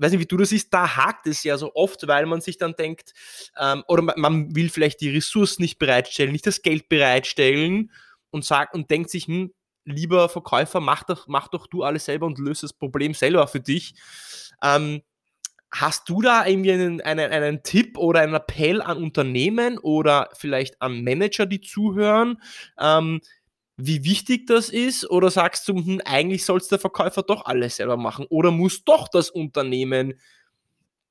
weiß 0.00 0.12
nicht, 0.12 0.20
wie 0.20 0.26
du 0.26 0.36
das 0.36 0.50
siehst, 0.50 0.72
da 0.72 0.96
hakt 0.96 1.26
es 1.26 1.44
ja 1.44 1.56
so 1.58 1.72
oft, 1.74 2.06
weil 2.06 2.26
man 2.26 2.40
sich 2.40 2.58
dann 2.58 2.74
denkt, 2.74 3.12
ähm, 3.58 3.84
oder 3.88 4.02
man, 4.16 4.54
will 4.54 4.70
vielleicht 4.70 5.00
die 5.00 5.10
Ressourcen 5.10 5.62
nicht 5.62 5.78
bereitstellen, 5.78 6.32
nicht 6.32 6.46
das 6.46 6.62
Geld 6.62 6.88
bereitstellen 6.88 7.90
und 8.30 8.44
sagt 8.44 8.74
und 8.74 8.90
denkt 8.90 9.10
sich, 9.10 9.26
hm, 9.26 9.52
lieber 9.84 10.28
Verkäufer, 10.28 10.80
mach 10.80 11.04
doch, 11.04 11.26
mach 11.26 11.48
doch 11.48 11.66
du 11.66 11.82
alles 11.82 12.04
selber 12.04 12.26
und 12.26 12.38
löse 12.38 12.62
das 12.62 12.72
Problem 12.72 13.14
selber 13.14 13.46
für 13.48 13.60
dich. 13.60 13.94
Ähm, 14.62 15.02
hast 15.70 16.08
du 16.08 16.20
da 16.20 16.46
irgendwie 16.46 16.72
einen, 16.72 17.00
einen, 17.00 17.30
einen 17.30 17.62
Tipp 17.62 17.96
oder 17.96 18.20
einen 18.20 18.34
Appell 18.34 18.82
an 18.82 19.02
Unternehmen 19.02 19.78
oder 19.78 20.28
vielleicht 20.32 20.80
an 20.82 21.04
Manager, 21.04 21.46
die 21.46 21.60
zuhören? 21.60 22.42
Ähm, 22.78 23.20
wie 23.86 24.04
wichtig 24.04 24.46
das 24.46 24.68
ist? 24.68 25.08
Oder 25.10 25.30
sagst 25.30 25.68
du, 25.68 25.74
hm, 25.74 26.00
eigentlich 26.04 26.44
soll 26.44 26.58
es 26.58 26.68
der 26.68 26.78
Verkäufer 26.78 27.22
doch 27.22 27.46
alles 27.46 27.76
selber 27.76 27.96
machen? 27.96 28.26
Oder 28.28 28.50
muss 28.50 28.84
doch 28.84 29.08
das 29.08 29.30
Unternehmen 29.30 30.14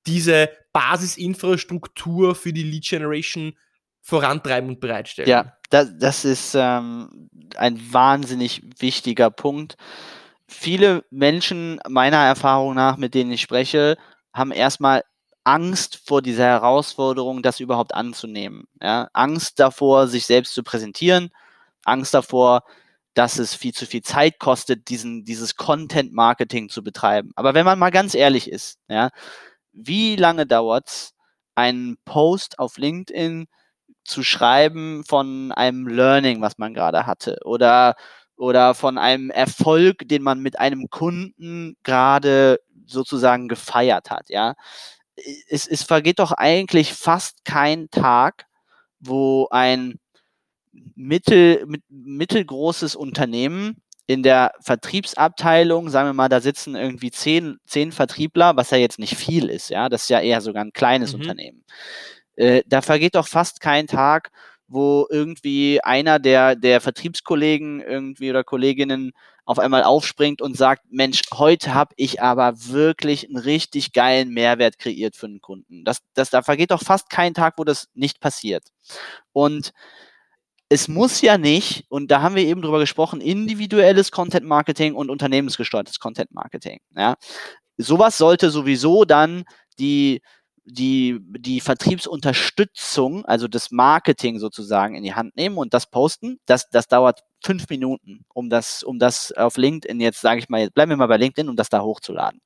diese 0.05 0.49
Basisinfrastruktur 0.73 2.36
für 2.36 2.53
die 2.53 2.63
Lead 2.63 2.86
Generation 2.88 3.53
vorantreiben 4.01 4.69
und 4.69 4.79
bereitstellen? 4.79 5.29
Ja, 5.29 5.58
das, 5.69 5.89
das 5.97 6.25
ist 6.25 6.55
ähm, 6.55 7.29
ein 7.55 7.79
wahnsinnig 7.93 8.62
wichtiger 8.79 9.29
Punkt. 9.29 9.75
Viele 10.47 11.03
Menschen, 11.12 11.79
meiner 11.88 12.17
Erfahrung 12.17 12.73
nach, 12.73 12.97
mit 12.97 13.13
denen 13.13 13.32
ich 13.32 13.41
spreche, 13.41 13.97
haben 14.34 14.51
erstmal 14.51 15.03
Angst 15.43 16.01
vor 16.05 16.21
dieser 16.21 16.45
Herausforderung, 16.45 17.41
das 17.41 17.60
überhaupt 17.60 17.93
anzunehmen. 17.93 18.65
Ja? 18.82 19.10
Angst 19.13 19.60
davor, 19.60 20.08
sich 20.08 20.25
selbst 20.25 20.54
zu 20.54 20.63
präsentieren, 20.63 21.31
Angst 21.86 22.13
davor, 22.13 22.63
dass 23.13 23.40
es 23.40 23.54
viel 23.56 23.73
zu 23.73 23.86
viel 23.86 24.02
Zeit 24.02 24.40
kostet, 24.40 24.90
diesen, 24.90 25.25
dieses 25.25 25.56
Content-Marketing 25.56 26.69
zu 26.69 26.84
betreiben. 26.84 27.32
Aber 27.36 27.54
wenn 27.54 27.65
man 27.65 27.80
mal 27.80 27.90
ganz 27.90 28.13
ehrlich 28.13 28.50
ist, 28.50 28.80
ja, 28.88 29.10
wie 29.73 30.15
lange 30.15 30.46
dauert 30.46 30.88
es, 30.88 31.13
einen 31.56 31.98
Post 32.06 32.60
auf 32.60 32.77
LinkedIn 32.77 33.48
zu 34.06 34.23
schreiben 34.23 35.04
von 35.08 35.52
einem 35.52 35.88
Learning, 35.88 36.42
was 36.42 36.58
man 36.58 36.73
gerade 36.73 37.06
hatte 37.06 37.38
oder, 37.44 37.96
oder 38.38 38.73
von 38.73 38.98
einem 38.98 39.30
Erfolg, 39.30 40.08
den 40.08 40.23
man 40.23 40.40
mit 40.40 40.60
einem 40.60 40.90
Kunden 40.90 41.75
gerade 41.84 42.60
sozusagen 42.88 43.48
gefeiert 43.48 44.10
hat, 44.10 44.30
ja. 44.30 44.56
Es, 45.50 45.67
es 45.67 45.84
vergeht 45.84 46.19
doch 46.19 46.32
eigentlich 46.32 46.94
fast 46.94 47.44
kein 47.44 47.90
Tag, 47.92 48.46
wo 49.00 49.48
ein 49.52 50.00
mittel, 50.96 51.65
mit, 51.65 51.84
mittelgroßes 51.90 52.96
Unternehmen 52.96 53.82
in 54.08 54.24
der 54.24 54.54
Vertriebsabteilung, 54.62 55.90
sagen 55.90 56.10
wir 56.10 56.13
mal, 56.13 56.30
da 56.30 56.42
sitzen 56.42 56.76
irgendwie 56.76 57.12
zehn, 57.12 57.58
zehn 57.67 57.92
Vertriebler, 57.92 58.56
was 58.56 58.72
ja 58.72 58.78
jetzt 58.78 58.98
nicht 58.98 59.15
viel 59.15 59.50
ist, 59.50 59.70
ja, 59.70 59.88
das 59.88 60.04
ist 60.04 60.10
ja 60.10 60.20
eher 60.20 60.42
sogar 60.42 60.63
ein 60.63 60.74
kleines 60.74 61.13
mhm. 61.13 61.22
Unternehmen. 61.22 61.63
Äh, 62.36 62.63
da 62.65 62.82
vergeht 62.82 63.15
doch 63.15 63.28
fast 63.28 63.62
kein 63.62 63.86
Tag, 63.86 64.32
wo 64.67 65.08
irgendwie 65.10 65.82
einer 65.84 66.20
der, 66.20 66.56
der 66.56 66.82
Vertriebskollegen 66.82 67.82
irgendwie 67.82 68.30
oder 68.30 68.44
Kolleginnen 68.44 69.12
auf 69.46 69.58
einmal 69.58 69.84
aufspringt 69.84 70.44
und 70.44 70.56
sagt, 70.56 70.84
Mensch, 70.92 71.22
heute 71.34 71.74
habe 71.74 71.96
ich 71.98 72.22
aber 72.22 72.54
wirklich 72.56 73.28
einen 73.28 73.38
richtig 73.38 73.94
geilen 73.94 74.30
Mehrwert 74.30 74.78
kreiert 74.78 75.15
für 75.15 75.26
einen 75.26 75.42
Kunden. 75.42 75.84
Das, 75.84 76.02
das, 76.13 76.30
da 76.30 76.44
vergeht 76.44 76.70
doch 76.70 76.84
fast 76.84 77.10
kein 77.10 77.34
Tag, 77.34 77.56
wo 77.58 77.63
das 77.63 77.90
nicht 77.96 78.20
passiert. 78.20 78.63
Und 79.34 79.72
es 80.70 80.88
muss 80.88 81.22
ja 81.22 81.38
nicht, 81.40 81.86
und 81.90 82.12
da 82.12 82.22
haben 82.22 82.36
wir 82.36 82.44
eben 82.44 82.62
drüber 82.62 82.80
gesprochen, 82.80 83.22
individuelles 83.22 84.12
Content 84.12 84.46
Marketing 84.46 84.94
und 84.94 85.10
unternehmensgesteuertes 85.10 86.00
Content 86.00 86.32
Marketing. 86.32 86.80
Ja. 86.96 87.15
Sowas 87.78 88.17
sollte 88.17 88.52
sowieso 88.52 89.04
dann 89.04 89.46
die, 89.80 90.22
die, 90.65 91.17
die 91.22 91.60
Vertriebsunterstützung, 91.60 93.26
also 93.26 93.48
das 93.48 93.72
Marketing 93.72 94.38
sozusagen 94.38 94.94
in 94.94 95.04
die 95.04 95.15
Hand 95.15 95.36
nehmen 95.36 95.58
und 95.58 95.74
das 95.74 95.90
posten. 95.90 96.40
Das, 96.46 96.70
das 96.70 96.88
dauert 96.88 97.24
fünf 97.44 97.67
Minuten, 97.70 98.26
um 98.34 98.52
das, 98.52 98.84
um 98.84 99.00
das 99.00 99.32
auf 99.32 99.58
LinkedIn 99.58 100.00
jetzt, 100.00 100.22
sage 100.22 100.40
ich 100.40 100.50
mal, 100.50 100.70
bleiben 100.70 100.92
wir 100.92 100.98
mal 100.98 101.08
bei 101.08 101.17
LinkedIn, 101.17 101.50
um 101.50 101.56
das 101.56 101.70
da 101.70 101.82
hochzuladen. 101.82 102.42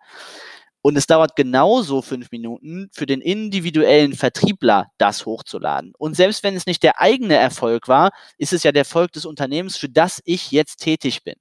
Und 0.84 0.98
es 0.98 1.08
dauert 1.08 1.38
genauso 1.38 2.02
fünf 2.02 2.30
Minuten 2.32 2.90
für 2.92 3.06
den 3.06 3.22
individuellen 3.22 4.14
Vertriebler, 4.14 4.88
das 4.98 5.26
hochzuladen. 5.26 5.94
Und 5.98 6.16
selbst 6.16 6.44
wenn 6.44 6.58
es 6.58 6.66
nicht 6.66 6.84
der 6.84 7.00
eigene 7.00 7.36
Erfolg 7.36 7.88
war, 7.88 8.12
ist 8.38 8.52
es 8.52 8.64
ja 8.64 8.74
der 8.74 8.82
Erfolg 8.82 9.14
des 9.14 9.26
Unternehmens, 9.26 9.78
für 9.78 9.88
das 9.88 10.22
ich 10.26 10.52
jetzt 10.52 10.82
tätig 10.82 11.24
bin. 11.24 11.36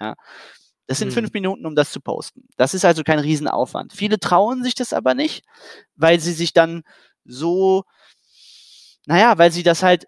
Ja. 0.00 0.16
Das 0.88 0.98
sind 0.98 1.08
hm. 1.08 1.14
fünf 1.14 1.32
Minuten, 1.32 1.64
um 1.64 1.76
das 1.76 1.92
zu 1.92 2.00
posten. 2.00 2.48
Das 2.56 2.74
ist 2.74 2.84
also 2.84 3.04
kein 3.04 3.20
Riesenaufwand. 3.20 3.92
Viele 3.92 4.18
trauen 4.18 4.64
sich 4.64 4.74
das 4.74 4.92
aber 4.92 5.14
nicht, 5.14 5.44
weil 5.94 6.18
sie 6.18 6.32
sich 6.32 6.52
dann 6.52 6.82
so 7.24 7.84
naja, 9.08 9.38
weil 9.38 9.50
sie 9.50 9.62
das 9.62 9.82
halt 9.82 10.06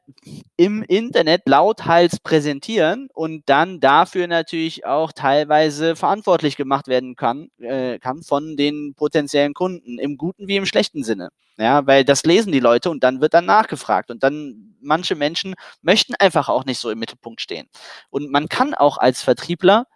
im 0.58 0.82
Internet 0.82 1.48
lauthals 1.48 2.20
präsentieren 2.20 3.08
und 3.14 3.48
dann 3.48 3.80
dafür 3.80 4.26
natürlich 4.26 4.84
auch 4.84 5.12
teilweise 5.12 5.96
verantwortlich 5.96 6.58
gemacht 6.58 6.86
werden 6.86 7.16
kann, 7.16 7.48
äh, 7.60 7.98
kann 7.98 8.22
von 8.22 8.58
den 8.58 8.92
potenziellen 8.94 9.54
Kunden, 9.54 9.98
im 9.98 10.18
guten 10.18 10.48
wie 10.48 10.56
im 10.56 10.66
schlechten 10.66 11.02
Sinne. 11.02 11.30
Ja, 11.56 11.86
weil 11.86 12.04
das 12.04 12.24
lesen 12.24 12.52
die 12.52 12.60
Leute 12.60 12.90
und 12.90 13.02
dann 13.02 13.22
wird 13.22 13.32
dann 13.32 13.46
nachgefragt 13.46 14.10
und 14.10 14.22
dann 14.22 14.76
manche 14.82 15.14
Menschen 15.14 15.54
möchten 15.80 16.14
einfach 16.16 16.50
auch 16.50 16.66
nicht 16.66 16.78
so 16.78 16.90
im 16.90 16.98
Mittelpunkt 16.98 17.40
stehen. 17.40 17.68
Und 18.10 18.30
man 18.30 18.50
kann 18.50 18.74
auch 18.74 18.98
als 18.98 19.22
Vertriebler 19.22 19.86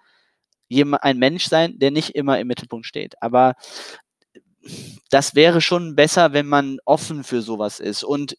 ein 1.00 1.18
Mensch 1.18 1.46
sein, 1.46 1.78
der 1.78 1.90
nicht 1.90 2.14
immer 2.14 2.38
im 2.40 2.46
Mittelpunkt 2.48 2.86
steht. 2.86 3.20
Aber 3.20 3.54
das 5.10 5.34
wäre 5.34 5.60
schon 5.60 5.94
besser, 5.94 6.32
wenn 6.32 6.46
man 6.46 6.78
offen 6.84 7.24
für 7.24 7.42
sowas 7.42 7.80
ist. 7.80 8.04
Und 8.04 8.36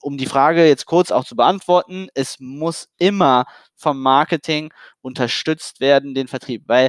um 0.00 0.16
die 0.18 0.26
Frage 0.26 0.66
jetzt 0.66 0.86
kurz 0.86 1.10
auch 1.10 1.24
zu 1.24 1.36
beantworten, 1.36 2.08
es 2.14 2.40
muss 2.40 2.88
immer 2.98 3.44
vom 3.76 4.00
Marketing 4.00 4.72
unterstützt 5.02 5.80
werden, 5.80 6.14
den 6.14 6.28
Vertrieb. 6.28 6.64
Weil 6.66 6.88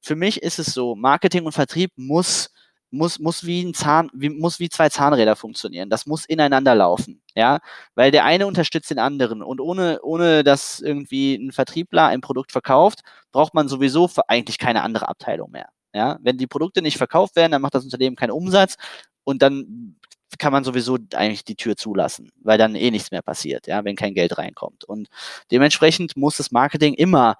für 0.00 0.16
mich 0.16 0.42
ist 0.42 0.58
es 0.58 0.66
so, 0.66 0.94
Marketing 0.94 1.44
und 1.46 1.52
Vertrieb 1.52 1.92
muss 1.96 2.50
muss, 2.94 3.18
muss 3.18 3.44
wie 3.44 3.62
ein 3.62 3.74
Zahn, 3.74 4.10
wie, 4.14 4.30
muss 4.30 4.60
wie 4.60 4.68
zwei 4.68 4.88
Zahnräder 4.88 5.36
funktionieren. 5.36 5.90
Das 5.90 6.06
muss 6.06 6.24
ineinander 6.24 6.74
laufen, 6.74 7.20
ja, 7.34 7.58
weil 7.94 8.10
der 8.10 8.24
eine 8.24 8.46
unterstützt 8.46 8.90
den 8.90 8.98
anderen 8.98 9.42
und 9.42 9.60
ohne, 9.60 10.00
ohne 10.02 10.44
dass 10.44 10.80
irgendwie 10.80 11.34
ein 11.34 11.52
Vertriebler 11.52 12.06
ein 12.06 12.20
Produkt 12.20 12.52
verkauft, 12.52 13.00
braucht 13.32 13.54
man 13.54 13.68
sowieso 13.68 14.08
eigentlich 14.28 14.58
keine 14.58 14.82
andere 14.82 15.08
Abteilung 15.08 15.50
mehr. 15.50 15.68
Ja, 15.94 16.18
wenn 16.22 16.38
die 16.38 16.46
Produkte 16.48 16.82
nicht 16.82 16.98
verkauft 16.98 17.36
werden, 17.36 17.52
dann 17.52 17.62
macht 17.62 17.74
das 17.74 17.84
Unternehmen 17.84 18.16
keinen 18.16 18.32
Umsatz 18.32 18.76
und 19.24 19.42
dann 19.42 19.96
kann 20.38 20.52
man 20.52 20.64
sowieso 20.64 20.98
eigentlich 21.14 21.44
die 21.44 21.56
Tür 21.56 21.76
zulassen, 21.76 22.32
weil 22.42 22.58
dann 22.58 22.74
eh 22.74 22.90
nichts 22.90 23.12
mehr 23.12 23.22
passiert, 23.22 23.68
ja, 23.68 23.84
wenn 23.84 23.96
kein 23.96 24.14
Geld 24.14 24.36
reinkommt. 24.38 24.84
Und 24.84 25.08
dementsprechend 25.52 26.16
muss 26.16 26.36
das 26.38 26.50
Marketing 26.50 26.94
immer 26.94 27.36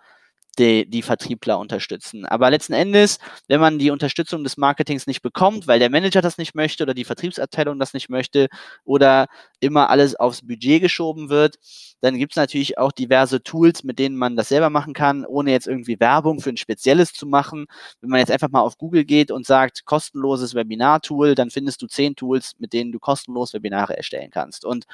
die, 0.55 0.89
die 0.89 1.03
Vertriebler 1.03 1.59
unterstützen. 1.59 2.25
Aber 2.27 2.51
letzten 2.51 2.73
Endes, 2.73 3.19
wenn 3.49 3.61
man 3.61 3.79
die 3.79 3.91
Unterstützung 3.91 4.45
des 4.45 4.57
Marketings 4.57 5.07
nicht 5.07 5.23
bekommt, 5.23 5.67
weil 5.67 5.79
der 5.79 5.91
Manager 5.91 6.23
das 6.23 6.39
nicht 6.39 6.55
möchte 6.55 6.83
oder 6.85 6.95
die 6.95 7.05
Vertriebsabteilung 7.05 7.79
das 7.79 7.95
nicht 7.95 8.09
möchte 8.09 8.49
oder 8.85 9.27
immer 9.61 9.91
alles 9.91 10.15
aufs 10.15 10.47
Budget 10.47 10.83
geschoben 10.83 11.29
wird, 11.29 11.59
dann 12.01 12.19
gibt 12.19 12.33
es 12.33 12.37
natürlich 12.37 12.77
auch 12.77 12.93
diverse 12.93 13.43
Tools, 13.43 13.83
mit 13.83 13.99
denen 13.99 14.17
man 14.17 14.37
das 14.37 14.49
selber 14.49 14.69
machen 14.69 14.93
kann, 14.93 15.25
ohne 15.25 15.53
jetzt 15.53 15.67
irgendwie 15.67 15.99
Werbung 16.01 16.41
für 16.41 16.51
ein 16.51 16.59
spezielles 16.59 17.13
zu 17.15 17.27
machen. 17.27 17.67
Wenn 18.01 18.11
man 18.11 18.21
jetzt 18.21 18.31
einfach 18.31 18.51
mal 18.51 18.61
auf 18.61 18.77
Google 18.77 19.05
geht 19.05 19.31
und 19.31 19.47
sagt, 19.47 19.87
kostenloses 19.87 20.55
Webinar-Tool, 20.55 21.35
dann 21.35 21.51
findest 21.51 21.81
du 21.81 21.87
zehn 21.87 22.15
Tools, 22.15 22.53
mit 22.59 22.73
denen 22.73 22.93
du 22.93 22.99
kostenlos 22.99 23.55
Webinare 23.55 23.97
erstellen 23.97 24.31
kannst. 24.31 24.65
Und 24.65 24.85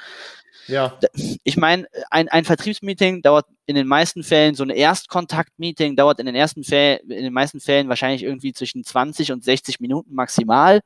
ja. 0.67 0.97
ich 1.43 1.57
meine, 1.57 1.87
ein, 2.09 2.29
ein 2.29 2.45
Vertriebsmeeting 2.45 3.21
dauert 3.21 3.45
in 3.71 3.75
den 3.75 3.87
meisten 3.87 4.23
Fällen, 4.23 4.53
so 4.53 4.63
ein 4.63 4.69
Erstkontakt-Meeting 4.69 5.95
dauert 5.95 6.19
in 6.19 6.25
den 6.25 6.35
ersten 6.35 6.61
in 6.61 7.07
den 7.07 7.33
meisten 7.33 7.59
Fällen 7.59 7.89
wahrscheinlich 7.89 8.23
irgendwie 8.23 8.53
zwischen 8.53 8.83
20 8.83 9.31
und 9.31 9.43
60 9.43 9.79
Minuten 9.79 10.13
maximal. 10.13 10.81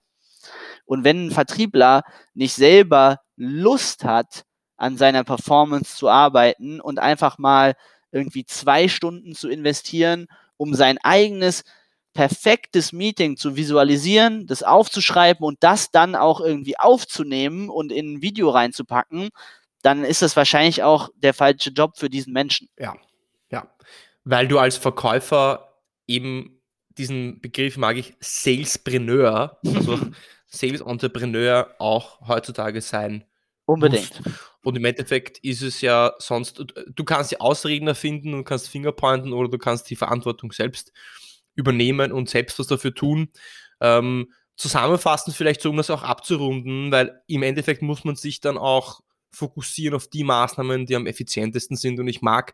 Und 0.86 1.04
wenn 1.04 1.28
ein 1.28 1.32
Vertriebler 1.32 2.04
nicht 2.36 2.54
selber 2.54 3.20
Lust 3.36 4.04
hat, 4.04 4.44
an 4.78 4.98
seiner 4.98 5.24
Performance 5.24 5.96
zu 5.96 6.10
arbeiten 6.10 6.80
und 6.80 7.00
einfach 7.00 7.38
mal 7.38 7.74
irgendwie 8.12 8.46
zwei 8.46 8.88
Stunden 8.88 9.34
zu 9.34 9.50
investieren, 9.50 10.28
um 10.58 10.74
sein 10.76 10.98
eigenes 11.02 11.64
perfektes 12.14 12.94
Meeting 12.94 13.36
zu 13.36 13.56
visualisieren, 13.56 14.48
das 14.48 14.64
aufzuschreiben 14.64 15.46
und 15.46 15.58
das 15.62 15.92
dann 15.92 16.16
auch 16.16 16.40
irgendwie 16.40 16.78
aufzunehmen 16.78 17.70
und 17.70 17.92
in 17.92 18.14
ein 18.14 18.22
Video 18.22 18.50
reinzupacken, 18.50 19.30
dann 19.86 20.04
ist 20.04 20.24
das 20.24 20.36
wahrscheinlich 20.36 20.82
auch 20.82 21.10
der 21.16 21.36
falsche 21.36 21.70
Job 21.70 21.96
für 21.96 22.10
diesen 22.10 22.34
Menschen. 22.34 22.70
Ja, 22.80 22.96
ja. 23.52 23.70
Weil 24.24 24.48
du 24.48 24.58
als 24.58 24.78
Verkäufer 24.78 25.76
eben 26.08 26.60
diesen 26.98 27.40
Begriff 27.40 27.78
mag 27.78 27.96
ich 27.98 28.16
Salespreneur, 28.20 29.60
also 29.64 30.00
Sales 30.48 30.82
Entrepreneur 30.82 31.76
auch 31.78 32.28
heutzutage 32.28 32.82
sein 32.82 33.26
Unbedingt. 33.66 34.24
Musst. 34.26 34.40
Und 34.64 34.76
im 34.76 34.86
Endeffekt 34.86 35.38
ist 35.40 35.62
es 35.62 35.82
ja 35.82 36.14
sonst, 36.18 36.64
du 36.88 37.04
kannst 37.04 37.32
die 37.32 37.40
Ausreden 37.40 37.88
erfinden 37.88 38.34
und 38.34 38.44
kannst 38.44 38.70
Fingerpointen 38.70 39.34
oder 39.34 39.50
du 39.50 39.58
kannst 39.60 39.90
die 39.92 39.96
Verantwortung 39.96 40.52
selbst 40.52 40.94
übernehmen 41.54 42.12
und 42.12 42.30
selbst 42.30 42.58
was 42.58 42.68
dafür 42.68 42.96
tun. 42.96 43.30
Ähm, 43.82 44.32
zusammenfassend 44.56 45.36
vielleicht 45.36 45.62
so, 45.62 45.70
um 45.70 45.78
das 45.78 45.92
auch 45.92 46.04
abzurunden, 46.04 46.92
weil 46.92 47.22
im 47.28 47.44
Endeffekt 47.44 47.82
muss 47.84 48.04
man 48.04 48.16
sich 48.16 48.40
dann 48.40 48.58
auch 48.58 49.02
fokussieren 49.36 49.96
auf 49.96 50.08
die 50.08 50.24
Maßnahmen, 50.24 50.86
die 50.86 50.96
am 50.96 51.08
effizientesten 51.08 51.78
sind. 51.78 52.00
Und 52.00 52.08
ich 52.08 52.22
mag 52.22 52.54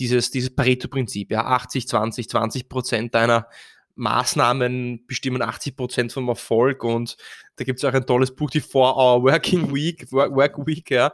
dieses, 0.00 0.30
dieses 0.30 0.54
Pareto-Prinzip, 0.54 1.30
ja, 1.30 1.44
80, 1.44 1.88
20, 1.88 2.28
20 2.28 2.68
Prozent 2.68 3.14
deiner 3.14 3.48
Maßnahmen 3.96 5.06
bestimmen 5.06 5.42
80 5.42 5.76
Prozent 5.76 6.12
vom 6.12 6.28
Erfolg 6.28 6.84
und 6.84 7.16
da 7.56 7.64
gibt 7.64 7.80
es 7.80 7.84
auch 7.84 7.92
ein 7.92 8.06
tolles 8.06 8.32
Buch, 8.34 8.48
die 8.48 8.62
4-Hour 8.62 9.24
Working 9.24 9.74
Week, 9.74 10.10
Work 10.12 10.64
Week, 10.66 10.88
ja, 10.88 11.12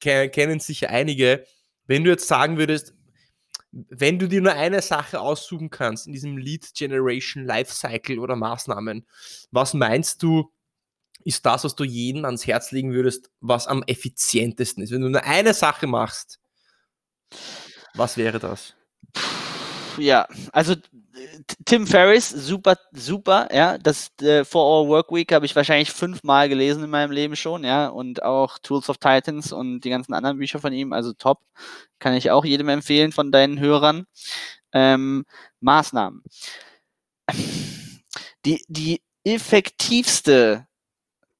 kennen 0.00 0.58
sicher 0.58 0.88
einige. 0.88 1.44
Wenn 1.86 2.02
du 2.02 2.10
jetzt 2.10 2.26
sagen 2.26 2.56
würdest, 2.56 2.94
wenn 3.72 4.18
du 4.18 4.26
dir 4.26 4.40
nur 4.40 4.54
eine 4.54 4.80
Sache 4.80 5.20
aussuchen 5.20 5.68
kannst 5.68 6.06
in 6.06 6.14
diesem 6.14 6.38
Lead 6.38 6.72
Generation 6.74 7.44
Lifecycle 7.44 8.18
oder 8.18 8.36
Maßnahmen, 8.36 9.06
was 9.50 9.74
meinst 9.74 10.22
du, 10.22 10.50
ist 11.24 11.44
das, 11.46 11.64
was 11.64 11.74
du 11.74 11.84
jedem 11.84 12.24
ans 12.24 12.46
Herz 12.46 12.70
legen 12.70 12.92
würdest, 12.92 13.30
was 13.40 13.66
am 13.66 13.82
effizientesten 13.82 14.82
ist? 14.82 14.92
Wenn 14.92 15.00
du 15.00 15.08
nur 15.08 15.24
eine 15.24 15.54
Sache 15.54 15.86
machst, 15.86 16.38
was 17.94 18.16
wäre 18.16 18.38
das? 18.38 18.74
Ja, 19.98 20.26
also 20.52 20.74
Tim 21.64 21.86
Ferriss, 21.86 22.28
super, 22.28 22.76
super, 22.92 23.48
ja. 23.52 23.78
Das 23.78 24.10
äh, 24.20 24.44
For 24.44 24.82
Our 24.82 24.88
Work 24.88 25.12
Week 25.12 25.32
habe 25.32 25.46
ich 25.46 25.54
wahrscheinlich 25.54 25.92
fünfmal 25.92 26.48
gelesen 26.48 26.84
in 26.84 26.90
meinem 26.90 27.12
Leben 27.12 27.36
schon, 27.36 27.64
ja. 27.64 27.86
Und 27.88 28.22
auch 28.22 28.58
Tools 28.58 28.88
of 28.90 28.98
Titans 28.98 29.52
und 29.52 29.80
die 29.80 29.90
ganzen 29.90 30.14
anderen 30.14 30.38
Bücher 30.38 30.58
von 30.58 30.72
ihm, 30.72 30.92
also 30.92 31.12
top. 31.12 31.40
Kann 31.98 32.14
ich 32.14 32.30
auch 32.30 32.44
jedem 32.44 32.68
empfehlen 32.68 33.12
von 33.12 33.30
deinen 33.32 33.60
Hörern. 33.60 34.06
Ähm, 34.72 35.24
Maßnahmen. 35.60 36.22
Die, 38.44 38.64
die 38.68 39.02
effektivste 39.24 40.66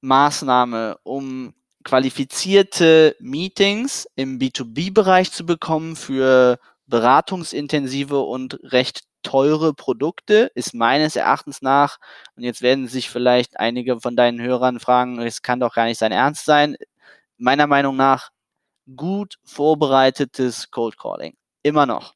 Maßnahme, 0.04 0.98
um 1.02 1.54
qualifizierte 1.84 3.16
Meetings 3.20 4.08
im 4.16 4.38
B2B-Bereich 4.38 5.32
zu 5.32 5.44
bekommen 5.46 5.96
für 5.96 6.58
beratungsintensive 6.86 8.20
und 8.20 8.58
recht 8.62 9.02
teure 9.22 9.72
Produkte 9.74 10.50
ist 10.54 10.74
meines 10.74 11.16
Erachtens 11.16 11.62
nach, 11.62 11.98
und 12.36 12.42
jetzt 12.42 12.62
werden 12.62 12.88
sich 12.88 13.08
vielleicht 13.08 13.58
einige 13.58 14.00
von 14.00 14.16
deinen 14.16 14.40
Hörern 14.40 14.80
fragen, 14.80 15.18
es 15.20 15.42
kann 15.42 15.60
doch 15.60 15.74
gar 15.74 15.86
nicht 15.86 15.98
sein 15.98 16.12
Ernst 16.12 16.44
sein, 16.44 16.76
meiner 17.38 17.66
Meinung 17.66 17.96
nach 17.96 18.30
gut 18.96 19.36
vorbereitetes 19.44 20.70
Cold 20.70 20.98
Calling. 20.98 21.34
Immer 21.62 21.86
noch. 21.86 22.14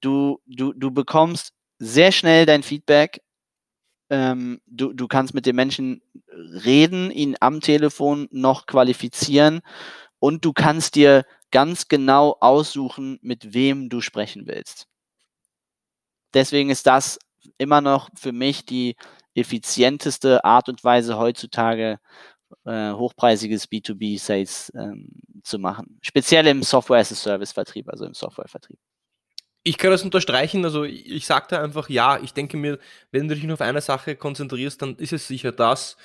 du, 0.00 0.40
du, 0.46 0.72
du 0.72 0.90
bekommst 0.90 1.52
sehr 1.78 2.12
schnell 2.12 2.46
dein 2.46 2.62
Feedback. 2.62 3.20
Ähm, 4.08 4.60
du, 4.66 4.92
du 4.92 5.08
kannst 5.08 5.34
mit 5.34 5.46
den 5.46 5.56
Menschen 5.56 6.02
reden, 6.30 7.10
ihn 7.10 7.36
am 7.40 7.60
Telefon 7.60 8.28
noch 8.30 8.66
qualifizieren 8.66 9.60
und 10.18 10.44
du 10.44 10.52
kannst 10.52 10.94
dir 10.94 11.24
ganz 11.50 11.88
genau 11.88 12.36
aussuchen, 12.40 13.18
mit 13.22 13.54
wem 13.54 13.88
du 13.88 14.00
sprechen 14.00 14.46
willst. 14.46 14.86
Deswegen 16.34 16.70
ist 16.70 16.86
das 16.86 17.18
immer 17.58 17.80
noch 17.80 18.10
für 18.14 18.32
mich 18.32 18.66
die 18.66 18.96
effizienteste 19.34 20.44
Art 20.44 20.68
und 20.68 20.82
Weise 20.84 21.18
heutzutage, 21.18 21.98
äh, 22.64 22.92
hochpreisiges 22.92 23.70
B2B-Sales 23.70 24.72
ähm, 24.74 25.08
zu 25.42 25.58
machen. 25.58 25.98
Speziell 26.02 26.46
im 26.46 26.62
Software-as-a-Service-Vertrieb, 26.62 27.88
also 27.88 28.04
im 28.04 28.14
Softwarevertrieb. 28.14 28.78
Ich 29.68 29.78
kann 29.78 29.90
das 29.90 30.04
unterstreichen, 30.04 30.64
also 30.64 30.84
ich 30.84 31.26
sage 31.26 31.46
da 31.50 31.60
einfach 31.60 31.88
ja, 31.88 32.20
ich 32.22 32.32
denke 32.32 32.56
mir, 32.56 32.78
wenn 33.10 33.26
du 33.26 33.34
dich 33.34 33.42
nur 33.42 33.54
auf 33.54 33.60
eine 33.60 33.80
Sache 33.80 34.14
konzentrierst, 34.14 34.80
dann 34.80 34.94
ist 34.94 35.12
es 35.12 35.26
sicher 35.26 35.50
das. 35.50 35.96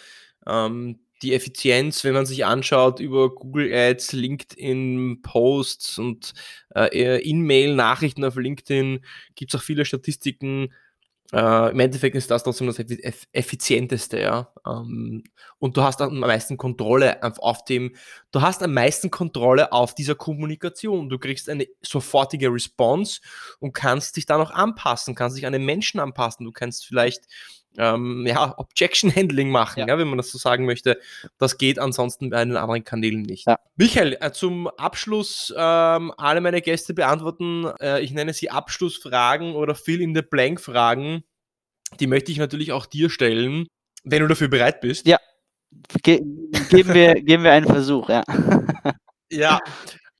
Ähm, 0.47 0.99
die 1.21 1.35
Effizienz, 1.35 2.03
wenn 2.03 2.15
man 2.15 2.25
sich 2.25 2.43
anschaut 2.43 2.99
über 2.99 3.29
Google 3.35 3.71
Ads, 3.71 4.13
LinkedIn 4.13 5.21
Posts 5.21 5.99
und 5.99 6.33
äh, 6.75 7.19
E-Mail-Nachrichten 7.19 8.25
auf 8.25 8.35
LinkedIn, 8.35 9.05
gibt 9.35 9.53
es 9.53 9.59
auch 9.59 9.63
viele 9.63 9.85
Statistiken, 9.85 10.73
äh, 11.33 11.71
Im 11.71 11.79
Endeffekt 11.79 12.15
ist 12.15 12.29
das 12.29 12.43
trotzdem 12.43 12.67
das 12.67 12.79
effizienteste, 13.31 14.19
ja. 14.19 14.53
Ähm, 14.67 15.23
und 15.59 15.77
du 15.77 15.83
hast 15.83 16.01
am 16.01 16.19
meisten 16.19 16.57
Kontrolle 16.57 17.21
auf 17.23 17.63
dem, 17.63 17.95
du 18.31 18.41
hast 18.41 18.61
am 18.61 18.73
meisten 18.73 19.11
Kontrolle 19.11 19.71
auf 19.71 19.95
dieser 19.95 20.15
Kommunikation. 20.15 21.07
Du 21.07 21.17
kriegst 21.19 21.49
eine 21.49 21.67
sofortige 21.81 22.49
Response 22.49 23.21
und 23.59 23.71
kannst 23.73 24.17
dich 24.17 24.25
dann 24.25 24.41
auch 24.41 24.51
anpassen, 24.51 25.15
kannst 25.15 25.37
dich 25.37 25.45
an 25.45 25.53
den 25.53 25.65
Menschen 25.65 26.01
anpassen. 26.01 26.45
Du 26.45 26.51
kannst 26.51 26.85
vielleicht 26.85 27.23
ähm, 27.77 28.25
ja, 28.27 28.57
Objection 28.57 29.13
Handling 29.15 29.49
machen, 29.49 29.79
ja. 29.79 29.87
ja. 29.87 29.97
wenn 29.97 30.07
man 30.07 30.17
das 30.17 30.31
so 30.31 30.37
sagen 30.37 30.65
möchte. 30.65 30.99
Das 31.37 31.57
geht 31.57 31.79
ansonsten 31.79 32.29
bei 32.29 32.43
den 32.43 32.57
anderen 32.57 32.83
Kanälen 32.83 33.21
nicht. 33.21 33.47
Ja. 33.47 33.59
Michael, 33.75 34.17
äh, 34.19 34.31
zum 34.31 34.67
Abschluss 34.67 35.53
ähm, 35.55 36.13
alle 36.17 36.41
meine 36.41 36.61
Gäste 36.61 36.93
beantworten. 36.93 37.65
Äh, 37.79 38.01
ich 38.01 38.11
nenne 38.11 38.33
sie 38.33 38.49
Abschlussfragen 38.49 39.55
oder 39.55 39.75
Fill 39.75 40.01
in 40.01 40.15
the 40.15 40.21
Blank 40.21 40.59
Fragen. 40.61 41.23
Die 41.99 42.07
möchte 42.07 42.31
ich 42.31 42.37
natürlich 42.37 42.71
auch 42.71 42.85
dir 42.85 43.09
stellen, 43.09 43.67
wenn 44.03 44.21
du 44.21 44.27
dafür 44.27 44.47
bereit 44.47 44.81
bist. 44.81 45.05
Ja, 45.05 45.17
Ge 46.03 46.21
geben, 46.69 46.93
wir, 46.93 47.15
geben 47.23 47.43
wir 47.43 47.51
einen 47.51 47.65
Versuch, 47.67 48.09
ja. 48.09 48.23
ja, 49.31 49.59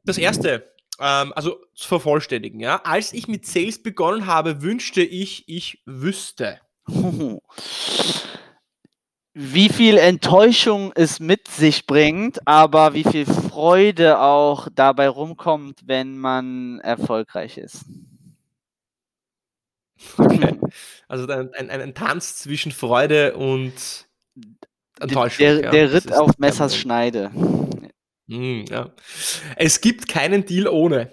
das 0.04 0.18
erste, 0.18 0.74
ähm, 1.00 1.34
also 1.36 1.60
zu 1.76 1.88
vervollständigen, 1.88 2.60
ja. 2.60 2.82
Als 2.84 3.14
ich 3.14 3.28
mit 3.28 3.46
Sales 3.46 3.82
begonnen 3.82 4.26
habe, 4.26 4.62
wünschte 4.62 5.02
ich, 5.02 5.48
ich 5.48 5.82
wüsste. 5.86 6.60
Wie 9.34 9.70
viel 9.70 9.98
Enttäuschung 9.98 10.92
es 10.94 11.22
mit 11.22 11.48
sich 11.48 11.86
bringt, 11.86 12.46
aber 12.46 12.94
wie 12.94 13.06
viel 13.06 13.26
Freude 13.26 14.20
auch 14.20 14.68
dabei 14.76 15.08
rumkommt, 15.08 15.80
wenn 15.86 16.18
man 16.18 16.80
erfolgreich 16.82 17.58
ist. 17.58 17.86
Okay. 20.18 20.60
Also 21.08 21.28
ein, 21.28 21.54
ein, 21.54 21.70
ein 21.70 21.94
Tanz 21.94 22.38
zwischen 22.38 22.72
Freude 22.72 23.36
und 23.36 23.74
Enttäuschung. 24.98 25.46
Der, 25.46 25.70
der 25.70 25.86
ja, 25.88 25.92
Ritt 25.92 26.14
auf 26.14 26.38
Messers 26.38 26.78
Schneide. 26.78 27.30
Mm, 28.28 28.64
ja. 28.70 28.92
Es 29.58 29.82
gibt 29.82 30.08
keinen 30.08 30.46
Deal 30.46 30.70
ohne. 30.70 31.12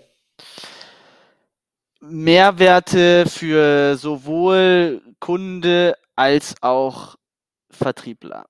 Mehrwerte 2.00 3.26
für 3.26 3.96
sowohl 3.96 5.02
Kunde 5.20 5.96
als 6.16 6.54
auch 6.60 7.16
Vertriebler. 7.70 8.46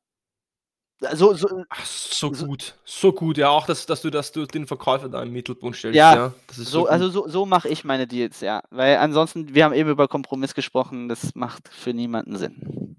So, 1.12 1.32
so, 1.34 1.62
Ach, 1.68 1.86
so, 1.86 2.34
so 2.34 2.46
gut, 2.46 2.74
so 2.84 3.12
gut, 3.12 3.38
ja, 3.38 3.50
auch, 3.50 3.66
dass, 3.66 3.86
dass 3.86 4.02
du, 4.02 4.10
dass 4.10 4.32
du 4.32 4.46
den 4.46 4.66
Verkäufer 4.66 5.08
da 5.08 5.22
im 5.22 5.32
Mittelpunkt 5.32 5.76
stellst. 5.76 5.96
Ja, 5.96 6.14
ja 6.14 6.34
so, 6.50 6.64
so 6.64 6.86
also 6.86 7.08
so, 7.08 7.28
so 7.28 7.46
mache 7.46 7.68
ich 7.68 7.84
meine 7.84 8.08
Deals, 8.08 8.40
ja. 8.40 8.62
Weil 8.70 8.96
ansonsten, 8.96 9.54
wir 9.54 9.64
haben 9.64 9.74
eben 9.74 9.90
über 9.90 10.08
Kompromiss 10.08 10.54
gesprochen, 10.54 11.08
das 11.08 11.36
macht 11.36 11.68
für 11.68 11.94
niemanden 11.94 12.36
Sinn. 12.36 12.96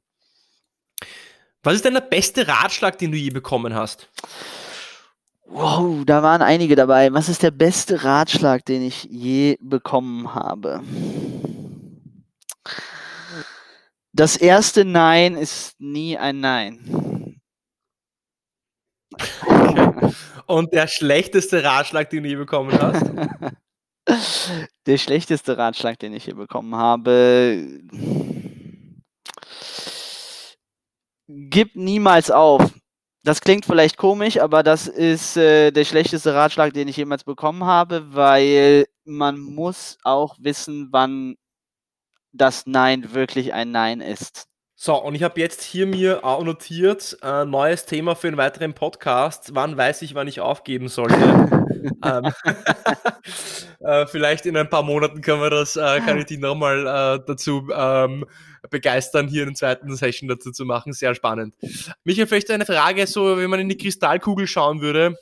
Was 1.61 1.73
ist 1.73 1.83
denn 1.83 1.93
der 1.93 2.01
beste 2.01 2.47
Ratschlag, 2.47 2.97
den 2.99 3.11
du 3.11 3.17
je 3.17 3.31
bekommen 3.31 3.73
hast? 3.73 4.07
Wow, 5.45 6.05
da 6.05 6.23
waren 6.23 6.41
einige 6.41 6.77
dabei. 6.77 7.11
Was 7.11 7.27
ist 7.27 7.43
der 7.43 7.51
beste 7.51 8.05
Ratschlag, 8.05 8.63
den 8.63 8.81
ich 8.81 9.05
je 9.05 9.57
bekommen 9.59 10.33
habe? 10.33 10.81
Das 14.19 14.35
erste 14.35 14.83
Nein 14.83 15.37
ist 15.37 15.79
nie 15.79 16.17
ein 16.17 16.41
Nein. 16.41 17.39
Okay. 19.13 20.13
Und 20.45 20.73
der 20.73 20.87
schlechteste 20.87 21.63
Ratschlag, 21.63 22.09
den 22.09 22.23
du 22.23 22.29
je 22.29 22.35
bekommen 22.35 22.77
hast? 22.77 23.09
der 24.85 24.97
schlechteste 24.97 25.57
Ratschlag, 25.57 25.97
den 25.99 26.13
ich 26.13 26.25
je 26.25 26.33
bekommen 26.33 26.75
habe. 26.75 27.79
Gib 31.29 31.77
niemals 31.77 32.29
auf 32.29 32.73
das 33.23 33.41
klingt 33.41 33.65
vielleicht 33.65 33.97
komisch, 33.97 34.39
aber 34.39 34.63
das 34.63 34.87
ist 34.87 35.35
äh, 35.35 35.71
der 35.71 35.85
schlechteste 35.85 36.33
Ratschlag, 36.33 36.73
den 36.73 36.87
ich 36.87 36.97
jemals 36.97 37.23
bekommen 37.23 37.65
habe, 37.65 38.13
weil 38.13 38.85
man 39.03 39.39
muss 39.39 39.97
auch 40.03 40.35
wissen, 40.39 40.87
wann 40.91 41.35
das 42.31 42.65
Nein 42.65 43.13
wirklich 43.13 43.53
ein 43.53 43.71
Nein 43.71 44.01
ist. 44.01 44.49
So, 44.81 44.95
und 44.95 45.13
ich 45.13 45.23
habe 45.23 45.37
jetzt 45.41 45.61
hier 45.61 45.85
mir 45.85 46.23
auch 46.23 46.41
notiert, 46.41 47.17
äh, 47.21 47.43
neues 47.43 47.85
Thema 47.85 48.15
für 48.15 48.29
einen 48.29 48.37
weiteren 48.37 48.73
Podcast. 48.73 49.53
Wann 49.53 49.75
weiß 49.75 50.01
ich, 50.03 50.15
wann 50.15 50.29
ich 50.29 50.39
aufgeben 50.39 50.87
sollte? 50.87 51.17
ähm, 52.05 52.31
äh, 53.81 54.07
vielleicht 54.07 54.45
in 54.45 54.55
ein 54.55 54.69
paar 54.69 54.83
Monaten 54.83 55.19
können 55.19 55.41
wir 55.41 55.49
das, 55.49 55.75
äh, 55.75 55.99
kann 55.99 56.17
ich 56.17 56.27
die 56.27 56.37
nochmal 56.37 56.87
äh, 56.87 57.23
dazu 57.27 57.67
ähm, 57.75 58.25
begeistern, 58.69 59.27
hier 59.27 59.43
einen 59.43 59.55
zweiten 59.55 59.93
Session 59.97 60.29
dazu 60.29 60.51
zu 60.51 60.63
machen. 60.63 60.93
Sehr 60.93 61.13
spannend. 61.13 61.55
Michael, 62.05 62.27
vielleicht 62.27 62.49
eine 62.49 62.65
Frage, 62.65 63.05
so 63.05 63.35
wenn 63.37 63.49
man 63.49 63.59
in 63.59 63.67
die 63.67 63.77
Kristallkugel 63.77 64.47
schauen 64.47 64.79
würde. 64.79 65.17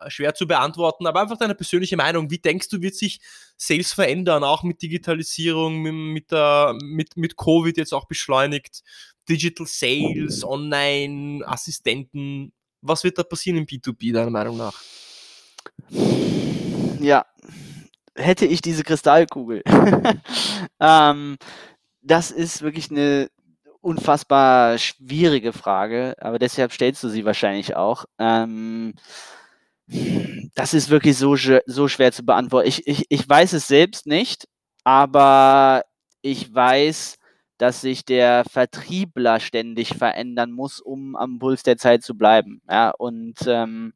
Äh, 0.00 0.10
schwer 0.10 0.34
zu 0.34 0.46
beantworten, 0.46 1.06
aber 1.06 1.20
einfach 1.20 1.36
deine 1.36 1.54
persönliche 1.54 1.96
Meinung. 1.96 2.30
Wie 2.30 2.38
denkst 2.38 2.68
du, 2.68 2.80
wird 2.80 2.94
sich 2.94 3.20
Sales 3.56 3.92
verändern, 3.92 4.44
auch 4.44 4.62
mit 4.62 4.82
Digitalisierung, 4.82 5.82
mit, 5.82 6.30
der, 6.30 6.76
mit, 6.82 7.16
mit 7.16 7.36
Covid 7.36 7.76
jetzt 7.76 7.92
auch 7.92 8.06
beschleunigt? 8.06 8.82
Digital 9.28 9.66
Sales, 9.66 10.44
Online, 10.44 11.46
Assistenten. 11.46 12.52
Was 12.82 13.04
wird 13.04 13.18
da 13.18 13.22
passieren 13.22 13.58
im 13.58 13.66
B2B, 13.66 14.12
deiner 14.12 14.30
Meinung 14.30 14.56
nach? 14.56 14.74
Ja, 17.00 17.26
hätte 18.14 18.46
ich 18.46 18.62
diese 18.62 18.82
Kristallkugel. 18.82 19.62
ähm, 20.80 21.36
das 22.02 22.30
ist 22.30 22.62
wirklich 22.62 22.90
eine 22.90 23.30
unfassbar 23.80 24.78
schwierige 24.78 25.52
Frage, 25.52 26.14
aber 26.20 26.38
deshalb 26.38 26.72
stellst 26.72 27.02
du 27.02 27.08
sie 27.08 27.24
wahrscheinlich 27.24 27.76
auch. 27.76 28.04
Ähm, 28.18 28.94
das 30.54 30.74
ist 30.74 30.90
wirklich 30.90 31.16
so, 31.16 31.36
so 31.36 31.88
schwer 31.88 32.12
zu 32.12 32.24
beantworten. 32.24 32.68
Ich, 32.68 32.86
ich, 32.86 33.06
ich 33.08 33.28
weiß 33.28 33.52
es 33.54 33.66
selbst 33.66 34.06
nicht, 34.06 34.46
aber 34.84 35.82
ich 36.22 36.52
weiß, 36.52 37.16
dass 37.58 37.80
sich 37.82 38.04
der 38.04 38.44
Vertriebler 38.50 39.38
ständig 39.40 39.94
verändern 39.94 40.50
muss, 40.52 40.80
um 40.80 41.14
am 41.16 41.38
Puls 41.38 41.62
der 41.62 41.76
Zeit 41.76 42.02
zu 42.02 42.16
bleiben. 42.16 42.62
Ja, 42.68 42.90
und 42.90 43.36
ähm, 43.46 43.92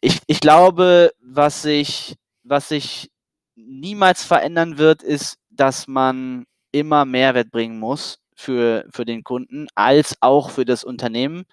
ich, 0.00 0.20
ich 0.26 0.40
glaube, 0.40 1.12
was 1.20 1.62
sich, 1.62 2.16
was 2.42 2.68
sich 2.68 3.10
niemals 3.54 4.24
verändern 4.24 4.78
wird, 4.78 5.02
ist, 5.02 5.38
dass 5.50 5.86
man 5.86 6.44
immer 6.72 7.04
Mehrwert 7.04 7.50
bringen 7.52 7.78
muss 7.78 8.18
für, 8.34 8.84
für 8.92 9.04
den 9.04 9.22
Kunden, 9.22 9.68
als 9.74 10.16
auch 10.20 10.50
für 10.50 10.64
das 10.64 10.82
Unternehmen 10.82 11.44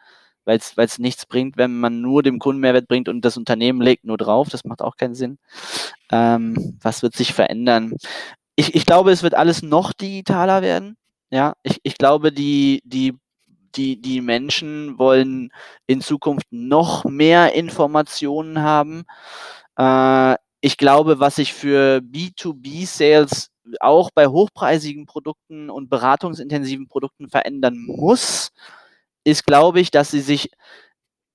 weil 0.50 0.86
es 0.86 1.00
nichts 1.00 1.26
bringt, 1.26 1.58
wenn 1.58 1.80
man 1.80 2.02
nur 2.02 2.24
dem 2.24 2.40
Kunden 2.40 2.62
Mehrwert 2.62 2.88
bringt 2.88 3.10
und 3.10 3.24
das 3.24 3.38
Unternehmen 3.38 3.82
legt 3.82 4.04
nur 4.04 4.18
drauf. 4.18 4.50
Das 4.50 4.66
macht 4.66 4.82
auch 4.82 4.98
keinen 4.98 5.16
Sinn. 5.16 5.38
Ähm, 6.12 6.78
was 6.82 7.04
wird 7.04 7.16
sich 7.16 7.34
verändern? 7.34 7.94
Ich, 8.56 8.76
ich 8.76 8.86
glaube, 8.86 9.12
es 9.12 9.24
wird 9.24 9.36
alles 9.36 9.62
noch 9.62 9.94
digitaler 9.94 10.62
werden. 10.62 10.98
Ja, 11.32 11.54
ich, 11.64 11.80
ich 11.84 11.98
glaube, 11.98 12.32
die, 12.32 12.82
die, 12.84 13.16
die, 13.76 14.02
die 14.02 14.22
Menschen 14.22 14.98
wollen 14.98 15.52
in 15.88 16.02
Zukunft 16.02 16.48
noch 16.52 17.06
mehr 17.06 17.54
Informationen 17.54 18.62
haben. 18.62 19.04
Äh, 19.78 20.36
ich 20.62 20.78
glaube, 20.78 21.20
was 21.20 21.36
sich 21.36 21.54
für 21.54 22.02
B2B-Sales 22.04 23.52
auch 23.80 24.10
bei 24.14 24.28
hochpreisigen 24.28 25.06
Produkten 25.06 25.70
und 25.70 25.90
beratungsintensiven 25.90 26.88
Produkten 26.88 27.30
verändern 27.30 27.78
muss, 27.78 28.52
ist, 29.30 29.46
glaube 29.46 29.80
ich, 29.80 29.92
dass 29.92 30.12
sie 30.12 30.22
sich 30.22 30.52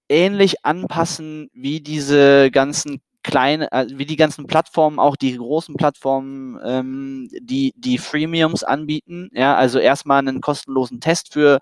ähnlich 0.09 0.65
anpassen 0.65 1.49
wie 1.55 1.81
diese 1.81 2.51
ganzen 2.51 3.01
kleine, 3.23 3.73
äh, 3.73 3.87
wie 3.91 4.07
die 4.07 4.17
ganzen 4.17 4.47
Plattformen, 4.47 4.99
auch 4.99 5.17
die 5.17 5.37
großen 5.37 5.75
Plattformen, 5.77 6.59
ähm, 6.65 7.29
die, 7.41 7.73
die 7.77 7.99
Freemiums 7.99 8.65
anbieten. 8.65 9.31
Ja, 9.33 9.57
also 9.57 9.79
erstmal 9.79 10.19
einen 10.19 10.41
kostenlosen 10.41 11.01
Test 11.01 11.33
für 11.33 11.59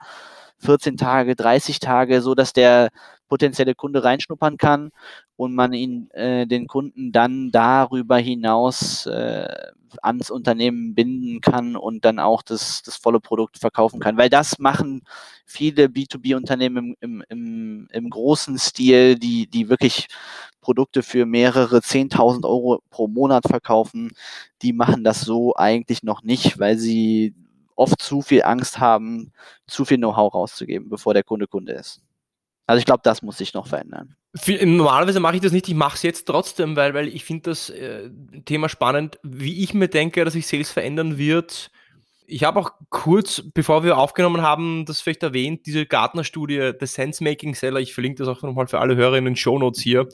14 0.58 0.96
Tage, 0.96 1.36
30 1.36 1.80
Tage, 1.80 2.20
so 2.22 2.34
dass 2.34 2.52
der 2.52 2.90
potenzielle 3.32 3.74
Kunde 3.74 4.04
reinschnuppern 4.04 4.58
kann 4.58 4.90
und 5.36 5.54
man 5.54 5.72
ihn 5.72 6.10
äh, 6.10 6.46
den 6.46 6.66
Kunden 6.66 7.12
dann 7.12 7.50
darüber 7.50 8.18
hinaus 8.18 9.06
äh, 9.06 9.48
ans 10.02 10.30
Unternehmen 10.30 10.94
binden 10.94 11.40
kann 11.40 11.74
und 11.74 12.04
dann 12.04 12.18
auch 12.18 12.42
das, 12.42 12.82
das 12.82 12.96
volle 12.96 13.20
Produkt 13.20 13.56
verkaufen 13.56 14.00
kann. 14.00 14.18
Weil 14.18 14.28
das 14.28 14.58
machen 14.58 15.00
viele 15.46 15.86
B2B-Unternehmen 15.86 16.94
im, 17.00 17.22
im, 17.22 17.24
im, 17.30 17.88
im 17.90 18.10
großen 18.10 18.58
Stil, 18.58 19.18
die, 19.18 19.46
die 19.46 19.70
wirklich 19.70 20.08
Produkte 20.60 21.02
für 21.02 21.24
mehrere 21.24 21.78
10.000 21.78 22.44
Euro 22.44 22.82
pro 22.90 23.08
Monat 23.08 23.44
verkaufen, 23.48 24.12
die 24.60 24.74
machen 24.74 25.04
das 25.04 25.22
so 25.22 25.56
eigentlich 25.56 26.02
noch 26.02 26.22
nicht, 26.22 26.58
weil 26.58 26.76
sie 26.76 27.34
oft 27.76 28.02
zu 28.02 28.20
viel 28.20 28.42
Angst 28.42 28.78
haben, 28.78 29.32
zu 29.66 29.86
viel 29.86 29.96
Know-how 29.96 30.34
rauszugeben, 30.34 30.90
bevor 30.90 31.14
der 31.14 31.24
Kunde 31.24 31.46
Kunde 31.46 31.72
ist. 31.72 32.02
Also 32.72 32.78
ich 32.78 32.86
glaube, 32.86 33.02
das 33.04 33.20
muss 33.20 33.36
sich 33.36 33.52
noch 33.52 33.66
verändern. 33.66 34.16
Normalerweise 34.62 35.20
mache 35.20 35.34
ich 35.34 35.42
das 35.42 35.52
nicht, 35.52 35.68
ich 35.68 35.74
mache 35.74 35.96
es 35.96 36.02
jetzt 36.02 36.24
trotzdem, 36.24 36.74
weil, 36.74 36.94
weil 36.94 37.06
ich 37.06 37.22
finde 37.22 37.50
das 37.50 37.68
äh, 37.68 38.08
Thema 38.46 38.70
spannend, 38.70 39.18
wie 39.22 39.62
ich 39.62 39.74
mir 39.74 39.88
denke, 39.88 40.24
dass 40.24 40.32
sich 40.32 40.46
Sales 40.46 40.70
verändern 40.70 41.18
wird. 41.18 41.70
Ich 42.26 42.44
habe 42.44 42.58
auch 42.58 42.70
kurz, 42.88 43.42
bevor 43.52 43.84
wir 43.84 43.98
aufgenommen 43.98 44.40
haben, 44.40 44.86
das 44.86 45.02
vielleicht 45.02 45.22
erwähnt, 45.22 45.66
diese 45.66 45.84
Gartner-Studie, 45.84 46.72
The 46.80 46.86
Sense-Making 46.86 47.54
Seller, 47.54 47.78
ich 47.78 47.92
verlinke 47.92 48.24
das 48.24 48.28
auch 48.28 48.40
nochmal 48.40 48.68
für 48.68 48.78
alle 48.78 48.96
Hörer 48.96 49.18
in 49.18 49.26
den 49.26 49.36
Show 49.36 49.58
Notes 49.58 49.82
hier. 49.82 50.08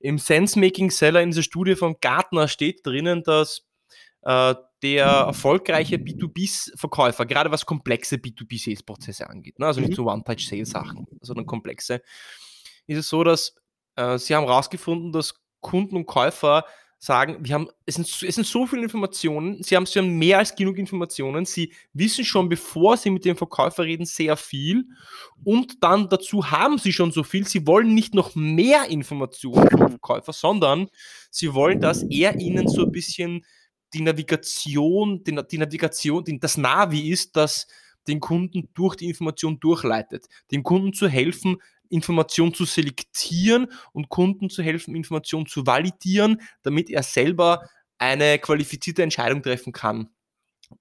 Im 0.00 0.16
Sense-Making 0.16 0.90
Seller 0.90 1.20
in 1.20 1.32
dieser 1.32 1.42
Studie 1.42 1.74
von 1.74 1.96
Gartner 2.00 2.48
steht 2.48 2.80
drinnen, 2.86 3.24
dass 3.24 3.66
äh, 4.22 4.54
der 4.82 5.06
erfolgreiche 5.06 5.96
B2B-Verkäufer, 5.96 7.26
gerade 7.26 7.50
was 7.50 7.66
komplexe 7.66 8.16
B2B-Sales-Prozesse 8.16 9.28
angeht, 9.28 9.58
ne? 9.58 9.66
also 9.66 9.80
nicht 9.80 9.90
mhm. 9.90 9.96
so 9.96 10.06
One-Touch-Sales-Sachen, 10.10 11.06
sondern 11.20 11.46
komplexe, 11.46 12.02
ist 12.86 12.98
es 12.98 13.08
so, 13.08 13.22
dass 13.22 13.54
äh, 13.96 14.18
sie 14.18 14.34
haben 14.34 14.46
herausgefunden, 14.46 15.12
dass 15.12 15.34
Kunden 15.60 15.96
und 15.96 16.06
Käufer 16.06 16.64
sagen, 16.98 17.38
wir 17.40 17.54
haben, 17.54 17.68
es 17.84 17.96
sind, 17.96 18.06
es 18.06 18.36
sind 18.36 18.46
so 18.46 18.64
viele 18.64 18.84
Informationen, 18.84 19.60
sie 19.64 19.74
haben, 19.74 19.86
sie 19.86 19.98
haben 19.98 20.18
mehr 20.18 20.38
als 20.38 20.54
genug 20.54 20.78
Informationen, 20.78 21.44
sie 21.44 21.72
wissen 21.92 22.24
schon, 22.24 22.48
bevor 22.48 22.96
sie 22.96 23.10
mit 23.10 23.24
dem 23.24 23.36
Verkäufer 23.36 23.82
reden, 23.82 24.06
sehr 24.06 24.36
viel 24.36 24.84
und 25.42 25.82
dann 25.82 26.08
dazu 26.08 26.52
haben 26.52 26.78
sie 26.78 26.92
schon 26.92 27.10
so 27.10 27.24
viel, 27.24 27.44
sie 27.44 27.66
wollen 27.66 27.92
nicht 27.92 28.14
noch 28.14 28.36
mehr 28.36 28.88
Informationen 28.88 29.68
vom 29.68 29.88
Verkäufer, 29.88 30.32
sondern 30.32 30.88
sie 31.28 31.52
wollen, 31.54 31.80
dass 31.80 32.04
er 32.04 32.38
ihnen 32.38 32.68
so 32.68 32.84
ein 32.84 32.92
bisschen 32.92 33.44
die 33.94 34.02
Navigation, 34.02 35.22
die, 35.24 35.38
die 35.50 35.58
Navigation, 35.58 36.24
die, 36.24 36.38
das 36.38 36.56
Navi 36.56 37.10
ist, 37.10 37.36
das 37.36 37.66
den 38.08 38.20
Kunden 38.20 38.68
durch 38.74 38.96
die 38.96 39.08
Information 39.08 39.60
durchleitet. 39.60 40.26
Dem 40.50 40.62
Kunden 40.62 40.92
zu 40.92 41.08
helfen, 41.08 41.58
Information 41.88 42.54
zu 42.54 42.64
selektieren 42.64 43.70
und 43.92 44.08
Kunden 44.08 44.50
zu 44.50 44.62
helfen, 44.62 44.96
Information 44.96 45.46
zu 45.46 45.66
validieren, 45.66 46.40
damit 46.62 46.90
er 46.90 47.02
selber 47.02 47.68
eine 47.98 48.38
qualifizierte 48.38 49.02
Entscheidung 49.02 49.42
treffen 49.42 49.72
kann. 49.72 50.08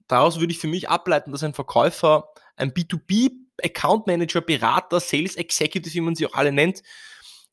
Daraus 0.07 0.39
würde 0.39 0.53
ich 0.53 0.59
für 0.59 0.67
mich 0.67 0.89
ableiten, 0.89 1.31
dass 1.31 1.43
ein 1.43 1.53
Verkäufer, 1.53 2.29
ein 2.55 2.71
B2B 2.71 3.31
Account 3.63 4.07
Manager, 4.07 4.41
Berater, 4.41 4.99
Sales 4.99 5.35
Executive, 5.35 5.93
wie 5.93 6.01
man 6.01 6.15
sie 6.15 6.25
auch 6.25 6.33
alle 6.33 6.51
nennt, 6.51 6.81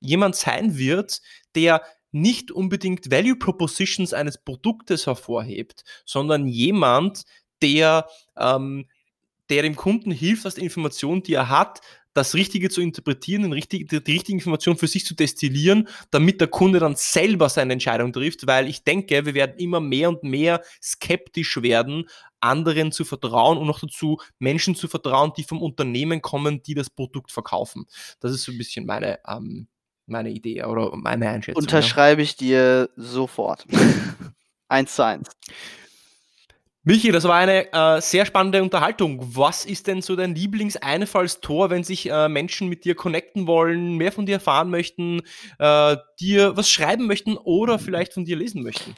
jemand 0.00 0.36
sein 0.36 0.78
wird, 0.78 1.20
der 1.54 1.82
nicht 2.10 2.50
unbedingt 2.50 3.10
Value 3.10 3.36
Propositions 3.36 4.12
eines 4.12 4.38
Produktes 4.38 5.06
hervorhebt, 5.06 5.84
sondern 6.04 6.46
jemand, 6.46 7.24
der, 7.62 8.08
ähm, 8.36 8.86
der 9.50 9.62
dem 9.62 9.76
Kunden 9.76 10.10
hilft, 10.10 10.46
aus 10.46 10.54
der 10.54 10.64
Information, 10.64 11.22
die 11.22 11.34
er 11.34 11.48
hat, 11.48 11.80
das 12.18 12.34
Richtige 12.34 12.68
zu 12.68 12.80
interpretieren, 12.80 13.52
richtig, 13.52 13.88
die, 13.88 14.02
die 14.02 14.12
richtige 14.12 14.36
Information 14.36 14.76
für 14.76 14.88
sich 14.88 15.04
zu 15.04 15.14
destillieren, 15.14 15.88
damit 16.10 16.40
der 16.40 16.48
Kunde 16.48 16.80
dann 16.80 16.96
selber 16.96 17.48
seine 17.48 17.74
Entscheidung 17.74 18.12
trifft, 18.12 18.46
weil 18.46 18.68
ich 18.68 18.82
denke, 18.82 19.24
wir 19.24 19.34
werden 19.34 19.56
immer 19.58 19.78
mehr 19.78 20.08
und 20.08 20.24
mehr 20.24 20.62
skeptisch 20.82 21.62
werden, 21.62 22.08
anderen 22.40 22.90
zu 22.90 23.04
vertrauen 23.04 23.56
und 23.58 23.68
noch 23.68 23.78
dazu 23.78 24.18
Menschen 24.40 24.74
zu 24.74 24.88
vertrauen, 24.88 25.32
die 25.36 25.44
vom 25.44 25.62
Unternehmen 25.62 26.20
kommen, 26.20 26.62
die 26.62 26.74
das 26.74 26.90
Produkt 26.90 27.30
verkaufen. 27.30 27.86
Das 28.18 28.32
ist 28.32 28.42
so 28.42 28.52
ein 28.52 28.58
bisschen 28.58 28.84
meine, 28.84 29.20
ähm, 29.26 29.68
meine 30.08 30.30
Idee 30.30 30.64
oder 30.64 30.94
meine 30.96 31.28
Einschätzung. 31.28 31.62
Unterschreibe 31.62 32.22
ich 32.22 32.36
dir 32.36 32.90
sofort. 32.96 33.66
eins 34.68 34.94
zu 34.94 35.04
eins. 35.04 35.28
Michi, 36.84 37.12
das 37.12 37.24
war 37.24 37.34
eine 37.34 37.70
äh, 37.70 38.00
sehr 38.00 38.24
spannende 38.24 38.62
Unterhaltung. 38.62 39.20
Was 39.36 39.66
ist 39.66 39.88
denn 39.88 40.00
so 40.00 40.16
dein 40.16 40.34
Lieblingseinfallstor, 40.34 41.68
wenn 41.68 41.84
sich 41.84 42.08
äh, 42.10 42.30
Menschen 42.30 42.68
mit 42.68 42.86
dir 42.86 42.94
connecten 42.94 43.46
wollen, 43.46 43.96
mehr 43.96 44.10
von 44.10 44.24
dir 44.24 44.36
erfahren 44.36 44.70
möchten, 44.70 45.20
äh, 45.58 45.96
dir 46.18 46.56
was 46.56 46.70
schreiben 46.70 47.06
möchten 47.06 47.36
oder 47.36 47.78
vielleicht 47.78 48.14
von 48.14 48.24
dir 48.24 48.36
lesen 48.36 48.62
möchten? 48.62 48.94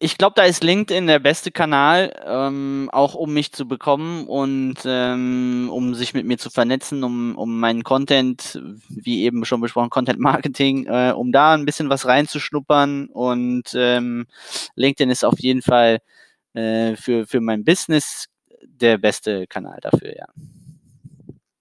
Ich 0.00 0.18
glaube, 0.18 0.34
da 0.36 0.44
ist 0.44 0.64
LinkedIn 0.64 1.06
der 1.06 1.18
beste 1.18 1.50
Kanal, 1.50 2.12
ähm, 2.26 2.90
auch 2.92 3.14
um 3.14 3.32
mich 3.32 3.52
zu 3.52 3.66
bekommen 3.66 4.26
und 4.26 4.76
ähm, 4.84 5.70
um 5.72 5.94
sich 5.94 6.14
mit 6.14 6.26
mir 6.26 6.36
zu 6.36 6.50
vernetzen, 6.50 7.04
um, 7.04 7.36
um 7.36 7.58
meinen 7.58 7.84
Content, 7.84 8.60
wie 8.88 9.22
eben 9.22 9.44
schon 9.44 9.60
besprochen, 9.60 9.90
Content 9.90 10.18
Marketing, 10.18 10.86
äh, 10.86 11.12
um 11.12 11.32
da 11.32 11.54
ein 11.54 11.64
bisschen 11.64 11.88
was 11.88 12.06
reinzuschnuppern. 12.06 13.06
Und 13.06 13.74
ähm, 13.74 14.26
LinkedIn 14.74 15.10
ist 15.10 15.24
auf 15.24 15.38
jeden 15.38 15.62
Fall 15.62 15.98
äh, 16.54 16.96
für, 16.96 17.26
für 17.26 17.40
mein 17.40 17.64
Business 17.64 18.26
der 18.62 18.98
beste 18.98 19.46
Kanal 19.46 19.78
dafür, 19.80 20.14
ja. 20.16 20.26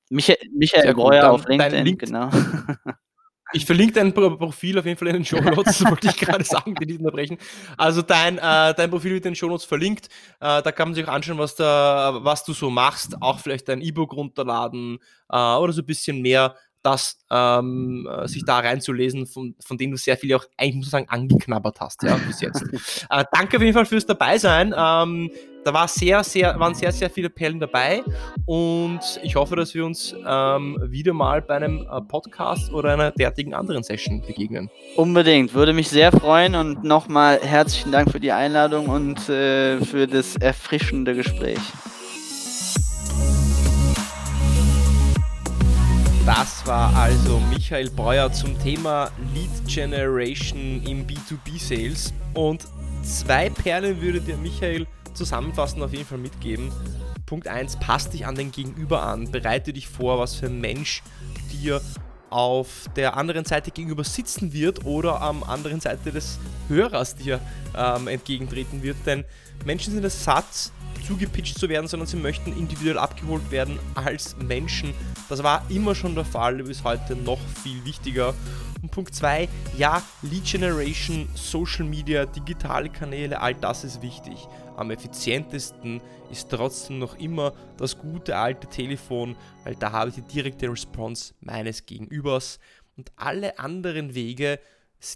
Michael, 0.09 0.37
Michael 0.53 0.93
Breuer 0.93 1.31
auf 1.31 1.47
LinkedIn, 1.47 1.97
genau. 1.97 2.29
Ich 3.53 3.65
verlinke 3.65 3.93
dein 3.93 4.13
Profil 4.13 4.77
auf 4.77 4.85
jeden 4.85 4.97
Fall 4.97 5.07
in 5.09 5.15
den 5.15 5.25
Show 5.25 5.39
Notes, 5.39 5.79
das 5.79 5.89
wollte 5.89 6.07
ich 6.07 6.17
gerade 6.17 6.43
sagen, 6.43 6.75
die 6.75 6.85
nicht 6.85 6.99
unterbrechen. 6.99 7.37
Also 7.77 8.01
dein, 8.01 8.37
äh, 8.37 8.73
dein 8.73 8.89
Profil 8.89 9.13
wird 9.13 9.25
in 9.25 9.31
den 9.31 9.35
Show 9.35 9.47
Notes 9.47 9.65
verlinkt. 9.65 10.07
Äh, 10.39 10.61
da 10.61 10.71
kann 10.71 10.89
man 10.89 10.95
sich 10.95 11.05
auch 11.05 11.13
anschauen, 11.13 11.37
was, 11.37 11.55
da, 11.55 12.19
was 12.21 12.43
du 12.43 12.53
so 12.53 12.69
machst. 12.69 13.21
Auch 13.21 13.39
vielleicht 13.39 13.69
dein 13.69 13.81
E-Book 13.81 14.13
runterladen 14.13 14.99
äh, 15.29 15.37
oder 15.37 15.73
so 15.73 15.81
ein 15.81 15.85
bisschen 15.85 16.21
mehr 16.21 16.55
das 16.83 17.19
ähm, 17.31 18.07
äh, 18.09 18.27
sich 18.27 18.45
da 18.45 18.59
reinzulesen, 18.59 19.27
von, 19.27 19.55
von 19.59 19.77
dem 19.77 19.91
du 19.91 19.97
sehr 19.97 20.15
viel 20.15 20.33
auch 20.35 20.45
eigentlich 20.57 20.75
muss 20.75 20.85
ich 20.85 20.91
sagen 20.91 21.09
angeknabbert 21.09 21.81
hast, 21.81 22.03
ja, 22.03 22.15
bis 22.15 22.39
jetzt. 22.39 22.63
äh, 23.09 23.25
danke 23.33 23.57
auf 23.57 23.63
jeden 23.63 23.73
Fall 23.73 23.85
fürs 23.85 24.05
Dabeisein. 24.05 24.73
Ähm, 24.77 25.29
da 25.67 25.73
war 25.73 25.89
sehr, 25.89 26.23
sehr, 26.23 26.57
waren 26.57 26.73
sehr, 26.73 26.93
sehr 26.93 27.09
viele 27.09 27.29
Perlen 27.29 27.59
dabei 27.59 28.01
und 28.45 29.01
ich 29.21 29.35
hoffe, 29.35 29.57
dass 29.57 29.73
wir 29.73 29.85
uns 29.85 30.15
ähm, 30.25 30.79
wieder 30.81 31.11
mal 31.11 31.41
bei 31.41 31.57
einem 31.57 31.85
äh, 31.91 31.99
Podcast 32.07 32.71
oder 32.71 32.93
einer 32.93 33.11
derartigen 33.11 33.53
anderen 33.53 33.83
Session 33.83 34.21
begegnen. 34.21 34.69
Unbedingt, 34.95 35.53
würde 35.53 35.73
mich 35.73 35.89
sehr 35.89 36.13
freuen 36.13 36.55
und 36.55 36.85
nochmal 36.85 37.41
herzlichen 37.41 37.91
Dank 37.91 38.09
für 38.09 38.21
die 38.21 38.31
Einladung 38.31 38.87
und 38.87 39.27
äh, 39.27 39.81
für 39.81 40.07
das 40.07 40.37
erfrischende 40.37 41.13
Gespräch. 41.13 41.59
Das 46.25 46.65
war 46.65 46.95
also 46.95 47.41
Michael 47.49 47.89
Breuer 47.89 48.31
zum 48.31 48.57
Thema 48.61 49.11
Lead 49.33 49.49
Generation 49.67 50.81
im 50.85 51.05
B2B 51.05 51.59
Sales. 51.59 52.13
Und 52.33 52.63
zwei 53.03 53.49
Perlen 53.49 54.01
würde 54.01 54.21
dir 54.21 54.37
Michael 54.37 54.85
zusammenfassend 55.17 55.83
auf 55.83 55.91
jeden 55.91 56.05
Fall 56.05 56.17
mitgeben. 56.17 56.71
Punkt 57.25 57.47
1, 57.47 57.77
passt 57.79 58.13
dich 58.13 58.25
an 58.25 58.35
den 58.35 58.51
Gegenüber 58.51 59.03
an, 59.03 59.31
bereite 59.31 59.73
dich 59.73 59.87
vor, 59.87 60.19
was 60.19 60.35
für 60.35 60.45
ein 60.45 60.61
Mensch 60.61 61.03
dir 61.51 61.81
auf 62.29 62.89
der 62.95 63.15
anderen 63.15 63.45
Seite 63.45 63.71
gegenüber 63.71 64.03
sitzen 64.03 64.53
wird 64.53 64.85
oder 64.85 65.21
am 65.21 65.43
anderen 65.43 65.79
Seite 65.79 66.11
des 66.11 66.39
Hörers 66.67 67.15
dir 67.15 67.39
ähm, 67.75 68.07
entgegentreten 68.07 68.83
wird. 68.83 68.97
Denn 69.05 69.23
Menschen 69.65 69.93
sind 69.93 70.03
es 70.03 70.23
satt, 70.23 70.71
zugepitcht 71.07 71.57
zu 71.57 71.69
werden, 71.69 71.87
sondern 71.87 72.07
sie 72.07 72.17
möchten 72.17 72.51
individuell 72.57 72.97
abgeholt 72.97 73.49
werden 73.51 73.79
als 73.95 74.35
Menschen. 74.37 74.93
Das 75.29 75.41
war 75.41 75.63
immer 75.69 75.95
schon 75.95 76.15
der 76.15 76.25
Fall, 76.25 76.55
bis 76.63 76.83
heute 76.83 77.15
noch 77.15 77.39
viel 77.63 77.83
wichtiger. 77.85 78.33
Und 78.87 78.91
Punkt 78.91 79.13
2, 79.15 79.49
ja, 79.77 80.01
Lead 80.21 80.45
Generation, 80.45 81.27
Social 81.35 81.83
Media, 81.83 82.25
digitale 82.25 82.87
Kanäle, 82.89 83.41
all 83.41 83.53
das 83.53 83.83
ist 83.83 84.01
wichtig. 84.01 84.47
Am 84.77 84.91
effizientesten 84.91 85.99
ist 86.31 86.49
trotzdem 86.49 86.97
noch 86.97 87.19
immer 87.19 87.53
das 87.75 87.97
gute 87.97 88.37
alte 88.37 88.65
Telefon, 88.67 89.35
weil 89.65 89.75
da 89.75 89.91
habe 89.91 90.09
ich 90.09 90.15
die 90.15 90.21
direkte 90.21 90.71
Response 90.71 91.33
meines 91.41 91.85
Gegenübers. 91.85 92.59
Und 92.95 93.11
alle 93.17 93.59
anderen 93.59 94.15
Wege 94.15 94.57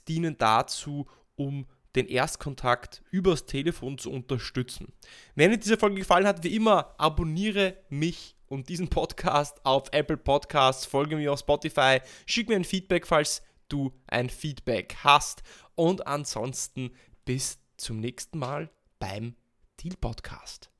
dienen 0.05 0.35
dazu, 0.37 1.07
um 1.37 1.65
den 1.95 2.07
Erstkontakt 2.07 3.01
übers 3.09 3.45
Telefon 3.45 3.97
zu 3.97 4.11
unterstützen. 4.11 4.91
Wenn 5.35 5.51
dir 5.51 5.57
diese 5.57 5.77
Folge 5.77 5.95
gefallen 5.95 6.27
hat, 6.27 6.43
wie 6.43 6.57
immer, 6.57 6.93
abonniere 6.97 7.77
mich 7.87 8.35
und 8.47 8.67
diesen 8.67 8.89
Podcast 8.89 9.65
auf 9.65 9.83
Apple 9.93 10.17
Podcasts, 10.17 10.85
folge 10.85 11.15
mir 11.15 11.31
auf 11.31 11.39
Spotify, 11.39 11.99
schick 12.25 12.49
mir 12.49 12.57
ein 12.57 12.65
Feedback, 12.65 13.07
falls 13.07 13.41
du 13.71 13.93
ein 14.07 14.29
Feedback 14.29 14.97
hast. 15.03 15.43
Und 15.75 16.07
ansonsten 16.07 16.91
bis 17.25 17.59
zum 17.77 17.99
nächsten 17.99 18.39
Mal 18.39 18.69
beim 18.99 19.35
Deal 19.79 19.95
Podcast. 19.99 20.70